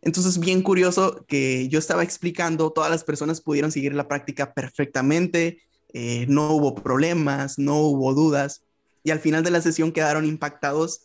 Entonces, 0.00 0.38
bien 0.38 0.62
curioso 0.62 1.24
que 1.28 1.68
yo 1.68 1.78
estaba 1.78 2.02
explicando, 2.02 2.72
todas 2.72 2.90
las 2.90 3.04
personas 3.04 3.40
pudieron 3.40 3.70
seguir 3.70 3.94
la 3.94 4.08
práctica 4.08 4.54
perfectamente, 4.54 5.62
eh, 5.92 6.26
no 6.28 6.52
hubo 6.52 6.74
problemas, 6.74 7.58
no 7.58 7.78
hubo 7.78 8.14
dudas, 8.14 8.64
y 9.04 9.10
al 9.10 9.20
final 9.20 9.44
de 9.44 9.50
la 9.50 9.60
sesión 9.60 9.92
quedaron 9.92 10.24
impactados 10.24 11.02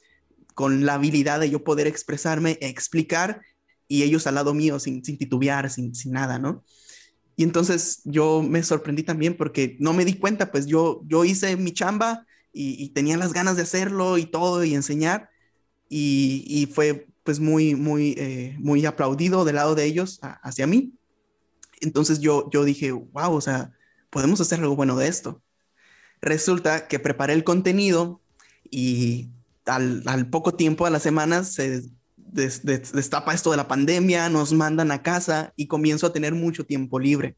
con 0.55 0.85
la 0.85 0.95
habilidad 0.95 1.39
de 1.39 1.49
yo 1.49 1.63
poder 1.63 1.87
expresarme, 1.87 2.57
explicar 2.61 3.41
y 3.87 4.03
ellos 4.03 4.27
al 4.27 4.35
lado 4.35 4.53
mío 4.53 4.79
sin, 4.79 5.03
sin 5.03 5.17
titubear, 5.17 5.69
sin, 5.69 5.95
sin 5.95 6.11
nada, 6.11 6.39
¿no? 6.39 6.63
Y 7.35 7.43
entonces 7.43 8.01
yo 8.03 8.41
me 8.41 8.63
sorprendí 8.63 9.03
también 9.03 9.37
porque 9.37 9.77
no 9.79 9.93
me 9.93 10.05
di 10.05 10.15
cuenta, 10.15 10.51
pues 10.51 10.65
yo, 10.65 11.03
yo 11.05 11.23
hice 11.23 11.55
mi 11.55 11.71
chamba 11.71 12.25
y, 12.51 12.89
tenía 12.89 13.17
las 13.17 13.33
ganas 13.33 13.55
de 13.55 13.61
hacerlo 13.61 14.17
y 14.17 14.25
todo 14.25 14.63
y 14.63 14.73
enseñar 14.73 15.29
y, 15.87 16.43
y 16.47 16.65
fue 16.65 17.07
pues 17.23 17.39
muy, 17.39 17.75
muy, 17.75 18.15
eh, 18.17 18.55
muy 18.57 18.85
aplaudido 18.85 19.45
del 19.45 19.55
lado 19.55 19.75
de 19.75 19.85
ellos 19.85 20.19
hacia 20.21 20.65
mí. 20.65 20.93
Entonces 21.79 22.19
yo, 22.19 22.49
yo 22.51 22.63
dije, 22.63 22.91
wow, 22.91 23.33
o 23.33 23.41
sea, 23.41 23.71
podemos 24.09 24.41
hacer 24.41 24.59
algo 24.59 24.75
bueno 24.75 24.97
de 24.97 25.07
esto. 25.07 25.41
Resulta 26.21 26.87
que 26.87 26.97
preparé 26.97 27.33
el 27.33 27.43
contenido 27.43 28.21
y 28.71 29.29
al, 29.65 30.01
al 30.07 30.29
poco 30.29 30.55
tiempo, 30.55 30.87
a 30.87 30.89
las 30.89 31.03
semanas, 31.03 31.53
se 31.53 31.83
destapa 32.31 33.33
esto 33.33 33.51
de 33.51 33.57
la 33.57 33.67
pandemia, 33.67 34.29
nos 34.29 34.53
mandan 34.53 34.91
a 34.91 35.01
casa 35.01 35.53
y 35.55 35.67
comienzo 35.67 36.07
a 36.07 36.13
tener 36.13 36.33
mucho 36.33 36.65
tiempo 36.65 36.99
libre. 36.99 37.35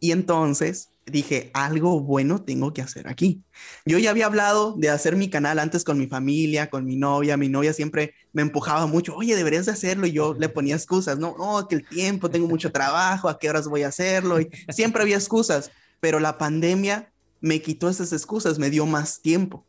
Y 0.00 0.12
entonces 0.12 0.90
dije, 1.06 1.50
algo 1.54 2.00
bueno 2.00 2.42
tengo 2.42 2.72
que 2.72 2.82
hacer 2.82 3.08
aquí. 3.08 3.42
Yo 3.84 3.98
ya 3.98 4.10
había 4.10 4.26
hablado 4.26 4.74
de 4.76 4.90
hacer 4.90 5.16
mi 5.16 5.28
canal 5.28 5.58
antes 5.58 5.84
con 5.84 5.98
mi 5.98 6.06
familia, 6.06 6.70
con 6.70 6.84
mi 6.84 6.96
novia. 6.96 7.36
Mi 7.36 7.48
novia 7.48 7.72
siempre 7.72 8.14
me 8.32 8.42
empujaba 8.42 8.86
mucho, 8.86 9.16
oye, 9.16 9.34
deberías 9.34 9.66
de 9.66 9.72
hacerlo. 9.72 10.06
Y 10.06 10.12
yo 10.12 10.34
le 10.34 10.48
ponía 10.48 10.76
excusas, 10.76 11.18
no, 11.18 11.34
no, 11.38 11.66
que 11.66 11.76
el 11.76 11.88
tiempo, 11.88 12.30
tengo 12.30 12.46
mucho 12.46 12.70
trabajo, 12.70 13.28
a 13.28 13.38
qué 13.38 13.50
horas 13.50 13.66
voy 13.66 13.82
a 13.82 13.88
hacerlo. 13.88 14.40
Y 14.40 14.48
siempre 14.68 15.02
había 15.02 15.16
excusas, 15.16 15.70
pero 16.00 16.20
la 16.20 16.38
pandemia 16.38 17.12
me 17.40 17.60
quitó 17.62 17.88
esas 17.88 18.12
excusas, 18.12 18.58
me 18.58 18.70
dio 18.70 18.86
más 18.86 19.20
tiempo. 19.20 19.64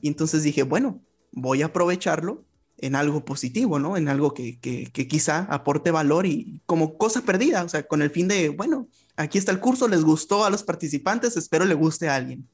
Y 0.00 0.08
entonces 0.08 0.42
dije, 0.42 0.62
bueno, 0.62 1.00
voy 1.32 1.62
a 1.62 1.66
aprovecharlo 1.66 2.44
en 2.82 2.96
algo 2.96 3.24
positivo, 3.24 3.78
¿no? 3.78 3.96
En 3.96 4.08
algo 4.08 4.34
que, 4.34 4.58
que, 4.58 5.08
quizá 5.08 5.46
aporte 5.48 5.92
valor 5.92 6.26
y 6.26 6.60
como 6.66 6.98
cosa 6.98 7.22
perdida, 7.22 7.62
o 7.62 7.68
sea, 7.68 7.84
con 7.84 8.02
el 8.02 8.10
fin 8.10 8.26
de, 8.26 8.48
bueno, 8.48 8.88
aquí 9.16 9.38
está 9.38 9.52
el 9.52 9.60
curso, 9.60 9.86
les 9.86 10.02
gustó 10.02 10.44
a 10.44 10.50
los 10.50 10.64
participantes, 10.64 11.36
espero 11.36 11.64
le 11.64 11.74
guste 11.74 12.08
a 12.08 12.16
alguien. 12.16 12.48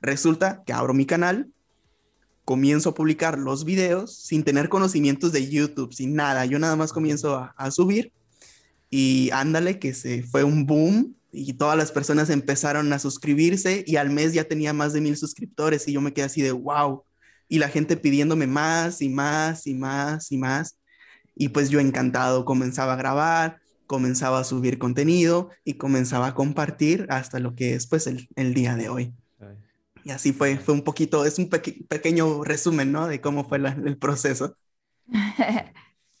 Resulta 0.00 0.62
que 0.64 0.72
abro 0.72 0.94
mi 0.94 1.04
canal, 1.04 1.52
comienzo 2.46 2.90
a 2.90 2.94
publicar 2.94 3.38
los 3.38 3.64
videos 3.66 4.16
sin 4.16 4.42
tener 4.42 4.70
conocimientos 4.70 5.32
de 5.32 5.48
YouTube, 5.48 5.92
sin 5.92 6.14
nada, 6.14 6.46
yo 6.46 6.58
nada 6.58 6.74
más 6.74 6.92
comienzo 6.92 7.36
a, 7.36 7.54
a 7.58 7.70
subir 7.70 8.10
y 8.88 9.30
ándale 9.32 9.78
que 9.78 9.92
se 9.92 10.22
fue 10.22 10.44
un 10.44 10.66
boom 10.66 11.14
y 11.30 11.52
todas 11.52 11.76
las 11.76 11.92
personas 11.92 12.30
empezaron 12.30 12.90
a 12.92 12.98
suscribirse 12.98 13.84
y 13.86 13.96
al 13.96 14.08
mes 14.08 14.32
ya 14.32 14.44
tenía 14.44 14.72
más 14.72 14.94
de 14.94 15.02
mil 15.02 15.16
suscriptores 15.16 15.86
y 15.88 15.92
yo 15.92 16.00
me 16.00 16.14
quedé 16.14 16.24
así 16.24 16.40
de, 16.40 16.52
wow 16.52 17.04
y 17.52 17.58
la 17.58 17.68
gente 17.68 17.98
pidiéndome 17.98 18.46
más 18.46 19.02
y 19.02 19.10
más 19.10 19.66
y 19.66 19.74
más 19.74 20.32
y 20.32 20.38
más. 20.38 20.78
Y 21.36 21.50
pues 21.50 21.68
yo 21.68 21.80
encantado 21.80 22.46
comenzaba 22.46 22.94
a 22.94 22.96
grabar, 22.96 23.60
comenzaba 23.86 24.38
a 24.38 24.44
subir 24.44 24.78
contenido 24.78 25.50
y 25.62 25.74
comenzaba 25.74 26.28
a 26.28 26.34
compartir 26.34 27.04
hasta 27.10 27.40
lo 27.40 27.54
que 27.54 27.74
es 27.74 27.86
pues 27.86 28.06
el, 28.06 28.26
el 28.36 28.54
día 28.54 28.74
de 28.76 28.88
hoy. 28.88 29.12
Y 30.02 30.12
así 30.12 30.32
fue, 30.32 30.56
fue 30.56 30.72
un 30.72 30.80
poquito, 30.80 31.26
es 31.26 31.38
un 31.38 31.50
pequeño 31.50 32.42
resumen, 32.42 32.90
¿no? 32.90 33.06
De 33.06 33.20
cómo 33.20 33.44
fue 33.44 33.58
el 33.58 33.98
proceso. 33.98 34.56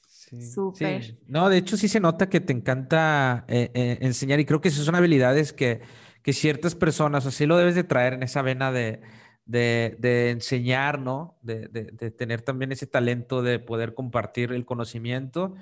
Sí, 0.06 0.50
Súper. 0.50 1.16
No, 1.28 1.48
de 1.48 1.56
hecho 1.56 1.78
sí 1.78 1.88
se 1.88 1.98
nota 1.98 2.28
que 2.28 2.40
te 2.40 2.52
encanta 2.52 3.46
eh, 3.48 3.70
eh, 3.72 3.98
enseñar 4.02 4.38
y 4.38 4.44
creo 4.44 4.60
que 4.60 4.68
esas 4.68 4.84
son 4.84 4.96
habilidades 4.96 5.54
que, 5.54 5.80
que 6.22 6.34
ciertas 6.34 6.74
personas, 6.74 7.24
así 7.24 7.46
lo 7.46 7.56
debes 7.56 7.74
de 7.74 7.84
traer 7.84 8.12
en 8.12 8.22
esa 8.22 8.42
vena 8.42 8.70
de, 8.70 9.00
de, 9.44 10.30
enseñar, 10.30 10.98
¿no? 10.98 11.36
De, 11.42 11.68
tener 12.16 12.42
también 12.42 12.72
ese 12.72 12.86
talento 12.86 13.42
de 13.42 13.58
poder 13.58 13.94
compartir 13.94 14.52
el 14.52 14.64
conocimiento. 14.64 15.54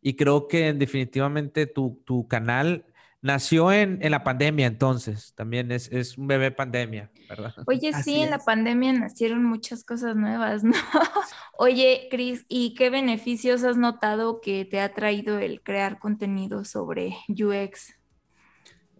Y 0.00 0.14
creo 0.14 0.48
que 0.48 0.72
definitivamente 0.72 1.66
tu, 1.66 2.26
canal 2.28 2.84
nació 3.22 3.72
en, 3.72 3.98
la 4.10 4.22
pandemia, 4.22 4.66
entonces 4.66 5.32
también 5.34 5.72
es, 5.72 6.16
un 6.16 6.26
bebé 6.28 6.50
pandemia, 6.50 7.10
¿verdad? 7.28 7.54
Oye, 7.66 7.92
sí, 8.04 8.20
en 8.20 8.30
la 8.30 8.38
pandemia 8.38 8.92
nacieron 8.92 9.44
muchas 9.44 9.82
cosas 9.84 10.14
nuevas, 10.14 10.62
¿no? 10.62 10.74
Oye, 11.58 12.08
Cris, 12.10 12.44
¿y 12.48 12.74
qué 12.74 12.90
beneficios 12.90 13.64
has 13.64 13.76
notado 13.76 14.40
que 14.40 14.64
te 14.64 14.80
ha 14.80 14.92
traído 14.92 15.38
el 15.38 15.62
crear 15.62 15.98
contenido 15.98 16.64
sobre 16.64 17.16
UX? 17.28 17.94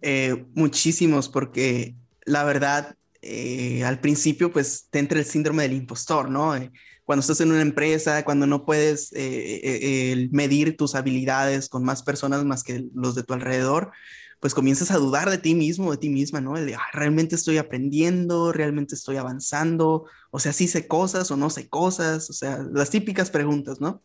Eh, 0.01 0.45
muchísimos, 0.53 1.29
porque 1.29 1.95
la 2.25 2.43
verdad 2.43 2.97
eh, 3.21 3.83
al 3.83 3.99
principio 3.99 4.51
pues 4.51 4.87
te 4.89 4.99
entra 4.99 5.19
el 5.19 5.25
síndrome 5.25 5.63
del 5.63 5.73
impostor, 5.73 6.29
¿no? 6.29 6.55
Eh, 6.55 6.71
cuando 7.03 7.21
estás 7.21 7.41
en 7.41 7.51
una 7.51 7.61
empresa, 7.61 8.25
cuando 8.25 8.47
no 8.47 8.65
puedes 8.65 9.11
eh, 9.15 10.27
medir 10.31 10.75
tus 10.75 10.95
habilidades 10.95 11.69
con 11.69 11.83
más 11.83 12.03
personas 12.03 12.43
más 12.43 12.63
que 12.63 12.85
los 12.93 13.15
de 13.15 13.23
tu 13.23 13.33
alrededor, 13.33 13.91
pues 14.39 14.53
comienzas 14.53 14.91
a 14.91 14.97
dudar 14.97 15.29
de 15.29 15.37
ti 15.37 15.55
mismo, 15.55 15.91
de 15.91 15.97
ti 15.97 16.09
misma, 16.09 16.41
¿no? 16.41 16.53
De, 16.53 16.77
realmente 16.93 17.35
estoy 17.35 17.57
aprendiendo, 17.57 18.51
realmente 18.51 18.95
estoy 18.95 19.17
avanzando, 19.17 20.05
o 20.31 20.39
sea, 20.39 20.53
sí 20.53 20.67
sé 20.67 20.87
cosas 20.87 21.31
o 21.31 21.37
no 21.37 21.49
sé 21.49 21.69
cosas, 21.69 22.29
o 22.29 22.33
sea, 22.33 22.65
las 22.71 22.89
típicas 22.89 23.31
preguntas, 23.31 23.81
¿no? 23.81 24.01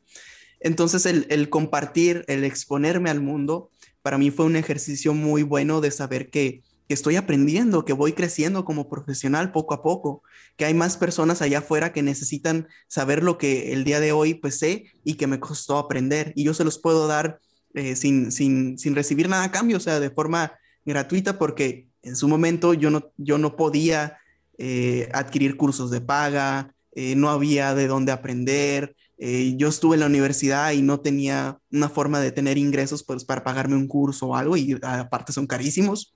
Entonces 0.60 1.06
el, 1.06 1.26
el 1.28 1.50
compartir, 1.50 2.24
el 2.28 2.44
exponerme 2.44 3.10
al 3.10 3.20
mundo, 3.20 3.70
para 4.00 4.18
mí 4.18 4.30
fue 4.30 4.46
un 4.46 4.56
ejercicio 4.56 5.12
muy 5.12 5.42
bueno 5.42 5.80
de 5.80 5.90
saber 5.90 6.30
que, 6.30 6.62
estoy 6.92 7.16
aprendiendo, 7.16 7.84
que 7.84 7.92
voy 7.92 8.12
creciendo 8.12 8.64
como 8.64 8.88
profesional 8.88 9.52
poco 9.52 9.74
a 9.74 9.82
poco, 9.82 10.22
que 10.56 10.64
hay 10.64 10.74
más 10.74 10.96
personas 10.96 11.42
allá 11.42 11.58
afuera 11.58 11.92
que 11.92 12.02
necesitan 12.02 12.68
saber 12.88 13.22
lo 13.22 13.38
que 13.38 13.72
el 13.72 13.84
día 13.84 14.00
de 14.00 14.12
hoy 14.12 14.34
pues 14.34 14.58
sé 14.58 14.86
y 15.04 15.14
que 15.14 15.26
me 15.26 15.40
costó 15.40 15.78
aprender 15.78 16.32
y 16.36 16.44
yo 16.44 16.54
se 16.54 16.64
los 16.64 16.78
puedo 16.78 17.06
dar 17.06 17.40
eh, 17.74 17.96
sin, 17.96 18.30
sin, 18.32 18.78
sin 18.78 18.94
recibir 18.94 19.28
nada 19.28 19.44
a 19.44 19.50
cambio, 19.50 19.78
o 19.78 19.80
sea, 19.80 19.98
de 19.98 20.10
forma 20.10 20.52
gratuita 20.84 21.38
porque 21.38 21.88
en 22.02 22.16
su 22.16 22.28
momento 22.28 22.74
yo 22.74 22.90
no, 22.90 23.12
yo 23.16 23.38
no 23.38 23.56
podía 23.56 24.18
eh, 24.58 25.08
adquirir 25.12 25.56
cursos 25.56 25.90
de 25.90 26.00
paga, 26.00 26.74
eh, 26.94 27.14
no 27.16 27.30
había 27.30 27.74
de 27.74 27.86
dónde 27.86 28.12
aprender. 28.12 28.94
Yo 29.56 29.68
estuve 29.68 29.94
en 29.94 30.00
la 30.00 30.06
universidad 30.06 30.72
y 30.72 30.82
no 30.82 30.98
tenía 30.98 31.56
una 31.70 31.88
forma 31.88 32.18
de 32.18 32.32
tener 32.32 32.58
ingresos 32.58 33.04
pues, 33.04 33.24
para 33.24 33.44
pagarme 33.44 33.76
un 33.76 33.86
curso 33.86 34.26
o 34.26 34.34
algo 34.34 34.56
y 34.56 34.76
aparte 34.82 35.32
son 35.32 35.46
carísimos. 35.46 36.12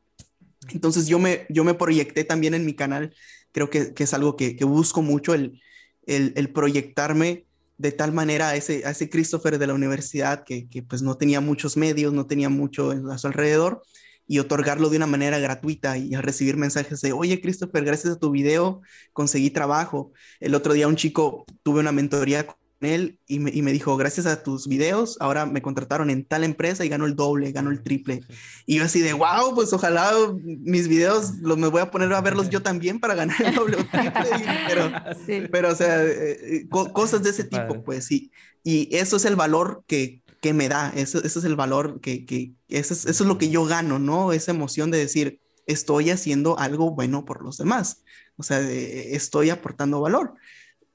Entonces 0.71 1.07
yo 1.07 1.19
me, 1.19 1.47
yo 1.49 1.65
me 1.65 1.75
proyecté 1.75 2.25
también 2.25 2.55
en 2.55 2.65
mi 2.65 2.75
canal, 2.75 3.15
creo 3.53 3.71
que, 3.71 3.95
que 3.95 4.05
es 4.05 4.15
algo 4.15 4.37
que, 4.37 4.57
que 4.57 4.65
busco 4.65 5.03
mucho, 5.03 5.35
el, 5.35 5.61
el, 6.07 6.53
proyectarme 6.53 7.47
de 7.79 7.93
tal 7.93 8.13
manera 8.13 8.51
a 8.51 8.57
ese, 8.57 8.87
a 8.87 8.91
ese 8.91 9.11
Christopher 9.11 9.59
de 9.59 9.67
la 9.67 9.75
universidad 9.75 10.45
que, 10.45 10.69
que, 10.69 10.83
pues 10.83 11.03
no 11.03 11.17
tenía 11.17 11.41
muchos 11.41 11.77
medios, 11.77 12.13
no 12.13 12.27
tenía 12.27 12.49
mucho 12.49 12.93
a 13.11 13.19
su 13.19 13.27
alrededor 13.27 13.83
y 14.27 14.39
otorgarlo 14.39 14.89
de 14.89 14.97
una 14.97 15.07
manera 15.07 15.39
gratuita 15.39 15.99
y 15.99 16.15
al 16.15 16.23
recibir 16.23 16.57
mensajes 16.57 17.01
de, 17.01 17.13
oye, 17.13 17.41
Christopher, 17.41 17.85
gracias 17.85 18.15
a 18.15 18.19
tu 18.19 18.31
video 18.31 18.83
conseguí 19.13 19.51
trabajo. 19.51 20.13
El 20.41 20.55
otro 20.55 20.73
día 20.73 20.89
un 20.89 20.97
chico, 20.97 21.45
tuve 21.63 21.81
una 21.81 21.93
mentoría 21.93 22.47
él 22.81 23.19
y 23.27 23.39
me, 23.39 23.51
y 23.51 23.63
me, 23.63 23.73
dijo, 23.73 23.97
gracias 23.97 24.27
a 24.27 24.43
tus 24.43 24.69
videos, 24.69 25.17
ahora 25.21 25.47
me 25.47 25.63
contrataron 25.63 26.11
en 26.11 26.25
tal 26.25 26.45
empresa 26.45 26.85
y 26.85 26.89
gano 26.89 27.07
el 27.07 27.17
doble, 27.17 27.53
gano 27.53 27.71
el 27.71 27.83
triple. 27.83 28.23
Y 28.67 28.77
yo 28.77 28.85
así 28.85 29.01
de, 29.01 29.13
wow, 29.13 29.55
pues 29.55 29.73
ojalá 29.73 30.13
mis 30.43 30.89
videos 30.89 31.37
los 31.41 31.57
me 31.57 31.69
voy 31.69 31.81
a 31.81 31.91
poner 31.91 32.13
a 32.13 32.21
verlos 32.21 32.51
yo 32.51 32.63
también 32.63 33.01
para 33.01 33.15
ganar 33.15 33.41
el 33.43 33.55
doble 33.55 33.77
o 33.77 33.85
triple. 33.85 34.29
pero, 34.67 34.91
sí. 35.27 35.49
pero, 35.51 35.73
o 35.73 35.75
sea, 35.75 36.05
eh, 36.05 36.39
eh 36.43 36.69
cosas 36.69 37.23
de 37.23 37.31
ese 37.31 37.45
tipo, 37.45 37.83
pues 37.83 38.05
sí. 38.05 38.31
Y 38.63 38.95
eso 38.95 39.17
es 39.17 39.25
el 39.25 39.37
valor 39.37 39.85
que, 39.87 40.23
que 40.41 40.53
me 40.53 40.69
da, 40.69 40.93
eso, 40.95 41.23
eso 41.23 41.39
es 41.39 41.45
el 41.45 41.57
valor 41.57 42.01
que, 42.01 42.27
que 42.27 42.53
eso, 42.69 42.95
es, 42.95 43.07
eso 43.07 43.25
es 43.25 43.29
lo 43.29 43.39
que 43.39 43.49
yo 43.49 43.65
gano, 43.65 43.99
¿no? 43.99 44.33
Esa 44.33 44.51
emoción 44.51 44.91
de 44.91 44.99
decir, 44.99 45.41
estoy 45.67 46.11
haciendo 46.11 46.59
algo 46.59 46.91
bueno 46.91 47.25
por 47.25 47.43
los 47.43 47.57
demás, 47.59 48.03
o 48.37 48.43
sea, 48.43 48.61
estoy 48.61 49.51
aportando 49.51 50.01
valor. 50.01 50.35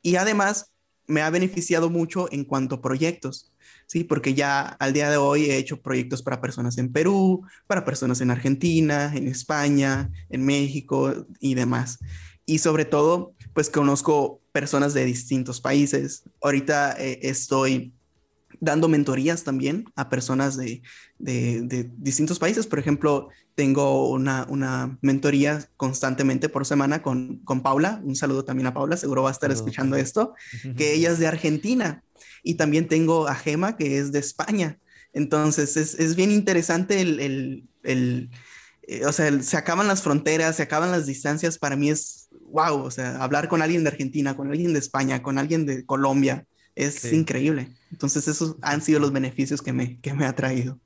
Y 0.03 0.15
además 0.15 0.70
me 1.11 1.21
ha 1.21 1.29
beneficiado 1.29 1.89
mucho 1.89 2.31
en 2.31 2.45
cuanto 2.45 2.75
a 2.75 2.81
proyectos, 2.81 3.51
¿sí? 3.85 4.03
Porque 4.03 4.33
ya 4.33 4.61
al 4.61 4.93
día 4.93 5.09
de 5.09 5.17
hoy 5.17 5.45
he 5.45 5.57
hecho 5.57 5.81
proyectos 5.81 6.23
para 6.23 6.41
personas 6.41 6.77
en 6.77 6.91
Perú, 6.91 7.43
para 7.67 7.85
personas 7.85 8.21
en 8.21 8.31
Argentina, 8.31 9.11
en 9.13 9.27
España, 9.27 10.09
en 10.29 10.45
México 10.45 11.27
y 11.39 11.53
demás. 11.53 11.99
Y 12.45 12.59
sobre 12.59 12.85
todo, 12.85 13.33
pues 13.53 13.69
conozco 13.69 14.41
personas 14.51 14.93
de 14.93 15.05
distintos 15.05 15.61
países. 15.61 16.23
Ahorita 16.41 16.95
eh, 16.97 17.19
estoy 17.23 17.93
dando 18.61 18.87
mentorías 18.87 19.43
también 19.43 19.85
a 19.95 20.07
personas 20.07 20.55
de, 20.55 20.83
de, 21.17 21.91
distintos 21.97 22.39
países. 22.39 22.67
Por 22.67 22.79
ejemplo, 22.79 23.29
tengo 23.55 24.09
una, 24.09 24.45
una, 24.47 24.97
mentoría 25.01 25.67
constantemente 25.75 26.47
por 26.47 26.65
semana 26.65 27.01
con, 27.01 27.39
con 27.39 27.61
Paula. 27.61 27.99
Un 28.03 28.15
saludo 28.15 28.45
también 28.45 28.67
a 28.67 28.73
Paula, 28.73 28.95
seguro 28.95 29.23
va 29.23 29.29
a 29.29 29.33
estar 29.33 29.51
escuchando 29.51 29.97
esto, 29.97 30.35
que 30.77 30.93
ella 30.93 31.11
es 31.11 31.19
de 31.19 31.27
Argentina. 31.27 32.03
Y 32.43 32.53
también 32.53 32.87
tengo 32.87 33.27
a 33.27 33.35
Gema, 33.35 33.75
que 33.75 33.97
es 33.97 34.11
de 34.11 34.19
España. 34.19 34.79
Entonces, 35.11 35.75
es, 35.75 35.95
es 35.95 36.15
bien 36.15 36.31
interesante 36.31 37.01
el, 37.01 37.19
el, 37.19 37.67
el 37.83 38.29
eh, 38.83 39.05
o 39.05 39.11
sea, 39.11 39.41
se 39.41 39.57
acaban 39.57 39.87
las 39.87 40.03
fronteras, 40.03 40.55
se 40.55 40.63
acaban 40.63 40.91
las 40.91 41.07
distancias. 41.07 41.57
Para 41.57 41.75
mí 41.75 41.89
es 41.89 42.29
wow, 42.51 42.83
o 42.83 42.91
sea, 42.91 43.23
hablar 43.23 43.47
con 43.47 43.61
alguien 43.61 43.83
de 43.83 43.89
Argentina, 43.89 44.35
con 44.35 44.49
alguien 44.49 44.73
de 44.73 44.79
España, 44.79 45.23
con 45.23 45.37
alguien 45.37 45.65
de 45.65 45.85
Colombia, 45.85 46.45
es 46.75 46.95
sí. 46.95 47.15
increíble. 47.15 47.69
Entonces 47.91 48.27
esos 48.27 48.55
han 48.61 48.81
sido 48.81 48.99
los 48.99 49.11
beneficios 49.11 49.61
que 49.61 49.73
me, 49.73 49.99
que 49.99 50.13
me 50.13 50.25
ha 50.25 50.33
traído. 50.33 50.79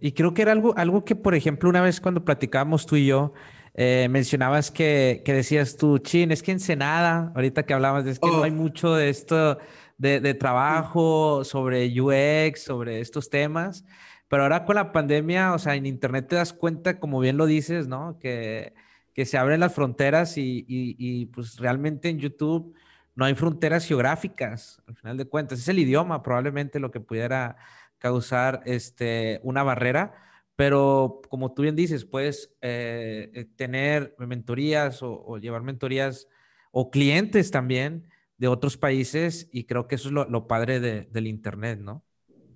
Y 0.00 0.12
creo 0.12 0.34
que 0.34 0.42
era 0.42 0.52
algo, 0.52 0.76
algo 0.76 1.04
que, 1.04 1.14
por 1.14 1.34
ejemplo, 1.34 1.68
una 1.68 1.80
vez 1.80 2.00
cuando 2.00 2.24
platicábamos 2.24 2.86
tú 2.86 2.96
y 2.96 3.06
yo, 3.06 3.32
eh, 3.74 4.08
mencionabas 4.10 4.70
que, 4.70 5.22
que, 5.24 5.32
decías 5.32 5.76
tú, 5.76 5.98
chin, 5.98 6.32
es 6.32 6.42
que 6.42 6.50
Ensenada, 6.50 7.32
ahorita 7.34 7.64
que 7.64 7.74
hablabas, 7.74 8.06
es 8.06 8.18
que 8.18 8.28
oh. 8.28 8.38
no 8.38 8.42
hay 8.42 8.50
mucho 8.50 8.94
de 8.94 9.08
esto, 9.08 9.58
de, 9.96 10.20
de, 10.20 10.34
trabajo 10.34 11.44
sobre 11.44 11.88
UX, 12.00 12.64
sobre 12.64 13.00
estos 13.00 13.30
temas, 13.30 13.84
pero 14.26 14.42
ahora 14.42 14.64
con 14.64 14.74
la 14.74 14.90
pandemia, 14.90 15.54
o 15.54 15.58
sea, 15.60 15.76
en 15.76 15.86
Internet 15.86 16.26
te 16.28 16.36
das 16.36 16.52
cuenta, 16.52 16.98
como 16.98 17.20
bien 17.20 17.36
lo 17.36 17.46
dices, 17.46 17.86
¿no? 17.86 18.18
Que, 18.18 18.74
que 19.14 19.26
se 19.26 19.38
abren 19.38 19.60
las 19.60 19.74
fronteras 19.74 20.38
y, 20.38 20.64
y, 20.66 20.96
y 20.98 21.26
pues 21.26 21.56
realmente 21.58 22.08
en 22.08 22.18
YouTube 22.18 22.74
no 23.18 23.24
hay 23.24 23.34
fronteras 23.34 23.84
geográficas, 23.84 24.80
al 24.86 24.94
final 24.94 25.16
de 25.16 25.24
cuentas. 25.24 25.58
Es 25.58 25.66
el 25.66 25.80
idioma 25.80 26.22
probablemente 26.22 26.78
lo 26.78 26.92
que 26.92 27.00
pudiera 27.00 27.56
causar 27.98 28.62
este, 28.64 29.40
una 29.42 29.64
barrera, 29.64 30.14
pero 30.54 31.20
como 31.28 31.52
tú 31.52 31.62
bien 31.62 31.74
dices, 31.74 32.04
puedes 32.04 32.54
eh, 32.60 33.28
eh, 33.34 33.44
tener 33.56 34.14
mentorías 34.20 35.00
o, 35.02 35.36
llevar 35.38 35.64
mentorías 35.64 36.28
o 36.70 36.92
clientes 36.92 37.50
también 37.50 38.08
de 38.36 38.46
otros 38.46 38.76
países 38.76 39.48
y 39.50 39.64
creo 39.64 39.88
que 39.88 39.96
eso 39.96 40.10
es 40.10 40.14
lo, 40.14 40.46
padre 40.46 40.78
de, 40.78 41.08
del 41.10 41.26
Internet, 41.26 41.80
¿no? 41.80 42.04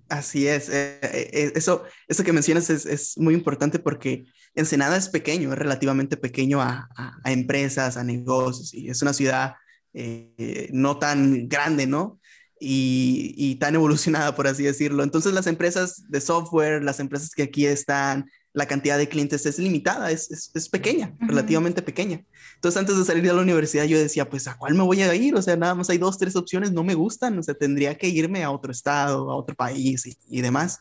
Así 0.07 0.47
es, 0.47 0.69
eh, 0.69 1.51
eso, 1.55 1.83
eso 2.07 2.23
que 2.23 2.31
mencionas 2.31 2.69
es, 2.69 3.17
muy 3.17 3.33
importante 3.33 3.79
porque 3.79 4.27
Ensenada 4.55 4.95
es 4.95 5.09
pequeño, 5.09 5.51
es 5.51 5.59
relativamente 5.59 6.15
pequeño 6.15 6.61
a, 6.61 6.87
a, 6.95 7.19
a 7.21 7.31
empresas, 7.33 7.97
a 7.97 8.05
negocios 8.05 8.73
y 8.73 8.87
es 8.87 9.01
una 9.01 9.11
ciudad 9.11 9.55
eh, 9.93 10.69
no 10.71 10.97
tan 10.97 11.47
grande, 11.47 11.87
¿no? 11.87 12.19
Y, 12.59 13.33
y, 13.37 13.55
tan 13.55 13.75
evolucionada, 13.75 14.35
por 14.35 14.47
así 14.47 14.63
decirlo. 14.63 15.03
Entonces 15.03 15.33
las 15.33 15.47
empresas 15.47 16.09
de 16.09 16.21
software, 16.21 16.81
las 16.81 16.99
empresas 17.01 17.31
que 17.31 17.43
aquí 17.43 17.65
están, 17.65 18.25
la 18.53 18.67
cantidad 18.67 18.97
de 18.97 19.09
clientes 19.09 19.45
es 19.45 19.59
limitada, 19.59 20.11
es, 20.11 20.31
es, 20.31 20.51
es 20.53 20.69
pequeña, 20.69 21.07
uh 21.07 21.25
-huh. 21.25 21.27
relativamente 21.29 21.81
pequeña. 21.81 22.23
Entonces 22.55 22.79
antes 22.79 22.97
de 22.97 23.03
salir 23.03 23.23
de 23.23 23.33
la 23.33 23.41
universidad 23.41 23.83
yo 23.85 23.99
decía, 23.99 24.29
pues 24.29 24.47
¿a 24.47 24.55
cuál 24.57 24.75
me 24.75 24.83
voy 24.83 25.01
a 25.01 25.13
ir? 25.13 25.35
O 25.35 25.41
sea, 25.41 25.57
nada 25.57 25.75
más 25.75 25.89
hay 25.89 25.97
dos, 25.97 26.17
tres 26.17 26.35
opciones, 26.35 26.71
no 26.71 26.83
me 26.83 26.93
gustan, 26.95 27.37
o 27.37 27.43
sea, 27.43 27.53
tendría 27.55 27.97
que 27.97 28.07
irme 28.07 28.43
a 28.43 28.51
otro 28.51 28.71
estado, 28.71 29.29
a 29.29 29.35
otro 29.35 29.55
país 29.55 30.05
y, 30.05 30.17
y 30.29 30.41
demás. 30.41 30.79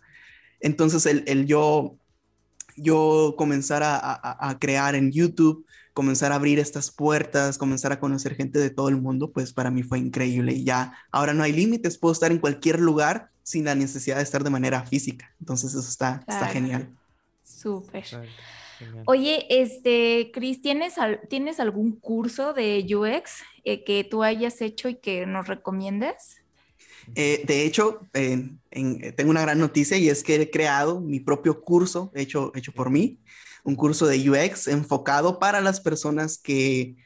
Entonces 0.61 1.05
el, 1.07 1.25
el, 1.27 1.47
yo, 1.47 1.97
yo 2.77 3.35
comenzar 3.37 3.83
a, 3.83 3.97
a, 3.97 4.51
a 4.51 4.59
crear 4.59 4.95
en 4.95 5.11
YouTube, 5.11 5.67
comenzar 5.93 6.33
a 6.33 6.37
abrir 6.37 6.59
estas 6.59 6.91
puertas, 6.91 7.59
comenzar 7.59 7.93
a 7.93 8.01
conocer 8.01 8.35
gente 8.35 8.59
de 8.59 8.71
todo 8.71 8.89
el 8.89 8.97
mundo, 8.97 9.31
pues 9.33 9.53
para 9.53 9.71
mí 9.71 9.83
fue 9.83 9.99
increíble. 9.99 10.53
Y 10.53 10.65
ya 10.65 10.95
ahora 11.11 11.35
no 11.35 11.43
hay 11.43 11.53
límites, 11.53 11.99
puedo 11.99 12.13
estar 12.13 12.33
en 12.33 12.39
cualquier 12.39 12.81
lugar 12.81 13.31
sin 13.43 13.65
la 13.65 13.75
necesidad 13.75 14.17
de 14.17 14.23
estar 14.23 14.45
de 14.45 14.51
manera 14.51 14.85
física. 14.85 15.35
Entonces 15.41 15.71
eso 15.75 15.89
está, 15.89 16.23
claro. 16.25 16.41
está 16.41 16.47
genial. 16.53 16.91
Súper. 17.45 18.05
Oye, 19.07 19.47
este, 19.49 20.31
Cris, 20.33 20.61
¿tienes, 20.61 20.95
¿tienes 21.29 21.61
algún 21.61 21.93
curso 21.93 22.53
de 22.53 22.85
UX 22.95 23.43
eh, 23.65 23.85
que 23.85 24.05
tú 24.05 24.23
hayas 24.23 24.61
hecho 24.61 24.89
y 24.89 24.97
que 24.97 25.27
nos 25.27 25.47
recomiendes? 25.47 26.39
Eh, 27.15 27.43
de 27.47 27.65
hecho, 27.65 28.01
en, 28.13 28.61
en, 28.71 29.15
tengo 29.15 29.31
una 29.31 29.43
gran 29.43 29.59
noticia 29.59 29.97
y 29.97 30.09
es 30.09 30.23
que 30.23 30.37
he 30.37 30.51
creado 30.51 31.01
mi 31.01 31.21
propio 31.21 31.61
curso 31.61 32.11
hecho, 32.15 32.53
hecho 32.55 32.73
por 32.73 32.91
mí 32.91 33.19
un 33.63 33.77
curso 33.77 34.07
de 34.07 34.29
UX 34.29 34.69
enfocado 34.69 35.39
para 35.39 35.61
las 35.61 35.81
personas 35.81 36.39
que 36.39 36.97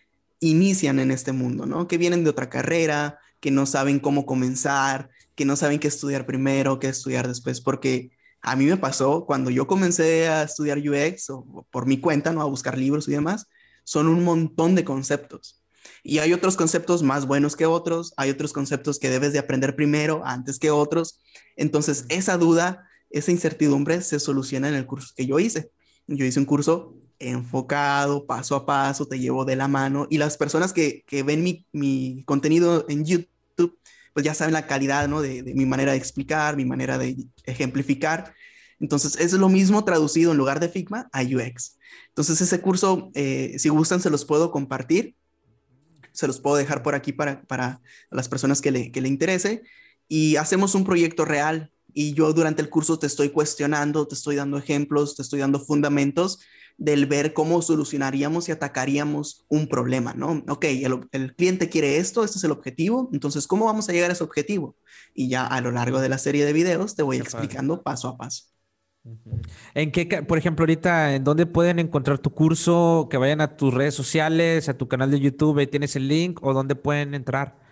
inician 0.40 0.98
en 0.98 1.10
este 1.10 1.32
mundo, 1.32 1.66
¿no? 1.66 1.88
Que 1.88 1.98
vienen 1.98 2.24
de 2.24 2.30
otra 2.30 2.50
carrera, 2.50 3.18
que 3.40 3.50
no 3.50 3.66
saben 3.66 4.00
cómo 4.00 4.26
comenzar, 4.26 5.10
que 5.34 5.44
no 5.44 5.56
saben 5.56 5.78
qué 5.78 5.88
estudiar 5.88 6.26
primero, 6.26 6.78
qué 6.78 6.88
estudiar 6.88 7.28
después, 7.28 7.60
porque 7.60 8.10
a 8.40 8.56
mí 8.56 8.64
me 8.66 8.76
pasó 8.76 9.26
cuando 9.26 9.50
yo 9.50 9.66
comencé 9.66 10.28
a 10.28 10.42
estudiar 10.44 10.78
UX 10.78 11.30
o 11.30 11.66
por 11.70 11.86
mi 11.86 12.00
cuenta, 12.00 12.32
¿no? 12.32 12.40
A 12.40 12.46
buscar 12.46 12.78
libros 12.78 13.08
y 13.08 13.12
demás, 13.12 13.46
son 13.84 14.08
un 14.08 14.24
montón 14.24 14.74
de 14.74 14.84
conceptos. 14.84 15.62
Y 16.02 16.18
hay 16.18 16.32
otros 16.32 16.56
conceptos 16.56 17.02
más 17.02 17.26
buenos 17.26 17.56
que 17.56 17.66
otros, 17.66 18.12
hay 18.16 18.30
otros 18.30 18.52
conceptos 18.52 18.98
que 18.98 19.10
debes 19.10 19.32
de 19.32 19.38
aprender 19.38 19.74
primero 19.76 20.22
antes 20.24 20.58
que 20.58 20.70
otros. 20.70 21.20
Entonces, 21.56 22.04
esa 22.08 22.36
duda, 22.36 22.88
esa 23.10 23.30
incertidumbre 23.30 24.00
se 24.02 24.20
soluciona 24.20 24.68
en 24.68 24.74
el 24.74 24.86
curso 24.86 25.12
que 25.16 25.26
yo 25.26 25.38
hice. 25.38 25.70
Yo 26.06 26.24
hice 26.24 26.38
un 26.40 26.46
curso 26.46 26.94
enfocado, 27.18 28.26
paso 28.26 28.54
a 28.56 28.66
paso, 28.66 29.06
te 29.06 29.18
llevo 29.18 29.44
de 29.44 29.56
la 29.56 29.68
mano 29.68 30.06
y 30.10 30.18
las 30.18 30.36
personas 30.36 30.72
que, 30.72 31.04
ven 31.24 31.64
mi, 31.72 32.22
contenido 32.24 32.84
en 32.88 33.04
YouTube, 33.04 33.78
pues 34.12 34.24
ya 34.24 34.34
saben 34.34 34.54
la 34.54 34.66
calidad, 34.66 35.08
¿no? 35.08 35.22
De, 35.22 35.42
de, 35.42 35.54
mi 35.54 35.66
manera 35.66 35.92
de 35.92 35.98
explicar, 35.98 36.56
mi 36.56 36.64
manera 36.64 36.98
de 36.98 37.16
ejemplificar. 37.44 38.34
Entonces, 38.78 39.16
es 39.16 39.32
lo 39.32 39.48
mismo 39.48 39.84
traducido 39.84 40.32
en 40.32 40.38
lugar 40.38 40.60
de 40.60 40.68
Figma 40.68 41.08
a 41.12 41.22
UX. 41.22 41.78
Entonces, 42.08 42.40
ese 42.40 42.60
curso, 42.60 43.10
eh, 43.14 43.54
si 43.58 43.68
gustan, 43.68 44.00
se 44.00 44.10
los 44.10 44.24
puedo 44.24 44.50
compartir. 44.50 45.16
Se 46.12 46.26
los 46.26 46.40
puedo 46.40 46.56
dejar 46.56 46.82
por 46.82 46.94
aquí 46.94 47.12
para, 47.12 47.42
para 47.42 47.80
las 48.10 48.28
personas 48.28 48.60
que 48.60 48.70
le, 48.70 48.90
que 48.90 49.00
le 49.00 49.08
interese. 49.08 49.62
Y 50.08 50.36
hacemos 50.36 50.74
un 50.74 50.84
proyecto 50.84 51.24
real 51.24 51.72
y 51.98 52.12
yo 52.12 52.30
durante 52.34 52.60
el 52.60 52.68
curso 52.68 52.98
te 52.98 53.06
estoy 53.06 53.30
cuestionando, 53.30 54.06
te 54.06 54.14
estoy 54.14 54.36
dando 54.36 54.58
ejemplos, 54.58 55.16
te 55.16 55.22
estoy 55.22 55.40
dando 55.40 55.58
fundamentos 55.58 56.40
del 56.76 57.06
ver 57.06 57.32
cómo 57.32 57.62
solucionaríamos 57.62 58.50
y 58.50 58.52
atacaríamos 58.52 59.46
un 59.48 59.66
problema, 59.66 60.12
¿no? 60.12 60.44
Ok, 60.46 60.64
el, 60.64 61.08
el, 61.12 61.34
cliente 61.34 61.70
quiere 61.70 61.96
esto, 61.96 62.22
este 62.22 62.36
es 62.36 62.44
el 62.44 62.50
objetivo, 62.50 63.08
entonces, 63.14 63.46
¿cómo 63.46 63.64
vamos 63.64 63.88
a 63.88 63.92
llegar 63.92 64.10
a 64.10 64.12
ese 64.12 64.24
objetivo? 64.24 64.76
Y 65.14 65.30
ya 65.30 65.46
a 65.46 65.58
lo 65.62 65.72
largo 65.72 65.98
de 65.98 66.10
la 66.10 66.18
serie 66.18 66.44
de 66.44 66.52
videos 66.52 66.96
te 66.96 67.02
voy 67.02 67.16
explicando 67.16 67.82
paso 67.82 68.08
a 68.08 68.18
paso. 68.18 68.44
¿En 69.72 69.90
qué, 69.90 70.04
por 70.22 70.36
ejemplo, 70.36 70.64
ahorita, 70.64 71.14
en 71.14 71.24
dónde 71.24 71.46
pueden 71.46 71.78
encontrar 71.78 72.18
tu 72.18 72.28
curso? 72.28 73.08
Que 73.10 73.16
vayan 73.16 73.40
a 73.40 73.56
tus 73.56 73.72
redes 73.72 73.94
sociales, 73.94 74.68
a 74.68 74.76
tu 74.76 74.86
canal 74.86 75.10
de 75.10 75.18
YouTube, 75.18 75.60
ahí 75.60 75.66
tienes 75.66 75.96
el 75.96 76.08
link, 76.08 76.40
o 76.42 76.52
dónde 76.52 76.74
pueden 76.74 77.14
entrar. 77.14 77.64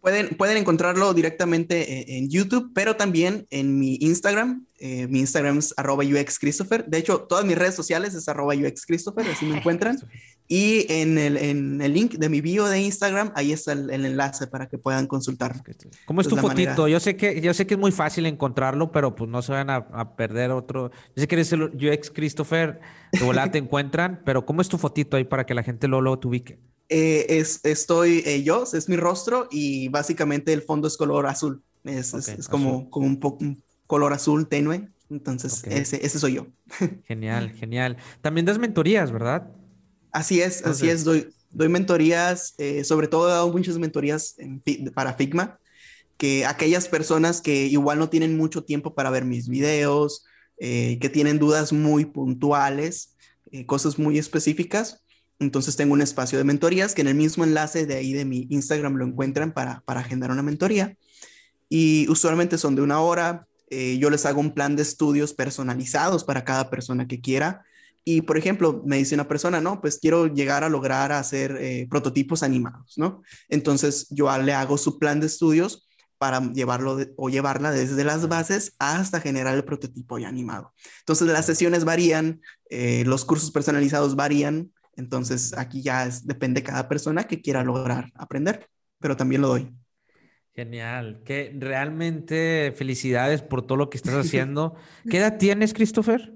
Pueden, 0.00 0.28
pueden 0.36 0.56
encontrarlo 0.56 1.12
directamente 1.12 2.14
en, 2.16 2.24
en 2.24 2.30
YouTube, 2.30 2.70
pero 2.74 2.96
también 2.96 3.46
en 3.50 3.78
mi 3.78 3.96
Instagram, 4.00 4.64
eh, 4.78 5.08
mi 5.08 5.18
Instagram 5.18 5.58
es 5.58 5.74
arroba 5.76 6.04
UX 6.04 6.38
Christopher. 6.38 6.86
De 6.86 6.98
hecho, 6.98 7.22
todas 7.22 7.44
mis 7.44 7.58
redes 7.58 7.74
sociales 7.74 8.14
es 8.14 8.28
arroba 8.28 8.54
UX 8.54 8.86
Christopher, 8.86 9.26
así 9.26 9.44
me 9.46 9.56
encuentran. 9.58 9.98
Y 10.46 10.90
en 10.90 11.18
el, 11.18 11.36
en 11.36 11.82
el, 11.82 11.92
link 11.92 12.14
de 12.14 12.28
mi 12.28 12.40
bio 12.40 12.66
de 12.66 12.80
Instagram, 12.80 13.32
ahí 13.34 13.52
está 13.52 13.72
el, 13.72 13.90
el 13.90 14.06
enlace 14.06 14.46
para 14.46 14.68
que 14.68 14.78
puedan 14.78 15.06
consultar. 15.06 15.62
¿Cómo 16.06 16.20
es 16.20 16.28
tu 16.28 16.36
fotito? 16.36 16.88
Yo 16.88 17.00
sé 17.00 17.16
que 17.16 17.40
yo 17.40 17.52
sé 17.52 17.66
que 17.66 17.74
es 17.74 17.80
muy 17.80 17.92
fácil 17.92 18.24
encontrarlo, 18.24 18.90
pero 18.90 19.14
pues 19.14 19.28
no 19.28 19.42
se 19.42 19.52
van 19.52 19.68
a, 19.68 19.76
a 19.92 20.16
perder 20.16 20.52
otro. 20.52 20.90
Yo 21.14 21.20
sé 21.20 21.28
que 21.28 21.34
eres 21.34 21.52
el 21.52 21.64
UX 21.64 22.10
Christopher, 22.10 22.80
de 23.12 23.24
volada 23.24 23.50
te 23.50 23.58
encuentran, 23.58 24.22
pero 24.24 24.46
¿cómo 24.46 24.62
es 24.62 24.68
tu 24.68 24.78
fotito 24.78 25.16
ahí 25.16 25.24
para 25.24 25.44
que 25.44 25.54
la 25.54 25.62
gente 25.62 25.86
luego, 25.86 26.02
luego 26.02 26.18
te 26.20 26.28
ubique? 26.28 26.58
Eh, 26.88 27.38
es, 27.38 27.60
estoy 27.64 28.22
eh, 28.24 28.42
yo, 28.42 28.64
es 28.72 28.88
mi 28.88 28.96
rostro 28.96 29.46
y 29.50 29.88
básicamente 29.88 30.52
el 30.52 30.62
fondo 30.62 30.88
es 30.88 30.96
color 30.96 31.26
azul. 31.26 31.62
Es, 31.84 32.14
okay, 32.14 32.34
es, 32.34 32.40
es 32.40 32.48
como, 32.48 32.88
como 32.90 33.06
un, 33.06 33.20
poco 33.20 33.44
color 33.86 34.12
azul 34.12 34.48
tenue. 34.48 34.88
Entonces, 35.10 35.60
okay. 35.60 35.78
ese, 35.78 36.04
ese, 36.04 36.18
soy 36.18 36.34
yo. 36.34 36.46
Genial, 37.04 37.50
genial. 37.54 37.96
También 38.20 38.46
das 38.46 38.58
mentorías, 38.58 39.12
¿verdad? 39.12 39.50
Así 40.12 40.40
es, 40.40 40.58
Entonces... 40.58 40.82
así 40.82 40.90
es. 40.90 41.04
Doy, 41.04 41.28
doy 41.50 41.68
mentorías, 41.68 42.54
eh, 42.58 42.84
sobre 42.84 43.08
todo 43.08 43.28
he 43.28 43.32
dado 43.32 43.50
muchas 43.52 43.78
mentorías 43.78 44.34
en, 44.38 44.62
para 44.94 45.14
Figma, 45.14 45.58
que 46.16 46.46
aquellas 46.46 46.88
personas 46.88 47.40
que 47.40 47.66
igual 47.66 47.98
no 47.98 48.08
tienen 48.08 48.36
mucho 48.36 48.64
tiempo 48.64 48.94
para 48.94 49.10
ver 49.10 49.24
mis 49.24 49.48
videos, 49.48 50.24
que 50.58 51.10
tienen 51.12 51.38
dudas 51.38 51.72
muy 51.72 52.04
puntuales, 52.04 53.14
cosas 53.66 53.96
muy 53.96 54.18
específicas. 54.18 55.04
Entonces 55.40 55.76
tengo 55.76 55.92
un 55.94 56.02
espacio 56.02 56.38
de 56.38 56.44
mentorías 56.44 56.94
que 56.94 57.02
en 57.02 57.08
el 57.08 57.14
mismo 57.14 57.44
enlace 57.44 57.86
de 57.86 57.94
ahí 57.94 58.12
de 58.12 58.24
mi 58.24 58.46
Instagram 58.50 58.96
lo 58.96 59.04
encuentran 59.04 59.52
para, 59.52 59.80
para 59.80 60.00
agendar 60.00 60.30
una 60.30 60.42
mentoría. 60.42 60.96
Y 61.68 62.08
usualmente 62.08 62.58
son 62.58 62.74
de 62.74 62.82
una 62.82 63.00
hora, 63.00 63.46
eh, 63.70 63.98
yo 63.98 64.10
les 64.10 64.26
hago 64.26 64.40
un 64.40 64.54
plan 64.54 64.76
de 64.76 64.82
estudios 64.82 65.34
personalizados 65.34 66.24
para 66.24 66.44
cada 66.44 66.70
persona 66.70 67.06
que 67.06 67.20
quiera. 67.20 67.62
Y, 68.04 68.22
por 68.22 68.38
ejemplo, 68.38 68.82
me 68.86 68.96
dice 68.96 69.14
una 69.14 69.28
persona, 69.28 69.60
no, 69.60 69.80
pues 69.80 69.98
quiero 69.98 70.26
llegar 70.28 70.64
a 70.64 70.70
lograr 70.70 71.12
hacer 71.12 71.56
eh, 71.60 71.86
prototipos 71.90 72.42
animados, 72.42 72.94
¿no? 72.96 73.22
Entonces 73.48 74.06
yo 74.10 74.36
le 74.38 74.54
hago 74.54 74.78
su 74.78 74.98
plan 74.98 75.20
de 75.20 75.26
estudios 75.26 75.86
para 76.16 76.40
llevarlo 76.52 76.98
o 77.16 77.28
llevarla 77.28 77.70
desde 77.70 78.02
las 78.04 78.26
bases 78.28 78.74
hasta 78.78 79.20
generar 79.20 79.54
el 79.54 79.64
prototipo 79.64 80.18
ya 80.18 80.28
animado. 80.28 80.72
Entonces 81.00 81.28
las 81.28 81.46
sesiones 81.46 81.84
varían, 81.84 82.40
eh, 82.70 83.04
los 83.06 83.24
cursos 83.24 83.50
personalizados 83.50 84.16
varían, 84.16 84.72
entonces 84.98 85.56
aquí 85.56 85.80
ya 85.80 86.04
es, 86.04 86.26
depende 86.26 86.60
de 86.60 86.66
cada 86.66 86.88
persona 86.88 87.24
que 87.24 87.40
quiera 87.40 87.62
lograr 87.62 88.10
aprender, 88.14 88.68
pero 88.98 89.16
también 89.16 89.42
lo 89.42 89.48
doy. 89.48 89.72
Genial, 90.54 91.22
que 91.24 91.54
realmente 91.56 92.74
felicidades 92.76 93.42
por 93.42 93.64
todo 93.64 93.78
lo 93.78 93.90
que 93.90 93.96
estás 93.96 94.14
haciendo. 94.26 94.74
¿Qué 95.08 95.18
edad 95.18 95.38
tienes, 95.38 95.72
Christopher? 95.72 96.34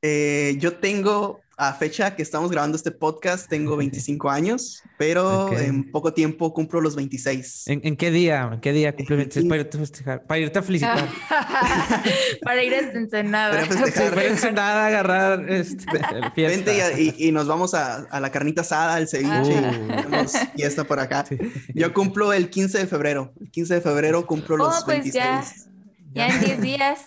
Eh, 0.00 0.56
yo 0.58 0.78
tengo, 0.78 1.40
a 1.58 1.72
fecha 1.72 2.14
que 2.14 2.22
estamos 2.22 2.50
grabando 2.50 2.76
este 2.76 2.90
podcast, 2.90 3.48
tengo 3.48 3.78
25 3.78 4.28
años, 4.28 4.82
pero 4.98 5.46
okay. 5.46 5.66
en 5.66 5.90
poco 5.90 6.12
tiempo 6.12 6.52
cumplo 6.52 6.82
los 6.82 6.94
26. 6.96 7.68
¿En, 7.68 7.80
en 7.82 7.96
qué 7.96 8.10
día? 8.10 8.50
¿En 8.52 8.60
qué 8.60 8.72
día 8.72 8.94
cumple 8.94 9.16
26 9.16 9.46
para 9.48 9.60
irte 9.62 9.76
a 9.78 9.80
festejar? 9.80 10.26
Para 10.26 10.38
irte 10.40 10.58
a 10.58 10.62
felicitar. 10.62 11.08
para 12.42 12.62
ir 12.62 12.74
a 12.74 12.78
Ensenada. 12.78 13.52
Para 13.52 13.66
festejar. 13.66 14.14
para 14.14 14.26
Ensenada, 14.26 14.86
agarrar 14.86 15.50
este, 15.50 15.86
fiesta. 16.34 16.72
Vente 16.72 17.02
y, 17.02 17.28
y, 17.28 17.32
nos 17.32 17.46
vamos 17.46 17.72
a, 17.72 18.02
a, 18.02 18.20
la 18.20 18.30
carnita 18.30 18.60
asada, 18.60 18.96
al 18.96 19.08
ceviche, 19.08 19.58
uh. 19.58 20.28
fiesta 20.56 20.84
por 20.84 21.00
acá. 21.00 21.24
Sí. 21.26 21.38
Yo 21.74 21.94
cumplo 21.94 22.34
el 22.34 22.50
15 22.50 22.78
de 22.78 22.86
febrero. 22.86 23.32
El 23.40 23.50
15 23.50 23.74
de 23.76 23.80
febrero 23.80 24.26
cumplo 24.26 24.58
los 24.58 24.82
oh, 24.82 24.84
pues 24.84 25.04
26. 25.04 25.22
Ya, 26.12 26.28
ya 26.28 26.34
en 26.34 26.44
10 26.44 26.60
días. 26.60 27.00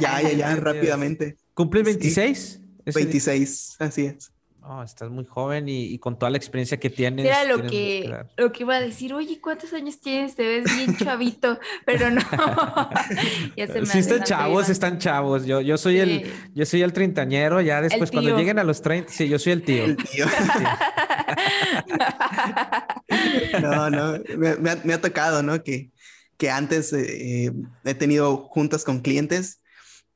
ya, 0.00 0.20
ya, 0.22 0.32
ya, 0.32 0.56
rápidamente. 0.56 1.36
¿Cumple 1.54 1.84
26? 1.84 2.38
Sí. 2.38 2.69
26, 2.84 3.76
así 3.78 4.06
es. 4.06 4.32
Oh, 4.62 4.82
estás 4.82 5.10
muy 5.10 5.24
joven 5.24 5.70
y, 5.70 5.86
y, 5.86 5.98
con 5.98 6.18
toda 6.18 6.28
la 6.28 6.36
experiencia 6.36 6.78
que 6.78 6.90
tienes. 6.90 7.24
Era 7.24 7.44
lo 7.44 7.66
que, 7.66 8.14
lo 8.36 8.52
que 8.52 8.62
iba 8.62 8.76
a 8.76 8.80
decir, 8.80 9.14
oye, 9.14 9.40
¿cuántos 9.40 9.72
años 9.72 10.00
tienes? 10.00 10.34
Te 10.34 10.46
ves 10.46 10.64
bien 10.76 10.96
chavito, 10.98 11.58
pero 11.86 12.10
no. 12.10 12.20
ya 13.56 13.66
se 13.66 13.80
me 13.80 13.86
sí, 13.86 14.00
están 14.00 14.22
chavos, 14.22 14.68
están 14.68 14.98
chavos. 14.98 15.46
Yo, 15.46 15.62
yo 15.62 15.78
soy 15.78 15.94
sí. 15.94 16.00
el, 16.00 16.32
yo 16.54 16.66
soy 16.66 16.82
el 16.82 16.92
treintañero, 16.92 17.62
ya 17.62 17.80
después 17.80 18.10
cuando 18.10 18.36
lleguen 18.36 18.58
a 18.58 18.64
los 18.64 18.82
30, 18.82 19.10
sí, 19.10 19.28
yo 19.28 19.38
soy 19.38 19.52
el 19.52 19.62
tío. 19.62 19.84
El 19.84 19.96
tío. 19.96 20.26
no, 23.62 23.88
no, 23.88 24.18
me, 24.36 24.56
me, 24.56 24.70
ha, 24.70 24.78
me, 24.84 24.92
ha, 24.92 25.00
tocado, 25.00 25.42
¿no? 25.42 25.62
Que, 25.62 25.90
que 26.36 26.50
antes 26.50 26.92
eh, 26.92 27.50
he 27.84 27.94
tenido 27.94 28.36
juntas 28.36 28.84
con 28.84 29.00
clientes 29.00 29.60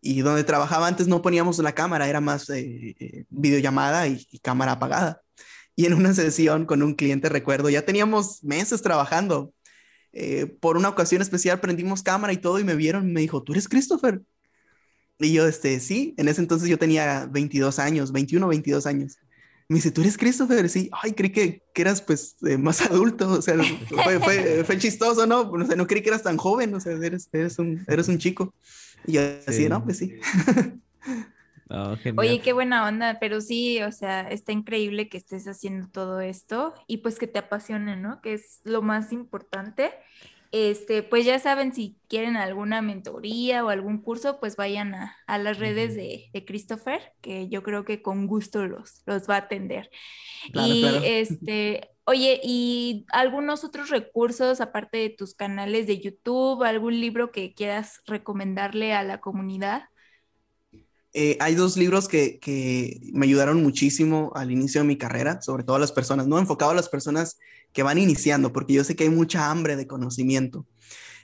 y 0.05 0.20
donde 0.20 0.44
trabajaba 0.44 0.86
antes 0.86 1.09
no 1.09 1.22
poníamos 1.22 1.59
la 1.61 1.74
cámara, 1.74 2.07
era 2.07 2.20
más 2.20 2.50
eh, 2.50 2.94
eh, 3.00 3.24
videollamada 3.30 4.07
y, 4.07 4.26
y, 4.30 4.38
cámara 4.38 4.72
apagada. 4.72 5.22
Y 5.74 5.86
en 5.86 5.94
una 5.94 6.12
sesión 6.14 6.66
con 6.66 6.82
un 6.82 6.94
cliente, 6.94 7.30
recuerdo, 7.30 7.70
ya 7.70 7.86
teníamos 7.86 8.44
meses 8.44 8.82
trabajando. 8.82 9.55
Eh, 10.12 10.46
por 10.61 10.76
una 10.76 10.90
ocasión 10.90 11.22
especial 11.22 11.59
prendimos 11.59 12.02
cámara 12.02 12.34
y 12.34 12.36
todo 12.36 12.61
y 12.61 12.64
me 12.64 12.76
vieron, 12.76 13.12
me 13.14 13.20
dijo, 13.22 13.42
¿tú 13.42 13.52
eres 13.52 13.66
Christopher? 13.66 14.20
Y 15.18 15.32
yo, 15.32 15.46
este, 15.48 15.80
sí, 15.80 16.14
en 16.18 16.28
ese 16.28 16.42
entonces 16.42 16.68
yo 16.68 16.78
tenía 16.78 17.26
22 17.32 17.78
años, 17.78 18.12
21, 18.12 18.46
22 18.46 18.86
años. 18.86 19.16
Me 19.68 19.76
dice, 19.76 19.90
¿tú 19.90 20.02
eres 20.02 20.18
Christopher? 20.18 20.68
Sí, 20.68 20.90
ay, 20.92 21.12
creí 21.14 21.32
que, 21.32 21.62
que 21.72 21.82
eras 21.82 22.02
pues 22.02 22.36
eh, 22.46 22.59
más 22.59 22.82
adulto, 22.90 23.30
o 23.30 23.40
sea, 23.40 23.57
fue, 24.05 24.20
fue, 24.20 24.64
fue, 24.64 24.78
chistoso, 24.78 25.26
¿no? 25.26 25.50
O 25.50 25.66
sea, 25.66 25.76
no 25.76 25.86
creí 25.86 26.02
que 26.02 26.11
eras 26.11 26.22
tan 26.22 26.36
joven, 26.36 26.74
o 26.74 26.80
sea, 26.80 26.92
eres, 26.92 27.30
eres, 27.32 27.59
un, 27.59 27.82
eres 27.88 28.09
un 28.09 28.18
chico. 28.18 28.55
Y 29.07 29.12
yo 29.12 29.20
así, 29.46 29.64
sí. 29.64 29.68
no, 29.68 29.84
pues 29.84 29.98
sí. 29.98 30.18
Oh, 31.70 31.96
Oye, 32.18 32.40
qué 32.40 32.52
buena 32.52 32.86
onda, 32.86 33.18
pero 33.18 33.40
sí, 33.40 33.82
o 33.82 33.90
sea, 33.90 34.28
está 34.28 34.52
increíble 34.52 35.09
que 35.09 35.16
estés 35.16 35.48
haciendo 35.48 35.88
todo 35.88 36.20
esto 36.20 36.74
y 36.86 36.98
pues 36.98 37.18
que 37.18 37.26
te 37.26 37.38
apasione, 37.38 37.96
¿no? 37.96 38.20
Que 38.20 38.34
es 38.34 38.61
lo 38.64 38.82
más 38.82 39.12
importante. 39.12 39.90
Este, 40.57 41.02
pues 41.02 41.24
ya 41.24 41.40
saben, 41.40 41.74
si 41.74 41.98
quieren 42.07 42.36
alguna 42.36 42.80
mentoría 42.80 43.64
o 43.64 43.70
algún 43.70 43.98
curso, 43.98 44.38
pues 44.38 44.55
vayan 44.55 44.94
a, 44.94 45.16
a 45.26 45.36
las 45.36 45.59
redes 45.59 45.96
de, 45.96 46.30
de, 46.32 46.44
Christopher, 46.44 47.00
que 47.20 47.48
yo 47.48 47.64
creo 47.64 47.84
que 47.84 48.02
con 48.02 48.28
gusto 48.28 48.64
los, 48.68 49.02
los 49.05 49.28
va 49.28 49.34
a 49.34 49.38
atender. 49.38 49.90
Claro, 50.52 50.72
y 50.72 50.80
claro. 50.82 51.00
este, 51.02 51.90
Oye, 52.07 52.38
¿y 52.44 53.07
algunos 53.11 53.64
otros 53.64 53.88
recursos 53.88 54.61
aparte 54.61 54.98
de 54.98 55.11
tus 55.11 55.34
canales 55.34 55.88
de 55.88 55.98
YouTube, 55.98 56.62
algún 56.62 57.00
libro 57.00 57.32
que 57.32 57.52
quieras 57.55 58.02
recomendarle 58.07 58.92
a 58.92 59.02
la 59.02 59.20
comunidad? 59.20 59.88
Eh, 61.14 61.36
hay 61.40 61.54
dos 61.54 61.76
libros 61.76 62.08
que, 62.08 63.00
me 63.12 63.26
ayudaron 63.26 63.62
muchísimo 63.62 64.32
al 64.34 64.50
inicio 64.50 64.80
de 64.80 64.86
mi 64.86 64.98
carrera, 64.98 65.40
sobre 65.40 65.64
todo 65.64 65.76
a 65.76 65.78
las 65.78 65.92
personas, 65.92 66.26
no 66.26 66.38
enfocado 66.38 66.72
a 66.72 66.74
las 66.74 66.88
personas 66.88 67.38
que 67.72 67.82
van 67.82 67.98
iniciando, 67.98 68.52
porque 68.52 68.74
yo 68.74 68.84
sé 68.84 68.96
que 68.96 69.04
hay 69.04 69.10
mucha 69.10 69.50
hambre 69.50 69.76
de 69.76 69.86
conocimiento. 69.86 70.66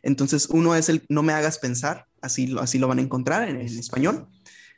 Entonces, 0.03 0.47
uno 0.51 0.75
es 0.75 0.89
el 0.89 1.05
No 1.09 1.23
me 1.23 1.33
hagas 1.33 1.59
pensar, 1.59 2.07
así, 2.23 2.57
así 2.61 2.79
lo 2.79 2.89
van 2.89 3.01
a 3.01 3.03
encontrar 3.03 3.49
en, 3.49 3.57
en 3.61 3.79
español. 3.79 4.29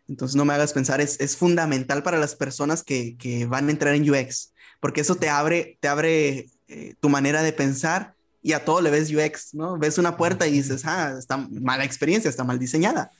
Entonces, 0.08 0.34
No 0.34 0.44
me 0.44 0.54
hagas 0.54 0.72
pensar 0.72 1.00
es, 1.00 1.20
es 1.20 1.36
fundamental 1.36 2.02
para 2.02 2.18
las 2.18 2.34
personas 2.34 2.82
que, 2.82 3.16
que 3.16 3.46
van 3.46 3.68
a 3.68 3.70
entrar 3.70 3.94
en 3.94 4.10
UX 4.10 4.52
porque 4.82 5.00
eso 5.00 5.14
te 5.14 5.28
abre, 5.28 5.78
te 5.80 5.86
abre 5.86 6.50
eh, 6.66 6.94
tu 6.98 7.08
manera 7.08 7.40
de 7.44 7.52
pensar 7.52 8.16
y 8.42 8.52
a 8.52 8.64
todo 8.64 8.80
le 8.80 8.90
ves 8.90 9.12
UX, 9.12 9.54
¿no? 9.54 9.78
Ves 9.78 9.96
una 9.96 10.16
puerta 10.16 10.48
y 10.48 10.50
dices, 10.50 10.84
ah, 10.84 11.14
está 11.16 11.36
mala 11.36 11.84
experiencia, 11.84 12.28
está 12.28 12.42
mal 12.42 12.58
diseñada. 12.58 13.12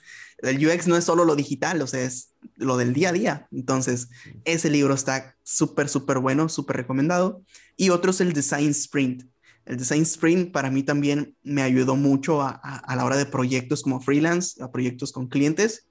El 0.43 0.67
UX 0.67 0.89
no 0.89 0.97
es 0.97 1.05
solo 1.05 1.25
lo 1.25 1.37
digital, 1.37 1.81
o 1.83 1.87
sea, 1.87 2.03
es 2.03 2.35
lo 2.57 2.77
del 2.77 2.93
día 2.93 3.11
a 3.11 3.13
día. 3.13 3.49
Entonces, 3.53 4.09
ese 4.45 4.71
libro 4.71 4.95
está 4.95 5.37
súper, 5.43 5.89
súper 5.89 6.19
bueno, 6.19 6.49
súper 6.49 6.77
recomendado. 6.77 7.43
Y 7.77 7.91
otro 7.91 8.11
es 8.11 8.21
el 8.21 8.33
Design 8.33 8.71
Sprint. 8.71 9.25
El 9.65 9.77
Design 9.77 10.03
Sprint 10.03 10.51
para 10.51 10.71
mí 10.71 10.83
también 10.83 11.37
me 11.45 11.63
ayudó 11.63 11.95
mucho 11.95 12.43
a, 12.43 12.83
la 12.95 13.05
hora 13.05 13.17
de 13.17 13.27
proyectos 13.27 13.83
como 13.83 14.01
freelance, 14.01 14.63
a 14.63 14.71
proyectos 14.71 15.13
con 15.13 15.29
clientes. 15.29 15.87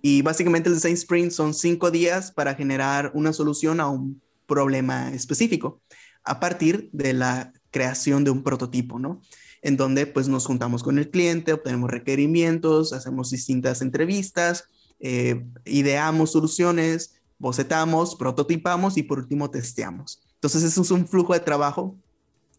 Y 0.00 0.22
básicamente 0.22 0.70
el 0.70 0.76
Design 0.76 0.94
Sprint 0.94 1.32
son 1.32 1.52
cinco 1.52 1.90
días 1.90 2.32
para 2.32 2.54
generar 2.54 3.12
una 3.14 3.34
solución 3.34 3.80
a 3.80 3.88
un 3.88 4.22
problema 4.46 5.12
específico 5.12 5.82
a 6.24 6.40
partir 6.40 6.88
de 6.92 7.12
la 7.12 7.52
creación 7.70 8.24
de 8.24 8.30
un 8.30 8.42
prototipo, 8.42 8.98
¿no? 8.98 9.20
En 9.62 9.76
donde 9.76 10.06
pues 10.06 10.28
nos 10.28 10.46
juntamos 10.46 10.82
con 10.82 10.98
el 10.98 11.10
cliente, 11.10 11.52
obtenemos 11.52 11.90
requerimientos, 11.90 12.92
hacemos 12.92 13.30
distintas 13.30 13.82
entrevistas, 13.82 14.64
eh, 15.00 15.44
ideamos 15.64 16.32
soluciones, 16.32 17.20
bocetamos, 17.38 18.14
prototipamos 18.16 18.96
y 18.96 19.02
por 19.02 19.18
último 19.18 19.50
testeamos. 19.50 20.22
Entonces, 20.34 20.62
eso 20.62 20.82
es 20.82 20.90
un 20.90 21.06
flujo 21.06 21.34
de 21.34 21.40
trabajo 21.40 21.96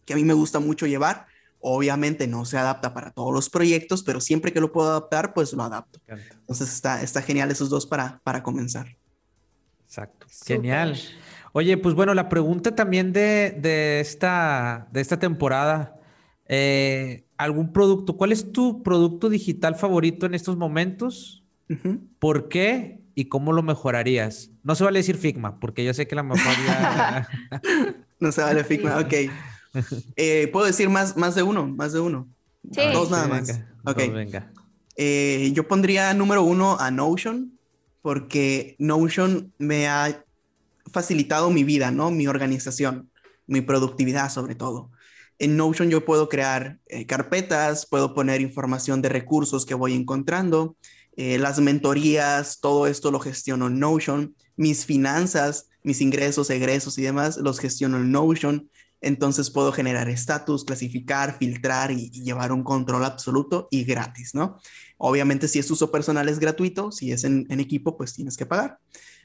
que 0.04 0.12
a 0.12 0.16
mí 0.16 0.24
me 0.24 0.34
gusta 0.34 0.60
mucho 0.60 0.86
llevar. 0.86 1.26
Obviamente 1.60 2.26
no 2.26 2.44
se 2.44 2.58
adapta 2.58 2.92
para 2.92 3.12
todos 3.12 3.32
los 3.32 3.48
proyectos, 3.48 4.02
pero 4.02 4.20
siempre 4.20 4.52
que 4.52 4.60
lo 4.60 4.72
puedo 4.72 4.90
adaptar, 4.90 5.32
pues 5.34 5.52
lo 5.52 5.62
adapto. 5.62 6.00
Entonces 6.08 6.72
está, 6.72 7.02
está 7.02 7.22
genial 7.22 7.50
esos 7.50 7.70
dos 7.70 7.86
para, 7.86 8.20
para 8.24 8.42
comenzar. 8.42 8.96
Exacto. 9.86 10.26
Genial. 10.44 10.98
Oye, 11.52 11.76
pues 11.76 11.94
bueno, 11.94 12.14
la 12.14 12.28
pregunta 12.28 12.74
también 12.74 13.12
de, 13.12 13.56
de 13.60 14.00
esta, 14.00 14.88
de 14.90 15.00
esta 15.00 15.18
temporada, 15.18 15.96
eh, 16.48 17.24
¿algún 17.36 17.72
producto? 17.72 18.16
¿Cuál 18.16 18.32
es 18.32 18.52
tu 18.52 18.82
producto 18.82 19.28
digital 19.28 19.74
favorito 19.74 20.26
en 20.26 20.34
estos 20.34 20.56
momentos? 20.56 21.42
¿Por 22.18 22.48
qué? 22.48 23.00
¿Y 23.14 23.26
cómo 23.26 23.52
lo 23.52 23.62
mejorarías? 23.62 24.50
No 24.62 24.74
se 24.74 24.84
vale 24.84 24.98
decir 24.98 25.16
Figma, 25.16 25.58
porque 25.58 25.84
yo 25.84 25.94
sé 25.94 26.06
que 26.06 26.14
la 26.14 26.22
mejoría... 26.22 27.28
no 28.20 28.32
se 28.32 28.42
vale 28.42 28.64
Figma, 28.64 28.98
ok. 28.98 29.14
Eh, 30.16 30.48
Puedo 30.52 30.66
decir 30.66 30.88
más, 30.88 31.16
más 31.16 31.34
de 31.34 31.42
uno, 31.42 31.66
más 31.66 31.92
de 31.92 32.00
uno. 32.00 32.28
Dos 32.62 33.10
nada 33.10 33.26
más. 33.26 33.60
ok. 33.84 33.96
venga. 34.12 34.52
Eh, 34.96 35.50
yo 35.54 35.66
pondría 35.66 36.12
número 36.14 36.42
uno 36.42 36.78
a 36.78 36.90
Notion, 36.90 37.58
porque 38.02 38.76
Notion 38.78 39.52
me 39.58 39.88
ha 39.88 40.24
facilitado 40.90 41.50
mi 41.50 41.64
vida, 41.64 41.90
¿no? 41.90 42.10
Mi 42.10 42.26
organización, 42.26 43.10
mi 43.46 43.60
productividad 43.62 44.30
sobre 44.30 44.54
todo. 44.54 44.90
En 45.38 45.56
Notion 45.56 45.90
yo 45.90 46.04
puedo 46.04 46.28
crear 46.28 46.78
eh, 46.86 47.06
carpetas, 47.06 47.86
puedo 47.86 48.14
poner 48.14 48.40
información 48.40 49.02
de 49.02 49.08
recursos 49.08 49.66
que 49.66 49.74
voy 49.74 49.94
encontrando, 49.94 50.76
eh, 51.16 51.38
las 51.38 51.60
mentorías, 51.60 52.60
todo 52.60 52.86
esto 52.86 53.10
lo 53.10 53.20
gestiono 53.20 53.66
en 53.66 53.78
Notion, 53.78 54.34
mis 54.56 54.86
finanzas, 54.86 55.68
mis 55.82 56.00
ingresos, 56.00 56.48
egresos 56.50 56.96
y 56.98 57.02
demás 57.02 57.36
los 57.36 57.58
gestiono 57.58 57.98
en 57.98 58.10
Notion. 58.10 58.70
Entonces 59.00 59.50
puedo 59.50 59.72
generar 59.72 60.08
estatus, 60.08 60.64
clasificar, 60.64 61.36
filtrar 61.36 61.90
y, 61.90 62.10
llevar 62.10 62.52
un 62.52 62.62
control 62.62 63.04
absoluto 63.04 63.66
y 63.70 63.84
gratis, 63.84 64.32
¿no? 64.34 64.58
Obviamente 64.96 65.48
si 65.48 65.58
es 65.58 65.70
uso 65.70 65.90
personal 65.90 66.28
es 66.28 66.38
gratuito, 66.38 66.92
si 66.92 67.10
es 67.10 67.24
en, 67.24 67.46
equipo 67.50 67.96
pues 67.96 68.14
tienes 68.14 68.36
que 68.36 68.46
pagar. 68.46 68.78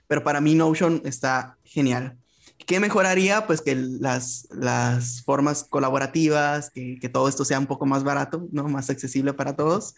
Pero 0.08 0.24
para 0.24 0.41
mí 0.41 0.55
Notion 0.55 1.01
está 1.05 1.58
genial. 1.64 2.18
¿Qué 2.66 2.80
mejoraría? 2.80 3.47
Pues 3.47 3.62
que 3.62 3.76
las, 3.76 4.47
las 4.51 5.22
formas 5.24 5.64
colaborativas, 5.64 6.70
que, 6.72 7.10
todo 7.12 7.30
esto 7.30 7.45
sea 7.45 7.60
un 7.60 7.68
poco 7.68 7.86
más 7.86 8.03
barato, 8.03 8.47
¿no? 8.51 8.68
Más 8.68 8.89
accesible 8.89 9.34
para 9.34 9.55
todos, 9.55 9.95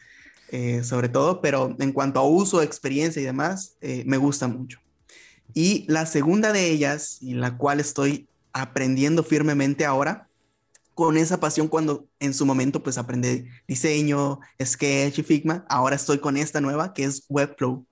eh, 0.52 0.84
sobre 0.84 1.10
todo. 1.10 1.42
Pero 1.42 1.76
en 1.80 1.92
cuanto 1.92 2.20
a 2.20 2.28
uso, 2.28 2.62
experiencia 2.62 3.22
y 3.22 3.26
demás, 3.26 3.76
eh, 3.82 4.04
me 4.06 4.18
gusta 4.18 4.48
mucho. 4.48 4.80
Y 5.54 5.86
la 5.88 6.06
segunda 6.06 6.52
de 6.52 6.70
ellas, 6.70 7.18
y 7.22 7.34
la 7.34 7.58
cual 7.58 7.80
estoy 7.80 8.28
aprendiendo 8.54 9.24
firmemente 9.24 9.86
ahora, 9.86 10.28
con 11.00 11.16
esa 11.16 11.40
pasión 11.40 11.70
cuando 11.70 12.10
en 12.20 12.34
su 12.34 12.46
momento 12.46 12.84
pues 12.84 12.98
aprendí 12.98 13.46
diseño, 13.70 14.42
sketch 14.62 15.20
y 15.20 15.24
Figma, 15.24 15.66
ahora 15.70 15.96
estoy 15.96 16.20
con 16.20 16.36
esta 16.36 16.60
nueva 16.60 16.94
que 16.94 17.06
es 17.06 17.24
Webflow. 17.30 17.86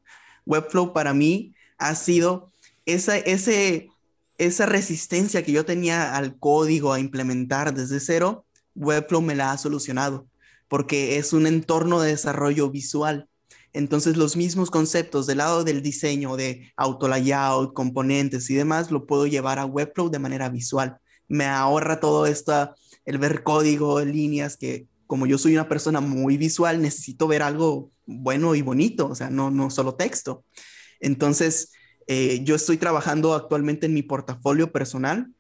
Webflow 0.46 0.92
para 0.92 1.14
mí 1.14 1.56
ha 1.78 1.96
sido 1.96 2.52
esa, 2.86 3.18
ese, 3.18 3.90
esa 4.38 4.66
resistencia 4.66 5.44
que 5.44 5.52
yo 5.52 5.66
tenía 5.66 6.16
al 6.16 6.38
código 6.38 6.94
a 6.94 7.00
implementar 7.00 7.74
desde 7.74 8.00
cero, 8.00 8.46
Webflow 8.76 9.22
me 9.22 9.36
la 9.36 9.52
ha 9.52 9.58
solucionado 9.58 10.28
porque 10.68 11.18
es 11.18 11.34
un 11.34 11.48
entorno 11.48 12.02
de 12.02 12.12
desarrollo 12.12 12.70
visual. 12.70 13.30
Entonces 13.74 14.18
los 14.18 14.36
mismos 14.36 14.72
conceptos 14.72 15.28
del 15.28 15.40
lado 15.40 15.64
del 15.64 15.82
diseño, 15.82 16.36
de 16.36 16.72
auto 16.76 17.08
layout, 17.08 17.74
componentes 17.74 18.50
y 18.50 18.56
demás, 18.56 18.92
lo 18.92 19.06
puedo 19.06 19.28
llevar 19.28 19.60
a 19.60 19.66
Webflow 19.66 20.10
de 20.10 20.20
manera 20.20 20.50
visual. 20.50 20.98
Me 21.28 21.46
ahorra 21.46 22.00
todo 22.00 22.26
esto, 22.26 22.74
el 23.06 23.18
ver 23.18 23.44
código, 23.44 24.02
líneas, 24.02 24.58
que 24.58 24.88
como 25.06 25.26
yo 25.26 25.38
soy 25.38 25.54
una 25.54 25.70
persona 25.70 26.02
muy 26.02 26.38
visual, 26.38 26.82
necesito 26.82 27.28
ver 27.28 27.42
algo 27.42 27.92
bueno 28.06 28.56
y 28.56 28.62
bonito, 28.62 29.08
o 29.08 29.16
sea, 29.16 29.30
no, 29.30 29.52
no 29.52 29.70
solo 29.70 29.96
texto. 29.96 30.44
Entonces, 31.00 31.72
eh, 32.08 32.42
yo 32.44 32.56
estoy 32.56 32.78
trabajando 32.78 33.34
actualmente 33.34 33.86
en 33.86 33.94
mi 33.94 34.02
portafolio 34.02 34.72
personal 34.72 35.32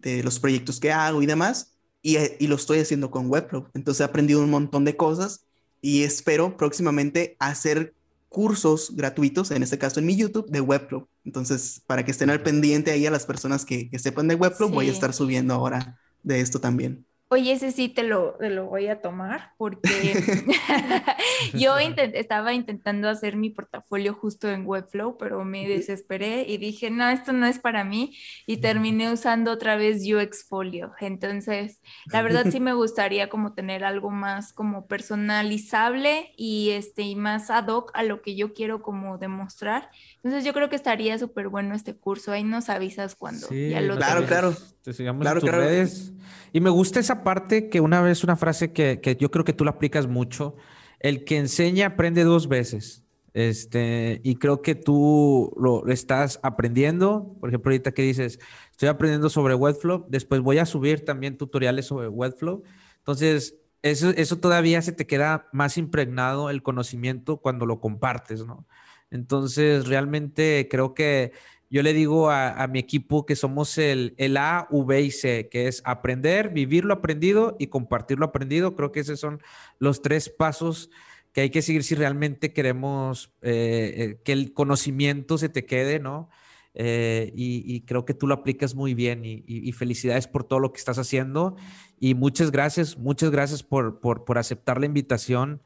de 0.00 0.22
los 0.22 0.40
proyectos 0.40 0.80
que 0.80 0.92
hago 0.92 1.22
y 1.22 1.26
demás, 1.26 1.74
y, 2.02 2.16
y 2.38 2.46
lo 2.46 2.56
estoy 2.56 2.80
haciendo 2.80 3.10
con 3.10 3.30
Webflow. 3.30 3.68
Entonces 3.74 4.00
he 4.00 4.04
aprendido 4.04 4.40
un 4.40 4.50
montón 4.50 4.84
de 4.84 4.96
cosas 4.96 5.46
y 5.80 6.02
espero 6.02 6.56
próximamente 6.56 7.36
hacer 7.38 7.94
cursos 8.34 8.96
gratuitos, 8.96 9.52
en 9.52 9.62
este 9.62 9.78
caso 9.78 10.00
en 10.00 10.06
mi 10.06 10.16
YouTube, 10.16 10.50
de 10.50 10.60
Webflow. 10.60 11.06
Entonces, 11.24 11.82
para 11.86 12.04
que 12.04 12.10
estén 12.10 12.30
al 12.30 12.42
pendiente 12.42 12.90
ahí 12.90 13.06
a 13.06 13.10
las 13.10 13.26
personas 13.26 13.64
que, 13.64 13.88
sepan 13.98 14.26
de 14.26 14.34
Webflow, 14.34 14.70
voy 14.70 14.88
a 14.88 14.92
estar 14.92 15.14
subiendo 15.14 15.54
ahora 15.54 16.00
de 16.24 16.40
esto 16.40 16.60
también. 16.60 17.06
Oye, 17.28 17.52
ese 17.52 17.72
sí 17.72 17.88
te 17.88 18.02
lo, 18.02 18.36
lo 18.38 18.66
voy 18.66 18.86
a 18.86 19.00
tomar 19.00 19.52
porque 19.56 19.88
yo 21.54 21.78
estaba 21.78 22.52
intentando 22.52 23.08
hacer 23.08 23.36
mi 23.36 23.50
portafolio 23.50 24.14
justo 24.14 24.50
en 24.50 24.66
Webflow, 24.66 25.16
pero 25.16 25.44
me 25.44 25.66
desesperé 25.66 26.44
y 26.46 26.58
dije, 26.58 26.90
no, 26.90 27.08
esto 27.08 27.32
no 27.32 27.46
es 27.46 27.58
para 27.58 27.82
mí 27.82 28.16
y 28.46 28.58
terminé 28.58 29.10
usando 29.10 29.50
otra 29.52 29.76
vez 29.76 30.02
UXfolio. 30.06 30.92
Entonces, 31.00 31.80
la 32.12 32.22
verdad 32.22 32.46
sí 32.50 32.60
me 32.60 32.74
gustaría 32.74 33.28
como 33.28 33.54
tener 33.54 33.84
algo 33.84 34.10
más 34.10 34.52
como 34.52 34.86
personalizable 34.86 36.32
y, 36.36 36.70
este, 36.70 37.02
y 37.02 37.16
más 37.16 37.50
ad 37.50 37.68
hoc 37.68 37.90
a 37.94 38.02
lo 38.02 38.20
que 38.20 38.36
yo 38.36 38.52
quiero 38.52 38.82
como 38.82 39.18
demostrar. 39.18 39.90
Entonces, 40.24 40.46
yo 40.46 40.54
creo 40.54 40.70
que 40.70 40.76
estaría 40.76 41.18
súper 41.18 41.48
bueno 41.48 41.74
este 41.74 41.94
curso. 41.94 42.32
Ahí 42.32 42.44
nos 42.44 42.70
avisas 42.70 43.14
cuando 43.14 43.46
ya 43.50 43.82
lo 43.82 43.96
Claro, 43.96 44.24
claro. 44.24 44.56
Te 44.82 44.94
sigamos 44.94 45.20
claro, 45.20 45.38
en 45.38 45.40
tus 45.42 45.50
redes. 45.50 46.12
Y 46.50 46.60
me 46.60 46.70
gusta 46.70 46.98
esa 46.98 47.22
parte 47.22 47.68
que 47.68 47.80
una 47.80 48.00
vez, 48.00 48.24
una 48.24 48.34
frase 48.34 48.72
que, 48.72 49.00
que, 49.02 49.16
yo 49.16 49.30
creo 49.30 49.44
que 49.44 49.52
tú 49.52 49.64
la 49.64 49.72
aplicas 49.72 50.06
mucho, 50.06 50.56
el 51.00 51.24
que 51.24 51.36
enseña 51.36 51.88
aprende 51.88 52.24
dos 52.24 52.48
veces. 52.48 53.04
Este, 53.34 54.20
y 54.24 54.36
creo 54.36 54.62
que 54.62 54.74
tú 54.74 55.52
lo 55.58 55.86
estás 55.88 56.40
aprendiendo. 56.42 57.36
Por 57.38 57.50
ejemplo, 57.50 57.70
ahorita 57.70 57.92
que 57.92 58.02
dices, 58.02 58.38
estoy 58.70 58.88
aprendiendo 58.88 59.28
sobre 59.28 59.54
Webflow, 59.54 60.06
después 60.08 60.40
voy 60.40 60.56
a 60.56 60.64
subir 60.64 61.04
también 61.04 61.36
tutoriales 61.36 61.84
sobre 61.84 62.08
Webflow. 62.08 62.62
Entonces, 62.98 63.56
eso, 63.82 64.08
eso 64.10 64.38
todavía 64.38 64.80
se 64.80 64.92
te 64.92 65.06
queda 65.06 65.48
más 65.52 65.76
impregnado 65.76 66.48
el 66.48 66.62
conocimiento 66.62 67.36
cuando 67.36 67.66
lo 67.66 67.80
compartes, 67.80 68.46
¿no? 68.46 68.66
Entonces, 69.10 69.86
realmente 69.86 70.68
creo 70.70 70.94
que 70.94 71.32
yo 71.70 71.82
le 71.82 71.92
digo 71.92 72.30
a, 72.30 72.66
mi 72.68 72.78
equipo 72.78 73.26
que 73.26 73.34
somos 73.34 73.78
el, 73.78 74.14
el, 74.16 74.36
A, 74.36 74.68
V 74.70 75.00
y 75.00 75.10
C, 75.10 75.48
que 75.50 75.66
es 75.66 75.82
aprender, 75.84 76.50
vivir 76.50 76.84
lo 76.84 76.94
aprendido 76.94 77.56
y 77.58 77.66
compartir 77.66 78.18
lo 78.18 78.26
aprendido. 78.26 78.76
Creo 78.76 78.92
que 78.92 79.00
esos 79.00 79.18
son 79.18 79.42
los 79.78 80.00
tres 80.00 80.28
pasos 80.28 80.90
que 81.34 81.40
hay 81.40 81.50
que 81.50 81.62
seguir 81.62 81.82
si 81.82 81.96
realmente 81.96 82.52
queremos 82.52 83.32
eh, 83.42 83.94
eh, 83.96 84.20
que 84.24 84.32
el 84.32 84.54
conocimiento 84.54 85.36
se 85.36 85.48
te 85.48 85.66
quede, 85.66 85.98
¿no? 85.98 86.30
Eh, 86.76 87.32
y, 87.34 87.82
creo 87.82 88.04
que 88.04 88.14
tú 88.14 88.26
lo 88.26 88.34
aplicas 88.34 88.74
muy 88.74 88.94
bien 88.94 89.22
y, 89.24 89.72
felicidades 89.72 90.26
por 90.26 90.42
todo 90.42 90.58
lo 90.58 90.72
que 90.72 90.78
estás 90.78 90.98
haciendo 90.98 91.54
y 92.00 92.14
muchas 92.14 92.50
gracias, 92.50 92.98
muchas 92.98 93.30
gracias 93.30 93.62
por, 93.62 94.00
por, 94.00 94.38
aceptar 94.38 94.80
la 94.80 94.86
invitación 94.86 95.62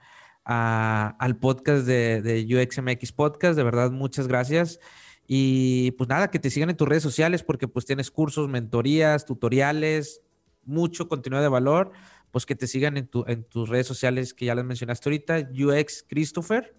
al 0.48 1.36
podcast 1.36 1.86
de, 1.86 2.22
de 2.22 2.56
UXMX 2.56 3.12
Podcast, 3.12 3.56
de 3.56 3.62
verdad, 3.62 3.90
muchas 3.90 4.26
gracias. 4.26 4.80
Y 5.26 5.90
pues 5.92 6.08
nada, 6.08 6.30
que 6.30 6.38
te 6.38 6.48
sigan 6.48 6.70
en 6.70 6.76
tus 6.76 6.88
redes 6.88 7.02
sociales 7.02 7.42
porque 7.42 7.68
pues 7.68 7.84
tienes 7.84 8.10
cursos, 8.10 8.48
mentorías, 8.48 9.26
tutoriales, 9.26 10.22
mucho 10.64 11.06
contenido 11.06 11.42
de 11.42 11.48
valor, 11.48 11.92
pues 12.30 12.46
que 12.46 12.54
te 12.54 12.66
sigan 12.66 12.96
en, 12.96 13.06
tu, 13.08 13.24
en 13.28 13.44
tus 13.44 13.68
redes 13.68 13.86
sociales 13.86 14.32
que 14.32 14.46
ya 14.46 14.54
las 14.54 14.64
mencionaste 14.64 15.08
ahorita, 15.08 15.50
UX 15.52 16.04
Christopher, 16.08 16.74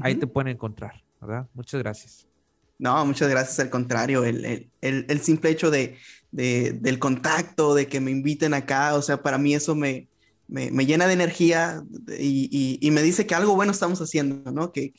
ahí 0.00 0.14
te 0.14 0.26
pueden 0.26 0.52
encontrar, 0.52 1.04
¿verdad? 1.20 1.46
Muchas 1.52 1.82
gracias. 1.82 2.26
No, 2.78 3.04
muchas 3.04 3.28
gracias, 3.28 3.60
al 3.60 3.70
contrario, 3.70 4.24
el, 4.24 4.44
el, 4.46 4.70
el, 4.80 5.06
el 5.08 5.20
simple 5.20 5.50
hecho 5.50 5.70
de, 5.70 5.98
de, 6.32 6.72
del 6.72 6.98
contacto, 6.98 7.74
de 7.74 7.86
que 7.86 8.00
me 8.00 8.10
inviten 8.10 8.54
acá, 8.54 8.94
o 8.94 9.02
sea, 9.02 9.22
para 9.22 9.36
mí 9.36 9.54
eso 9.54 9.74
me, 9.74 10.08
me, 10.48 10.86
llena 10.86 11.06
de 11.06 11.14
energía 11.14 11.82
y, 12.18 12.88
me 12.92 13.02
dice 13.02 13.26
que 13.26 13.34
algo 13.34 13.54
bueno 13.54 13.72
estamos 13.72 14.00
haciendo, 14.00 14.50
¿no? 14.52 14.72
Que, 14.72 14.92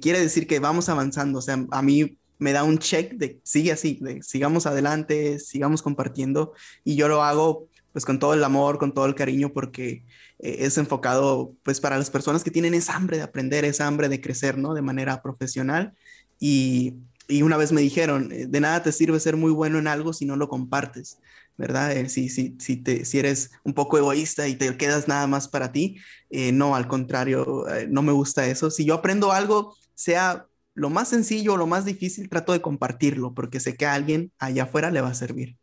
quiere 0.00 0.20
decir 0.20 0.46
que 0.46 0.58
vamos 0.58 0.88
avanzando. 0.88 1.38
O 1.38 1.42
sea, 1.42 1.64
a 1.70 1.82
mí 1.82 2.18
me 2.38 2.52
da 2.52 2.64
un 2.64 2.78
check 2.78 3.14
de 3.14 3.40
sigue 3.42 3.72
así, 3.72 3.98
de 4.00 4.22
sigamos 4.22 4.66
adelante, 4.66 5.38
sigamos 5.38 5.82
compartiendo. 5.82 6.52
Y 6.84 6.96
yo 6.96 7.08
lo 7.08 7.22
hago 7.22 7.68
pues 7.92 8.04
con 8.04 8.18
todo 8.18 8.34
el 8.34 8.44
amor, 8.44 8.78
con 8.78 8.92
todo 8.92 9.06
el 9.06 9.14
cariño, 9.14 9.52
porque 9.52 10.04
eh, 10.38 10.56
es 10.60 10.76
enfocado 10.76 11.54
pues 11.62 11.80
para 11.80 11.96
las 11.96 12.10
personas 12.10 12.44
que 12.44 12.50
tienen 12.50 12.74
esa 12.74 12.94
hambre 12.94 13.16
de 13.16 13.22
aprender, 13.22 13.64
esa 13.64 13.86
hambre 13.86 14.08
de 14.08 14.20
crecer, 14.20 14.58
¿no? 14.58 14.74
De 14.74 14.82
manera 14.82 15.22
profesional. 15.22 15.94
Y, 16.38 16.94
y 17.28 17.42
una 17.42 17.56
vez 17.56 17.72
me 17.72 17.80
dijeron, 17.80 18.30
eh, 18.32 18.46
de 18.46 18.60
nada 18.60 18.82
te 18.82 18.92
sirve 18.92 19.18
ser 19.18 19.36
muy 19.36 19.50
bueno 19.50 19.78
en 19.78 19.88
algo 19.88 20.12
si 20.12 20.26
no 20.26 20.36
lo 20.36 20.48
compartes. 20.48 21.18
¿Verdad? 21.56 21.92
Eh, 21.92 22.08
si, 22.08 22.28
si, 22.28 22.56
si, 22.58 22.76
te, 22.76 23.04
si 23.04 23.18
eres 23.18 23.50
un 23.64 23.74
poco 23.74 23.98
egoísta 23.98 24.48
y 24.48 24.56
te 24.56 24.76
quedas 24.76 25.08
nada 25.08 25.26
más 25.26 25.48
para 25.48 25.72
ti, 25.72 25.98
eh, 26.30 26.52
no, 26.52 26.76
al 26.76 26.88
contrario, 26.88 27.68
eh, 27.68 27.86
no 27.90 28.02
me 28.02 28.12
gusta 28.12 28.46
eso. 28.46 28.70
Si 28.70 28.84
yo 28.84 28.94
aprendo 28.94 29.32
algo, 29.32 29.76
sea 29.94 30.46
lo 30.74 30.90
más 30.90 31.08
sencillo 31.08 31.54
o 31.54 31.56
lo 31.56 31.66
más 31.66 31.84
difícil, 31.84 32.28
trato 32.28 32.52
de 32.52 32.60
compartirlo 32.60 33.34
porque 33.34 33.60
sé 33.60 33.76
que 33.76 33.86
a 33.86 33.94
alguien 33.94 34.32
allá 34.38 34.64
afuera 34.64 34.90
le 34.90 35.00
va 35.00 35.08
a 35.08 35.14
servir. 35.14 35.56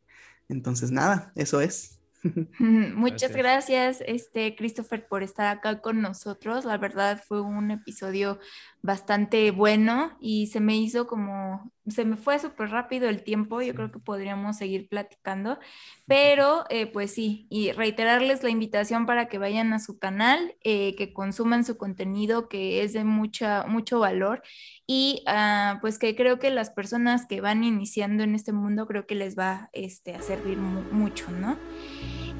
Entonces, 0.49 0.91
nada, 0.91 1.31
eso 1.35 1.61
es. 1.61 1.99
Muchas 2.59 3.35
gracias. 3.35 4.01
este 4.05 4.55
Christopher, 4.55 5.07
por 5.07 5.23
estar 5.23 5.47
acá 5.47 5.81
con 5.81 6.01
nosotros. 6.01 6.65
La 6.65 6.77
verdad 6.77 7.21
fue 7.25 7.41
un 7.41 7.71
episodio 7.71 8.39
bastante 8.81 9.51
bueno 9.51 10.17
y 10.19 10.47
se 10.47 10.59
me 10.59 10.75
hizo 10.75 11.07
como, 11.07 11.71
se 11.87 12.05
me 12.05 12.17
fue 12.17 12.39
súper 12.39 12.69
rápido 12.69 13.09
el 13.09 13.23
tiempo. 13.23 13.61
Yo 13.61 13.75
creo 13.75 13.91
que 13.91 13.99
podríamos 13.99 14.57
seguir 14.57 14.87
platicando, 14.87 15.59
pero 16.05 16.65
eh, 16.69 16.87
pues 16.87 17.11
sí, 17.13 17.47
y 17.49 17.71
reiterarles 17.71 18.43
la 18.43 18.49
invitación 18.49 19.05
para 19.05 19.27
que 19.27 19.37
vayan 19.37 19.73
a 19.73 19.79
su 19.79 19.99
canal, 19.99 20.55
eh, 20.63 20.95
que 20.95 21.13
consuman 21.13 21.65
su 21.65 21.77
contenido 21.77 22.47
que 22.47 22.83
es 22.83 22.93
de 22.93 23.03
mucha, 23.03 23.65
mucho 23.67 23.99
valor 23.99 24.43
y 24.87 25.23
ah, 25.27 25.79
pues 25.81 25.99
que 25.99 26.15
creo 26.15 26.39
que 26.39 26.51
las 26.51 26.69
personas 26.69 27.25
que 27.25 27.41
van 27.41 27.63
iniciando 27.63 28.23
en 28.23 28.35
este 28.35 28.53
mundo 28.53 28.85
creo 28.87 29.05
que 29.07 29.15
les 29.15 29.37
va 29.37 29.69
este, 29.73 30.13
a 30.13 30.21
servir 30.21 30.57
mucho, 30.57 31.29
¿no? 31.31 31.57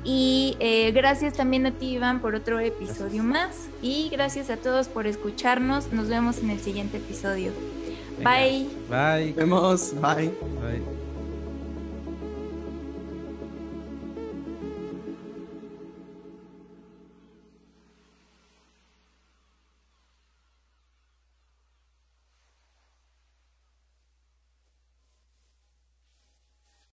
Y 0.04 0.58
eh, 0.60 0.91
gracias 0.91 1.34
también 1.34 1.66
a 1.66 1.72
ti, 1.72 1.93
Iván, 1.93 2.20
por 2.20 2.36
otro 2.36 2.60
episodio 2.60 3.24
más. 3.24 3.70
Y 3.82 4.10
gracias 4.10 4.49
a 4.49 4.58
todos 4.58 4.88
por 4.88 5.08
escucharnos. 5.08 5.91
Nos 5.93 6.10
vemos 6.10 6.39
en 6.39 6.49
el 6.49 6.60
siguiente 6.60 6.97
episodio. 6.97 7.51
Bye. 8.18 8.68
Bye. 8.89 9.28
Nos 9.28 9.36
vemos. 9.36 9.93
Bye. 10.01 10.28
Bye. 10.62 11.03